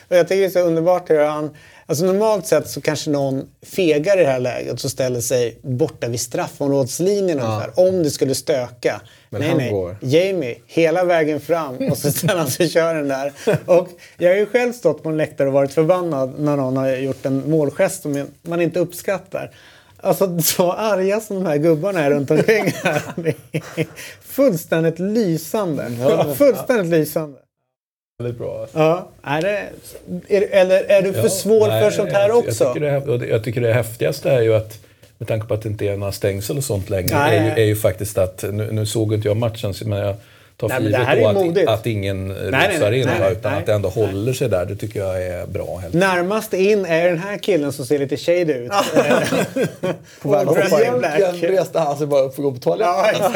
[0.08, 1.50] jag tycker det är så underbart hur han...
[1.90, 6.08] Alltså normalt sett så kanske någon fegar i det här läget och ställer sig borta
[6.08, 7.70] vid straffområdeslinjen ungefär.
[7.74, 9.00] Om det skulle stöka.
[9.30, 9.70] Men nej, nej.
[9.70, 9.96] går.
[10.00, 13.32] Jamie, hela vägen fram och så ställer han sig och kör den där.
[13.66, 13.88] Och
[14.18, 17.26] jag har ju själv stått på en läktare och varit förbannad när någon har gjort
[17.26, 19.54] en målgest som man inte uppskattar.
[20.00, 23.34] Alltså så arga som de här gubbarna är runt omkring här.
[24.20, 25.90] Fullständigt lysande.
[26.36, 27.38] Fullständigt lysande.
[28.22, 28.66] Väldigt bra.
[28.72, 29.68] Ja, är det,
[30.28, 32.64] är, eller är du för Ja, svår nej, för sånt här jag, också?
[32.64, 34.78] Jag tycker, det, är- och det- jag tycker det häftigaste är ju att
[35.18, 37.66] med tanke på att det inte är några stängsel och sånt längre, är, ju, är
[37.66, 40.14] ju faktiskt att, nu, nu såg inte jag matchen, men jag
[40.60, 41.68] tar Nej, för det givet här är då att, modigt.
[41.68, 42.36] att ingen nej,
[42.76, 43.60] rusar nej, in, nej, nej, utan nej.
[43.60, 44.64] att det ändå håller sig där.
[44.66, 45.78] Det tycker jag är bra.
[45.82, 45.94] Helt.
[45.94, 48.70] Närmast in är den här killen som ser lite shady ut.
[50.22, 53.32] På väg att reste han sig bara upp för att gå på toaletten.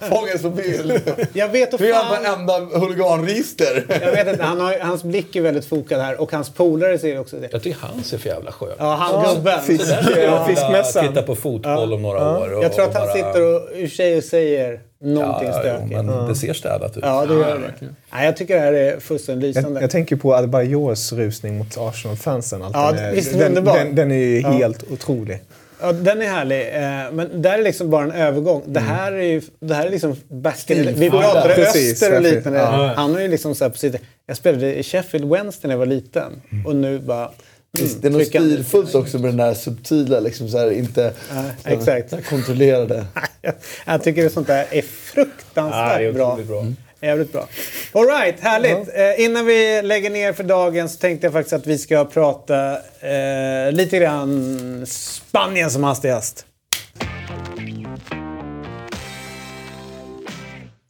[0.10, 1.00] Fångades på bild.
[1.32, 2.46] Jag vet och Nu är han fan.
[2.46, 3.84] på enda huliganregister.
[4.02, 7.20] Jag vet inte, han har, hans blick är väldigt fokad här och hans polare ser
[7.20, 7.48] också det.
[7.52, 9.60] Jag tycker han ser för jävla skön Ja, han gubben.
[9.62, 9.92] Fisk,
[10.26, 11.08] ja, fiskmässan.
[11.08, 12.52] Titta på fotboll om några år.
[12.54, 15.60] Och, Jag tror att han bara- sitter och ur sig och säger någonting ja, jo,
[15.60, 16.04] stökigt.
[16.04, 17.02] men det ser städat ut.
[17.06, 17.86] Ja, det gör det.
[18.12, 19.80] Nej, jag tycker det här är fullständigt Jag, lysande.
[19.80, 22.64] jag tänker på Adebayors rusning mot Arsenal-fansen.
[22.72, 23.78] Ja, visst är det den, underbar?
[23.78, 25.40] den, den är ju helt otrolig.
[25.80, 26.60] Ja, den är härlig.
[26.60, 28.62] Eh, men där är liksom bara en övergång.
[28.66, 30.94] Det här är ju det här är liksom backen.
[30.94, 32.58] Vi pratade Precis, öster och liknande.
[32.58, 32.92] Ja.
[32.96, 33.96] Han har ju liksom så här på sitt...
[34.26, 36.42] Jag spelade i Sheffield Wednesday när jag var liten.
[36.66, 37.30] Och nu bara...
[37.72, 41.96] Det är något stilfullt också med den där subtila, liksom så här, inte så här,
[41.98, 42.28] exakt.
[42.28, 43.06] kontrollerade.
[43.86, 46.38] Jag tycker det sånt där är fruktansvärt Ja, är bra.
[46.48, 46.66] bra.
[47.00, 47.48] Jävligt bra.
[47.92, 48.88] All right, härligt.
[48.94, 52.72] Eh, innan vi lägger ner för dagen så tänkte jag faktiskt att vi ska prata
[53.00, 56.44] eh, lite grann Spanien som hastigast.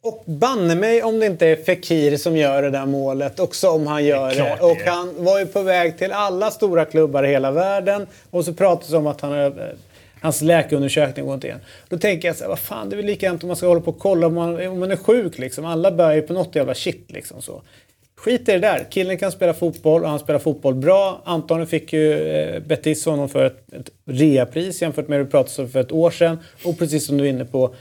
[0.09, 3.87] Och banne mig om det inte är Fekir som gör det där målet och som
[3.87, 4.57] han gör det.
[4.61, 4.91] Och det är.
[4.91, 8.07] han var ju på väg till alla stora klubbar i hela världen.
[8.29, 9.53] Och så pratas det om att han
[10.21, 11.59] hans läkarundersökning går inte igen.
[11.89, 13.81] Då tänker jag så här, vad fan det är väl lika om man ska hålla
[13.81, 15.65] på och kolla om man, om man är sjuk liksom.
[15.65, 17.61] Alla bär ju på något jävla shit liksom så.
[18.15, 18.87] Skit i det där.
[18.89, 21.21] Killen kan spela fotboll och han spelar fotboll bra.
[21.25, 25.61] Anton fick ju eh, Betis honom för ett, ett reapris jämfört med det vi pratade
[25.61, 26.39] om för ett år sedan.
[26.63, 27.75] Och precis som du är inne på,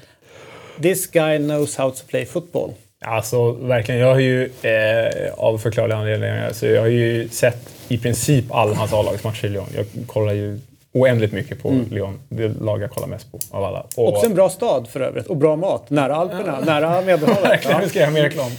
[0.83, 2.73] this guy knows how to play football.
[3.05, 7.99] Alltså verkligen, jag har ju eh, av förklarliga anledningar, så jag har ju sett i
[7.99, 9.67] princip alla hans A-lagsmatcher i Lyon.
[9.77, 10.59] Jag kollar ju
[10.93, 12.19] oändligt mycket på Lyon.
[12.29, 13.87] Det lag jag kollar mest på av alla.
[13.97, 15.27] Och, Också en bra stad för övrigt.
[15.27, 15.91] Och bra mat.
[15.91, 17.45] Nära Alperna, nära Medelhavet.
[17.45, 18.51] Verkligen, nu ska jag göra mer reklam.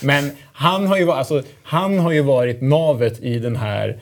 [0.00, 3.98] Men han har, ju, va- alltså, han har ju varit navet i den här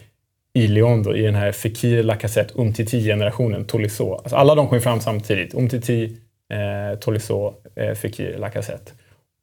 [0.54, 4.12] i Lyon då, i den här Fekir, Lacazette, Umtiti-generationen, Tolisso.
[4.14, 5.54] Alltså, alla de kom fram samtidigt.
[5.54, 6.16] Umtiti,
[6.52, 8.92] eh, Tolisso, eh, Fekir, Lacazette.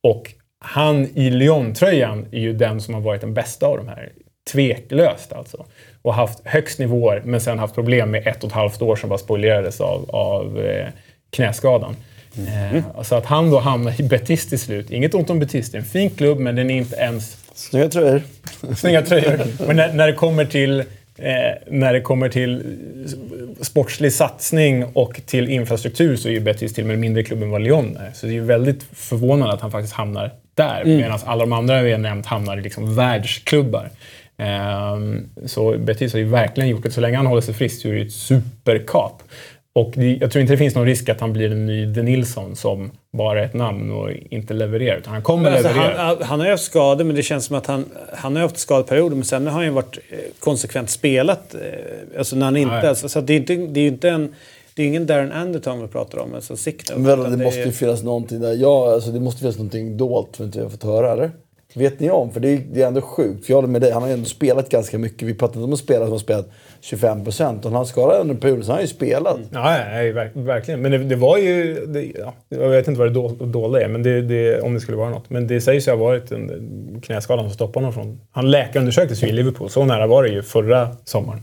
[0.03, 4.11] Och han i Lyon-tröjan är ju den som har varit den bästa av de här.
[4.51, 5.65] Tveklöst alltså.
[6.01, 9.09] Och haft högst nivåer, men sen haft problem med ett och ett halvt år som
[9.09, 10.87] bara spoilerades av, av eh,
[11.29, 11.95] knäskadan.
[12.37, 14.91] Eh, så att han då hamnar i Betis till slut.
[14.91, 17.89] Inget ont om Betis, det är en fin klubb, men den är inte ens Snygga
[17.89, 18.21] tröjor.
[18.75, 19.41] Snygga tröjor.
[19.67, 20.83] Men när, när det kommer till
[21.67, 22.77] när det kommer till
[23.61, 27.49] sportslig satsning och till infrastruktur så är ju Betis till och med mindre klubb än
[27.49, 28.11] vad Lyon är.
[28.13, 30.85] Så det är ju väldigt förvånande att han faktiskt hamnar där.
[30.85, 33.89] Medan alla de andra vi har nämnt hamnar i liksom världsklubbar.
[34.37, 36.91] Ehm, så Betis har ju verkligen gjort det.
[36.91, 39.23] Så länge han håller sig frisk så är det ju ett superkap.
[39.75, 42.01] Och det, jag tror inte det finns någon risk att han blir en ny De
[42.03, 44.97] Nilsson som bara är ett namn och inte levererar.
[44.97, 45.97] Utan han kommer Alltså, leverera.
[45.97, 48.57] han, han har ju haft skador, men det känns som att han, han har haft
[48.57, 49.15] skadeperioder.
[49.15, 51.55] Men sen har han ju varit eh, konsekvent spelat.
[51.55, 51.61] eh,
[52.17, 52.75] Alltså när han inte...
[52.75, 52.87] Nej.
[52.87, 54.33] Alltså, så det är inte, det är inte en...
[54.75, 57.01] Det är ingen Darren Anderton vi pratar om, alltså sikten.
[57.03, 58.53] Men utan det måste ju finnas någonting där.
[58.53, 61.31] Ja, alltså det måste finnas någonting dolt som inte jag har fått höra, eller?
[61.75, 62.31] Vet ni om?
[62.31, 63.45] För det är, det är ändå sjukt.
[63.45, 65.27] För jag håller med dig, han har ju ändå spelat ganska mycket.
[65.27, 66.49] Vi pratar inte om att spela som har spelat
[66.81, 67.65] 25 procent.
[67.65, 69.37] Och när han skadade under perioden så har han ju spelat.
[69.51, 70.81] Ja, ja, ja, verk- verkligen.
[70.81, 71.85] Men det, det var ju...
[71.85, 74.97] Det, ja, jag vet inte vad det dol- dolda är, men det, om det skulle
[74.97, 75.29] vara något.
[75.29, 76.49] Men det sägs ju ha varit en
[76.93, 78.19] en knäskada som stoppade honom från...
[78.31, 79.69] Han läkarundersöktes ju i Liverpool.
[79.69, 81.41] Så nära var det ju förra sommaren.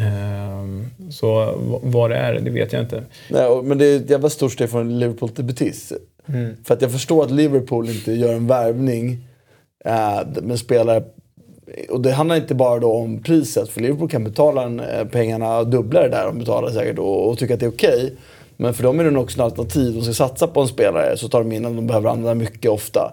[0.00, 3.02] Ehm, så vad det är, det vet jag inte.
[3.30, 5.92] Nej, men det är ett jävla stort steg från Liverpool till Betis.
[6.64, 9.28] För att jag förstår att Liverpool inte gör en värvning
[9.84, 11.02] äh, med spelare
[11.90, 15.64] och det handlar inte bara då om priset, för Liverpool kan betala en, eh, pengarna,
[15.64, 18.12] dubbla det där de betalar säkert och, och tycka att det är okej.
[18.56, 19.94] Men för dem är det nog också ett alternativ.
[19.94, 22.70] De ska satsa på en spelare så tar de in att de behöver använda mycket
[22.70, 23.12] ofta.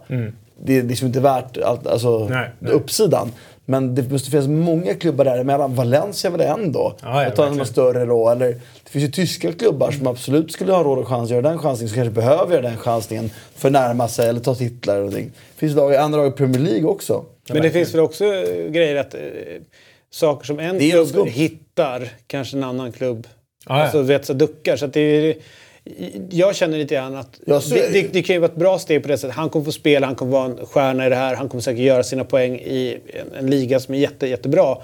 [0.63, 2.31] Det är liksom inte värt allt, alltså, Mm.
[2.31, 2.71] Nej, nej.
[2.71, 3.31] uppsidan.
[3.71, 5.75] Men det måste finnas många klubbar däremellan.
[5.75, 6.95] Valencia var det en då.
[7.01, 7.65] Ja, att ta verkligen.
[7.65, 8.29] större då.
[8.29, 8.47] Eller,
[8.83, 11.59] det finns ju tyska klubbar som absolut skulle ha råd och chans att göra den
[11.59, 11.89] chansningen.
[11.89, 15.25] Som kanske behöver göra den chansningen för att närma sig eller ta titlar någonting.
[15.25, 17.25] Det finns lag, andra lag i Premier League också.
[17.49, 19.19] Men det finns väl också eh, grejer att eh,
[20.11, 23.27] saker som en är klubb hittar kanske en annan klubb
[23.67, 23.83] Ja, ja.
[23.83, 24.77] alltså, vet, så duckar.
[24.77, 25.35] Så att det är,
[26.29, 29.01] jag känner lite grann att Ja, det, det det kan ju vara ett bra steg
[29.01, 29.35] på det sättet.
[29.35, 31.35] Han kommer få spela, han kommer vara en stjärna i det här.
[31.35, 34.77] Han kommer säkert göra sina poäng i en, en liga som är jätte, jättebra.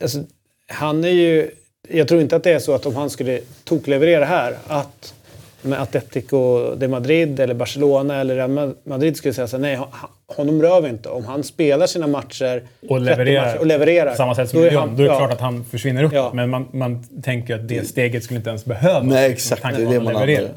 [0.00, 0.24] Alltså,
[0.66, 1.50] han är ju...
[1.88, 5.14] Jag tror inte att det är så att om han skulle tokleverera här att
[5.62, 9.78] med Atletico de Madrid eller Barcelona eller Real Madrid skulle säga så nej,
[10.26, 11.08] honom rör vi inte.
[11.08, 14.60] Om han spelar sina matcher och 30 levererar, matcher och levererar på samma sätt som
[14.60, 15.18] då är han- då är det ja.
[15.18, 16.12] klart att han försvinner upp.
[16.12, 16.30] Ja.
[16.34, 19.04] Men man, man tänker att det steget skulle inte ens behövas.
[19.04, 19.62] Nej, exakt.
[19.62, 20.48] Det är det man levererar.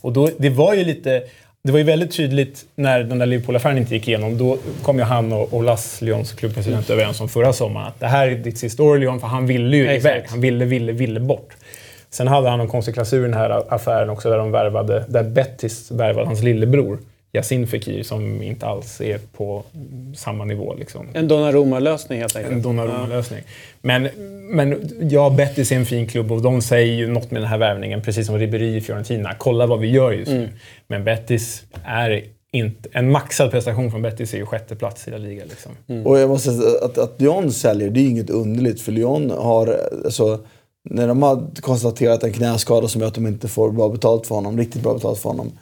[0.00, 1.22] Och då, det var ju lite...
[1.66, 4.38] Det var ju väldigt tydligt när den där Liverpool-affären inte gick igenom.
[4.38, 8.06] Då kom ju han och, och Las, Lyons klubbpresident, överens om förra sommaren att det
[8.06, 10.24] här är ditt sista år i Lyon, för han ville ju iväg.
[10.28, 11.48] Han ville, ville, ville bort.
[12.14, 15.22] Sen hade han en konstig klausul i den här affären också där de värvade, där
[15.22, 16.98] Bettis värvade hans lillebror
[17.32, 19.62] Yasin Fekir som inte alls är på
[20.16, 20.74] samma nivå.
[20.74, 21.06] Liksom.
[21.14, 22.54] En Donnarumma-lösning helt enkelt.
[22.54, 23.40] En Donnarumma-lösning.
[23.80, 24.08] Men,
[24.50, 27.58] men ja, Betis är en fin klubb och de säger ju något med den här
[27.58, 29.34] värvningen, precis som Ribéry i Fiorentina.
[29.38, 30.48] Kolla vad vi gör just nu.
[30.86, 32.88] Men Betis är inte...
[32.92, 35.42] En maxad prestation från Betis är ju sjätte plats i La Liga.
[35.44, 36.04] Liksom.
[36.06, 38.80] Och jag måste säga att, att Lyon säljer, det är inget underligt.
[38.80, 40.40] För Lyon har, alltså,
[40.90, 44.34] när de har konstaterat en knäskada som gör att de inte får bra betalt för
[44.34, 45.52] honom, riktigt bra betalt för honom.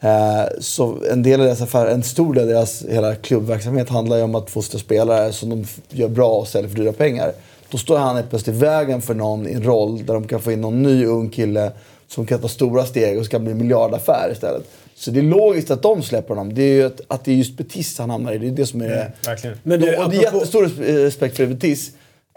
[0.00, 4.16] Eh, så en del av deras affär, en stor del av deras hela klubbverksamhet handlar
[4.16, 7.32] ju om att fostra spelare som de gör bra och säljer för dyra pengar.
[7.70, 10.40] Då står han helt plötsligt i vägen för någon i en roll där de kan
[10.40, 11.72] få in någon ny ung kille
[12.08, 14.62] som kan ta stora steg och ska bli en miljardaffär istället.
[14.94, 16.54] Så det är logiskt att de släpper honom.
[16.54, 18.38] Det är ju att, att det är just Betis han hamnar i.
[18.38, 19.12] Det är det som är det.
[19.26, 19.56] Verkligen.
[19.62, 21.90] Men du, och det är apropå- jättestor res- respekt för Betis.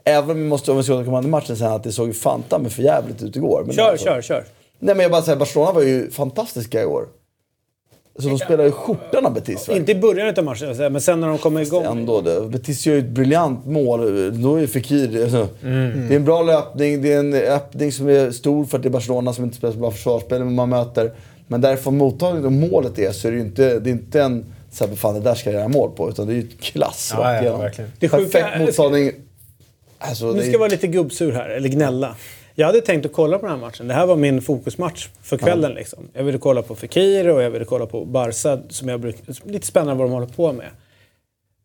[0.05, 2.59] Även om vi måste, om vi ska återkomma till matchen sen, att det såg fanta
[2.59, 3.63] med för jävligt ut igår.
[3.65, 4.43] Men Kör, alltså- kör, kör.
[4.79, 7.05] Nej men jag bara säger, Barcelona var ju fantastiska i år.
[8.19, 9.67] Så de spelar ju skjortan av Betis.
[9.67, 9.75] va?
[9.75, 11.83] Inte i början av matchen, men sen när de kommer igång.
[11.85, 12.41] Ändå, det.
[12.47, 14.01] Betis gör ju ett briljant mål.
[14.41, 15.23] Då är Fekir...
[15.23, 18.83] Alltså, Det är en bra löpning, det är en öppning som är stor för att
[18.83, 21.11] det är Barcelona som inte spelar så bra försvarsspel men man möter.
[21.47, 24.45] Men därifrån mottagningen och målet är så är det ju inte, det är inte en
[24.71, 26.09] så här, fan det där ska jag göra mål på.
[26.09, 27.91] Utan det är ju klass Ja, ja, verkligen.
[27.99, 29.11] Det sjuka Perfekt är- mottagning.
[29.99, 32.15] Alltså, Nu det ska jag vara lite gubbsur här, eller gnälla.
[32.55, 33.87] Jag hade tänkt att kolla på den här matchen.
[33.87, 35.73] Det här var min fokusmatch för kvällen.
[35.73, 36.07] Liksom.
[36.13, 39.67] Jag ville kolla på Fekir och jag ville kolla på Barca, som jag bruk, lite
[39.67, 40.69] spännande vad de håller på med.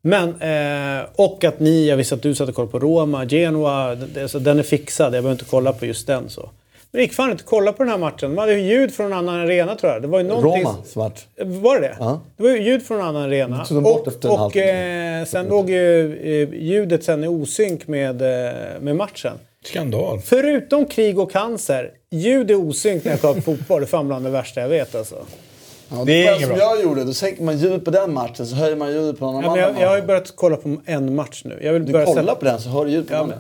[0.03, 3.95] Men, eh, och att ni, jag visste att du satt och kollade på Roma, Genoa,
[3.95, 5.07] det, alltså, den är fixad.
[5.07, 6.29] Jag behöver inte kolla på just den.
[6.29, 6.51] så.
[6.95, 8.31] Det gick fan inte att kolla på den här matchen.
[8.31, 10.03] De hade ju ljud från en annan arena tror jag.
[10.03, 10.63] Det var ju någonting...
[10.65, 11.27] Roma, svart.
[11.45, 11.97] Var det det?
[11.99, 12.21] Ja.
[12.37, 13.65] Det var ju ljud från en annan arena.
[13.65, 17.29] tog de bort och efter en och eh, sen låg ju eh, ljudet sen i
[17.29, 19.33] osynk med, eh, med matchen.
[19.65, 20.21] Skandal.
[20.21, 23.81] Förutom krig och cancer, ljud är osynk när jag kollar på fotboll.
[23.81, 25.17] Det är fan bland det värsta jag vet alltså.
[25.89, 26.59] Ja, Det det är inget som bra.
[26.59, 27.05] jag gjorde.
[27.05, 29.59] Då sänker man ljudet på den matchen så höjer man ljudet på någon Ja, annan
[29.61, 31.59] jag, jag har ju börjat kolla på en match nu.
[31.63, 33.33] Jag vill Du börja kollar sätta, på den så hör du ljud på ja, den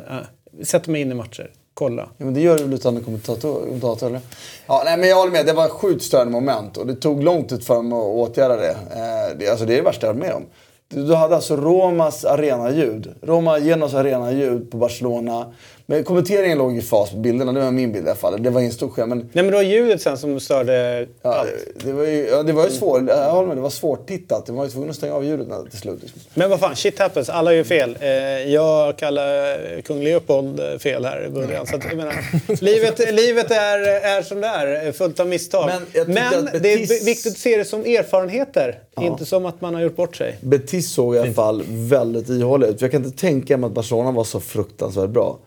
[0.59, 1.51] ja, Sätter mig in i matcher.
[1.74, 2.09] Kolla.
[2.18, 3.68] Ja, men det gör du väl utan en kommentator?
[4.06, 4.20] eller?
[4.66, 5.46] Ja, nej, men jag håller med.
[5.46, 8.56] Det var ett sjukt störande moment och det tog lång tid för dem att åtgärda
[8.56, 8.70] det.
[8.70, 10.42] Eh, det, alltså, det är det värsta jag varit med om.
[10.88, 13.14] Du, du hade alltså Romas arenaljud.
[13.22, 15.52] Roma Genos arenaljud på Barcelona.
[15.86, 17.52] Men kommenteringen låg i fas på bilderna.
[17.52, 18.43] Det var min bild i alla fall.
[18.43, 19.09] Det var ingen stor skärm.
[19.09, 21.48] Men Nej men det var ljudet sen som störde ja, allt.
[21.85, 23.02] det var ju, ja, det var ju svårt.
[23.09, 23.56] Jag håller med.
[23.56, 24.47] Det var svårt tittat.
[24.47, 25.98] De var ju tvungna att stänga av ljudet när- till slut.
[26.02, 26.20] Liksom.
[26.35, 27.28] Men vad fan, shit happens.
[27.28, 27.97] Alla gör fel.
[28.01, 28.09] Eh,
[28.52, 31.66] jag kallar kung Leopold eh, fel här i början.
[31.66, 32.15] Så att, jag menar,
[32.65, 33.78] livet, livet är,
[34.19, 35.66] är som det är, fullt av misstag.
[35.66, 38.78] Men Men att det är Betis- viktigt att se det som erfarenheter.
[39.01, 40.36] Inte som att man har gjort bort sig.
[40.40, 42.81] Betis såg i alla fall väldigt ihåliga ut.
[42.81, 45.39] Jag kan inte tänka mig att Barcelona var så fruktansvärt bra.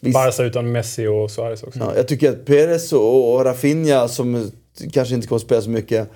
[0.00, 1.78] Visst, Barca utan Messi och Suarez också.
[1.78, 4.50] Ja, jag tycker att Perez och, och Rafinha, som
[4.92, 6.08] kanske inte kommer att spela så mycket,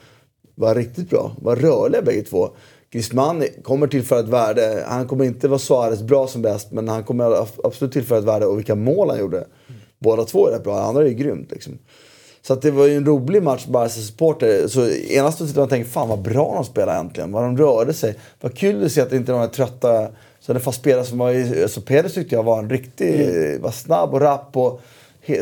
[0.54, 1.32] var riktigt bra.
[1.42, 2.50] Var rörliga bägge två.
[2.90, 4.84] Griezmann kommer tillföra ett värde.
[4.86, 8.24] Han kommer inte vara Suarez bra som bäst, men han kommer ab- absolut tillföra ett
[8.24, 8.46] värde.
[8.46, 9.46] Och vilka mål han gjorde.
[9.98, 11.50] Båda två är rätt bra, andra är ju grymt.
[11.50, 11.78] Liksom.
[12.42, 14.68] Så det var ju en rolig match Barca supporter.
[14.68, 17.32] Så ena stunden man tänker fan vad bra de spelade äntligen.
[17.32, 18.14] Vad de rörde sig.
[18.40, 20.08] Vad kul att se att inte de här trötta...
[20.46, 23.30] Så det fast spelare som var i, alltså Pérez tyckte jag var en riktig...
[23.60, 24.80] Var snabb och rapp och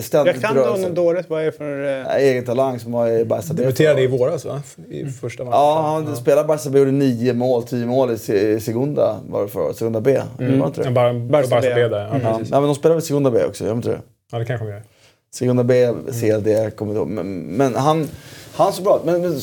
[0.01, 1.31] ständigt Jag kan honom dåligt.
[1.31, 2.01] Vad är det för...
[2.01, 4.63] eh, Egen talang som var i Barca B Debuterade i våras va?
[4.91, 5.59] I första matchen.
[5.59, 9.21] Ja, han spelade Barca B och gjorde nio mål, tio mål i Se- i Segunda
[9.29, 9.77] var det förra året.
[9.77, 10.21] Segunda B.
[10.39, 10.91] Var det inte Ja, det?
[10.91, 11.73] bara, Barca B.
[11.75, 11.99] B där.
[11.99, 12.31] Ja, Ja.
[12.33, 12.51] precis.
[12.51, 14.01] Nej, men de spelar väl Segunda B också, gör de inte det?
[14.33, 14.83] Ja, det kanske de gör.
[15.35, 15.89] Segunda B,
[16.21, 17.09] CLD, jag kommer inte ihåg.
[17.09, 18.09] Men, men han,
[18.55, 19.01] han så bra.
[19.05, 19.41] Men, men,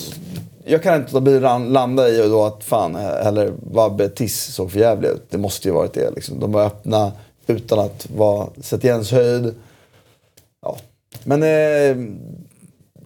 [0.70, 4.72] jag kan inte låta bli ran- landa i då att fan, eller vad Betis såg
[4.72, 5.24] för jävligt ut.
[5.30, 6.12] Det måste ju varit det.
[6.16, 6.40] Liksom.
[6.40, 7.12] De var öppna
[7.48, 9.56] utan att vara Setiens höjd.
[10.62, 10.78] Ja.
[11.24, 11.44] Men...
[11.44, 12.06] Eh,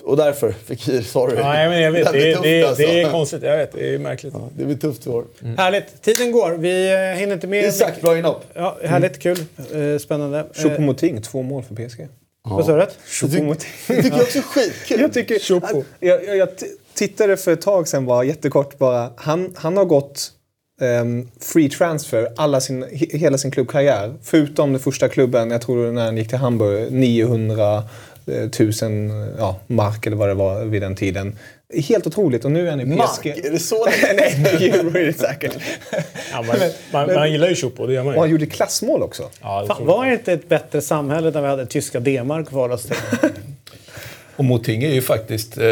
[0.06, 1.36] och därför, Fikir, sorry.
[1.38, 2.12] Ja, men jag vet.
[2.12, 2.50] Det Det, tufft, det,
[2.86, 3.12] det är alltså.
[3.18, 3.44] konstigt.
[3.44, 3.72] Jag vet.
[3.72, 4.34] Det är märkligt.
[4.38, 5.24] Ja, det blir tufft i år.
[5.58, 6.02] Härligt.
[6.02, 6.52] Tiden går.
[6.52, 7.66] Vi eh, hinner inte med.
[7.66, 8.44] Isak, bra inhopp.
[8.54, 9.20] Ja, härligt.
[9.20, 9.40] Kul.
[9.58, 10.40] Eh, Spännande.
[10.40, 12.08] Eh, Choupo-Moting, två mål för PSG.
[12.44, 12.88] vad sa du?
[13.08, 13.68] Choupo-Moting.
[13.88, 15.00] Det tycker jag också är skitkul.
[15.02, 15.40] Jag tycker...
[15.40, 15.84] Choupo.
[16.00, 19.10] Jag, jag, jag t- tittade för ett tag sedan bara, jättekort bara.
[19.16, 20.32] Han, han har gått
[20.82, 24.14] ehm, free transfer alla sin, he, hela sin klubbkarriär.
[24.24, 27.84] Förutom den första klubben, jag tror när han gick till Hamburg, 900
[28.26, 28.72] 000
[29.38, 31.38] ja, mark eller vad det var vid den tiden.
[31.90, 32.98] Helt otroligt och nu är han i PSG.
[32.98, 35.58] Mark, är det så Nej, euro är det säkert.
[36.32, 36.56] Ja, man,
[36.92, 38.34] man, man gillar ju Choupo, det gör man Och han ju.
[38.34, 39.30] gjorde klassmål också.
[39.42, 42.74] Ja, det Fan, var det inte ett bättre samhälle när vi hade tyska D-mark förhålla
[42.74, 42.96] oss till?
[44.36, 45.64] Och Moting är ju faktiskt eh,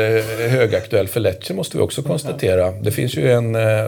[0.50, 2.72] högaktuell för Lecce måste vi också konstatera.
[2.72, 3.56] Det finns ju en...
[3.56, 3.86] Eh,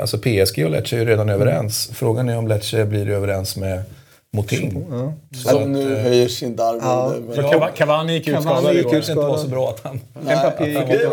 [0.00, 1.90] alltså PSG och Lecce är ju redan överens.
[1.94, 3.82] Frågan är om Lecce blir överens med
[4.32, 4.84] Moting.
[5.44, 6.56] Som nu höjer sin.
[6.56, 8.90] För Cava- Cavani gick ut skadad igår.
[8.90, 10.00] Det inte var så bra att han...
[10.22, 11.12] Mbappé gick det ut.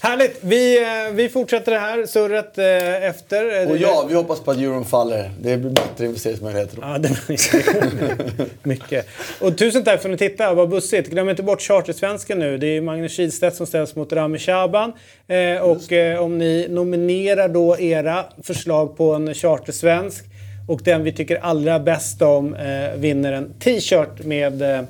[0.00, 0.38] Härligt!
[0.40, 3.62] Vi, eh, vi fortsätter det här surret eh, efter.
[3.62, 5.30] Eh, Och ja, vi hoppas på att euron faller.
[5.40, 6.82] Det blir bättre investeringsmöjligheter då.
[6.82, 9.06] Ja, det mycket.
[9.40, 10.54] Och tusen tack för att ni tittade.
[10.54, 11.10] Vad bussigt.
[11.10, 12.58] Glöm inte bort Chartersvenskan nu.
[12.58, 14.92] Det är Magnus Kihlstedt som ställs mot Rami Shaban.
[15.28, 20.24] Eh, och eh, om ni nominerar då era förslag på en chartersvensk
[20.68, 24.82] och den vi tycker allra bäst om eh, vinner en t-shirt med, eh,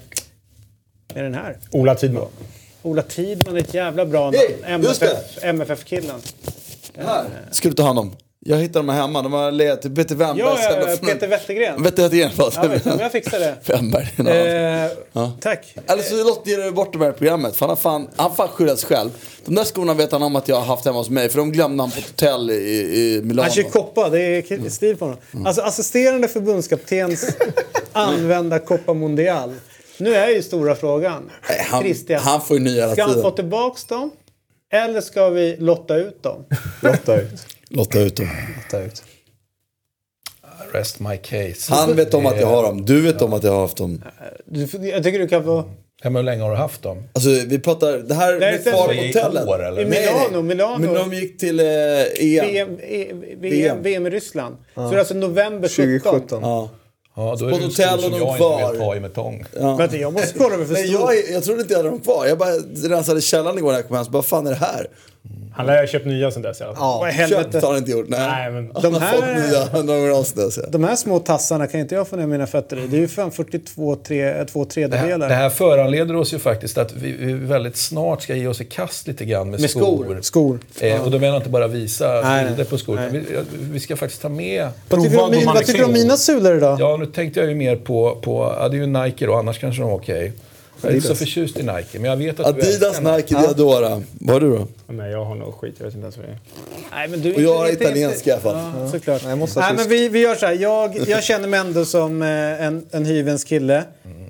[1.14, 1.56] med den här.
[1.70, 2.28] Ola Tidman.
[2.82, 4.84] Ola Tidman är ett jävla bra namn.
[4.84, 6.20] Just MFF, MFF-killen.
[6.96, 8.16] Här ska du ta hand om.
[8.46, 9.22] Jag hittade dem här hemma.
[9.22, 11.82] De har legat till Peter Wennbergs Ja, ja, Peter Wettergren.
[11.82, 12.28] Det är?
[12.28, 12.54] Förlåt.
[12.56, 13.74] Ja, vet jag fixar det.
[13.78, 14.94] Annat.
[15.14, 15.74] Eh, Tack.
[15.86, 17.56] Eller så lotterar du bort de här programmet.
[17.56, 19.10] För han har fan, han fan skyddat sig själv.
[19.44, 21.28] De där skorna vet han om att jag har haft hemma hos mig.
[21.28, 23.42] För de glömde han på ett hotell i, i Milano.
[23.42, 25.46] Han kör koppa, det är stil på honom.
[25.46, 27.36] Alltså assisterande förbundskaptens
[27.92, 29.54] använda Copa Mundial.
[29.98, 31.30] Nu är ju stora frågan.
[31.48, 33.34] Nej, han, Christian, han får ju nya hela ska han få tiden.
[33.34, 34.10] tillbaks dem?
[34.72, 36.44] Eller ska vi lotta ut dem?
[36.82, 37.46] Lotta ut.
[37.70, 38.28] Lotta ut dem.
[38.56, 39.02] Lotta ut.
[40.72, 41.74] Rest my case.
[41.74, 42.84] Han vet om att jag har dem.
[42.84, 44.04] Du vet om att jag har haft dem.
[44.46, 45.64] Du, jag tycker du kan få...
[46.02, 47.02] Ja, men hur länge har du haft dem?
[47.12, 49.48] Alltså vi pratar, det här Nej, med hotellet.
[49.48, 49.82] år, eller?
[49.82, 50.78] I Milano, Milano.
[50.78, 52.46] Men de gick till eh, EM.
[52.46, 54.56] VM, e, VM, i Ryssland.
[54.74, 56.00] Så det är alltså november 17.
[56.00, 56.42] 2017.
[56.42, 56.70] Ja.
[57.16, 58.60] Ja, då är På det hotell och som de jag kvar.
[58.60, 59.44] inte vill ta i med tång.
[59.78, 61.12] Vänta, jag måste kolla vad för Nej, stor...
[61.12, 62.26] jag, jag trodde inte jag hade dem kvar.
[62.26, 62.52] Jag bara
[62.88, 64.04] rensade källaren igår när jag kom hem.
[64.04, 64.86] Så bara, fan är det här?
[65.56, 67.00] Han lär ha köpt nya sen dess i alla fall.
[67.00, 68.08] Vad i Köpt har han inte gjort.
[68.08, 68.20] Nej.
[68.20, 70.56] Nej, men- Han De har här- fått nya några sedan dess.
[70.62, 70.62] ja.
[70.68, 72.86] De här små tassarna kan inte jag få ner mina fötter i.
[72.86, 75.28] Det är ju fan 42 tre, två Det här, tredjedelar.
[75.28, 78.64] det här föranleder oss ju faktiskt att vi, vi väldigt snart ska ge oss i
[78.64, 80.18] kast lite grann med, Med skor.
[80.22, 80.58] Skor.
[80.80, 82.96] Eh, och då menar jag inte bara visa Nej, bilder på skor.
[82.96, 83.08] Nej.
[83.12, 83.24] Vi,
[83.72, 84.68] vi ska faktiskt ta med...
[84.88, 86.80] Vad tycker, du vad tycker du om mina sulor idag?
[86.80, 88.18] Ja, nu tänkte jag ju mer på...
[88.22, 90.32] på ja, det är ju Nike då, annars kanske de är okej.
[90.84, 93.38] Jag är inte så förtjust i Nike, men jag vet att du Adidas, älskar Nike,
[93.40, 94.02] Diadora.
[94.20, 94.66] Vad har du då?
[94.86, 95.74] Nej, jag har nog skit.
[95.78, 96.38] Jag vet inte ens vad det är.
[96.94, 98.56] Nej, men du, Och jag har italienska i alla fall.
[98.80, 99.22] Ja, såklart.
[99.22, 100.52] Nej, jag måste Nej, men vi, vi gör så här.
[100.52, 102.28] Jag, jag känner mig ändå som eh,
[102.66, 103.84] en, en hyvens kille.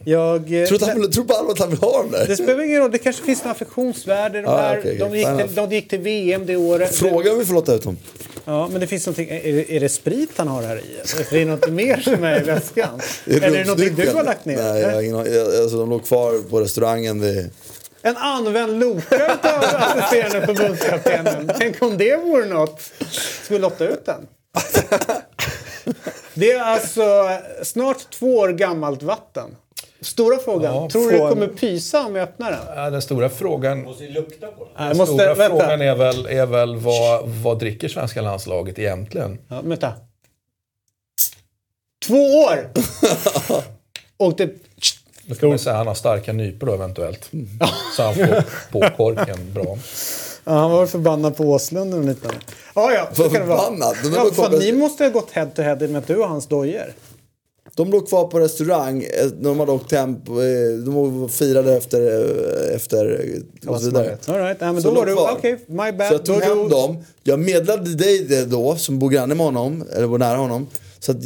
[0.05, 2.11] Jag, eh, Tror du att han vill- tror på allvar att han vill ha dem
[2.11, 2.27] där?
[2.27, 2.91] det spelar ingen roll.
[2.91, 4.79] Det kanske finns några affektionsvärde i de här.
[4.79, 5.11] okej, okej.
[5.11, 6.95] de, gick till, de gick till VM det året.
[6.95, 7.97] Fråga om vi får låta ut dem.
[8.45, 9.29] Ja, men det finns någonting.
[9.29, 11.07] Är, är det sprit han har här i?
[11.09, 13.01] För det är något mer som är i väskan.
[13.27, 14.57] Eller är det någonting du har lagt ner?
[14.57, 15.29] Nej, jag.
[15.29, 17.21] Jag- alltså, de låg kvar på restaurangen.
[17.21, 17.51] vid-
[18.03, 21.51] En använd Loka utav assisterande förbundskaptenen.
[21.59, 22.81] Tänk om det vore något.
[23.43, 24.27] Ska vi lotta ut den?
[26.35, 27.29] Det är alltså
[27.63, 29.57] snart två år gammalt vatten.
[30.05, 30.75] Stora frågan.
[30.75, 32.61] Ja, Tror du det från- kommer pysa om jag öppnar den?
[32.77, 34.89] Ja, den stora frågan, Måste ju lukta på den.
[34.89, 35.59] Den måste, stora vänta.
[35.59, 39.39] frågan är väl, är väl vad, vad dricker svenska landslaget egentligen?
[39.49, 39.93] Ja, vänta.
[42.07, 42.15] Två
[42.45, 42.71] år!
[44.17, 44.51] Och det...
[45.27, 47.31] Då kan man säga att han har starka nypor då eventuellt.
[47.97, 49.79] Så han får på korken bra.
[50.45, 52.29] Ja, han var förbannad på Åslund och lite.
[52.75, 53.59] Ja, ja, så kan det vara.
[53.59, 53.97] förbannad?
[54.17, 56.93] Ja, fan, ni måste ha gått head to head med du och hans dojor.
[57.75, 59.03] De låg kvar på restaurang.
[59.03, 60.11] eh, De hade åkt hem.
[60.11, 62.01] eh, De firade efter...
[62.01, 63.21] eh, efter
[63.67, 64.19] och så vidare.
[64.27, 64.57] All right.
[64.61, 65.13] ja, men Så då var du...
[65.15, 66.09] Okej, my bad.
[66.09, 66.97] Så jag tog Då hem dem.
[67.23, 70.67] Jag meddelade dig det då, som bor granne med honom, eller bor nära honom.
[70.99, 71.21] Så att,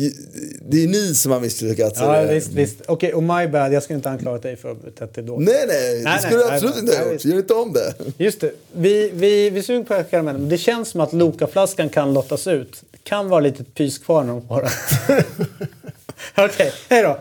[0.69, 2.01] det är ni som har misslyckats.
[2.01, 2.77] Ja, visst, visst.
[2.86, 3.73] Okej, och my bad.
[3.73, 5.48] Jag skulle inte anklaga dig för att ha betett dig dåligt.
[5.48, 7.24] Nej, nej, det Nej, skulle nej, du absolut nej, inte ha gjort.
[7.24, 7.94] Gör inte om det.
[8.24, 8.52] Just det.
[8.73, 10.40] Vi, vi, vi suger på karamellen.
[10.40, 12.82] men Det känns som att Loka-flaskan kan lottas ut.
[12.90, 14.62] Det kan vara lite pys kvar när de har
[16.35, 16.45] den.
[16.45, 17.19] Okej, hej då.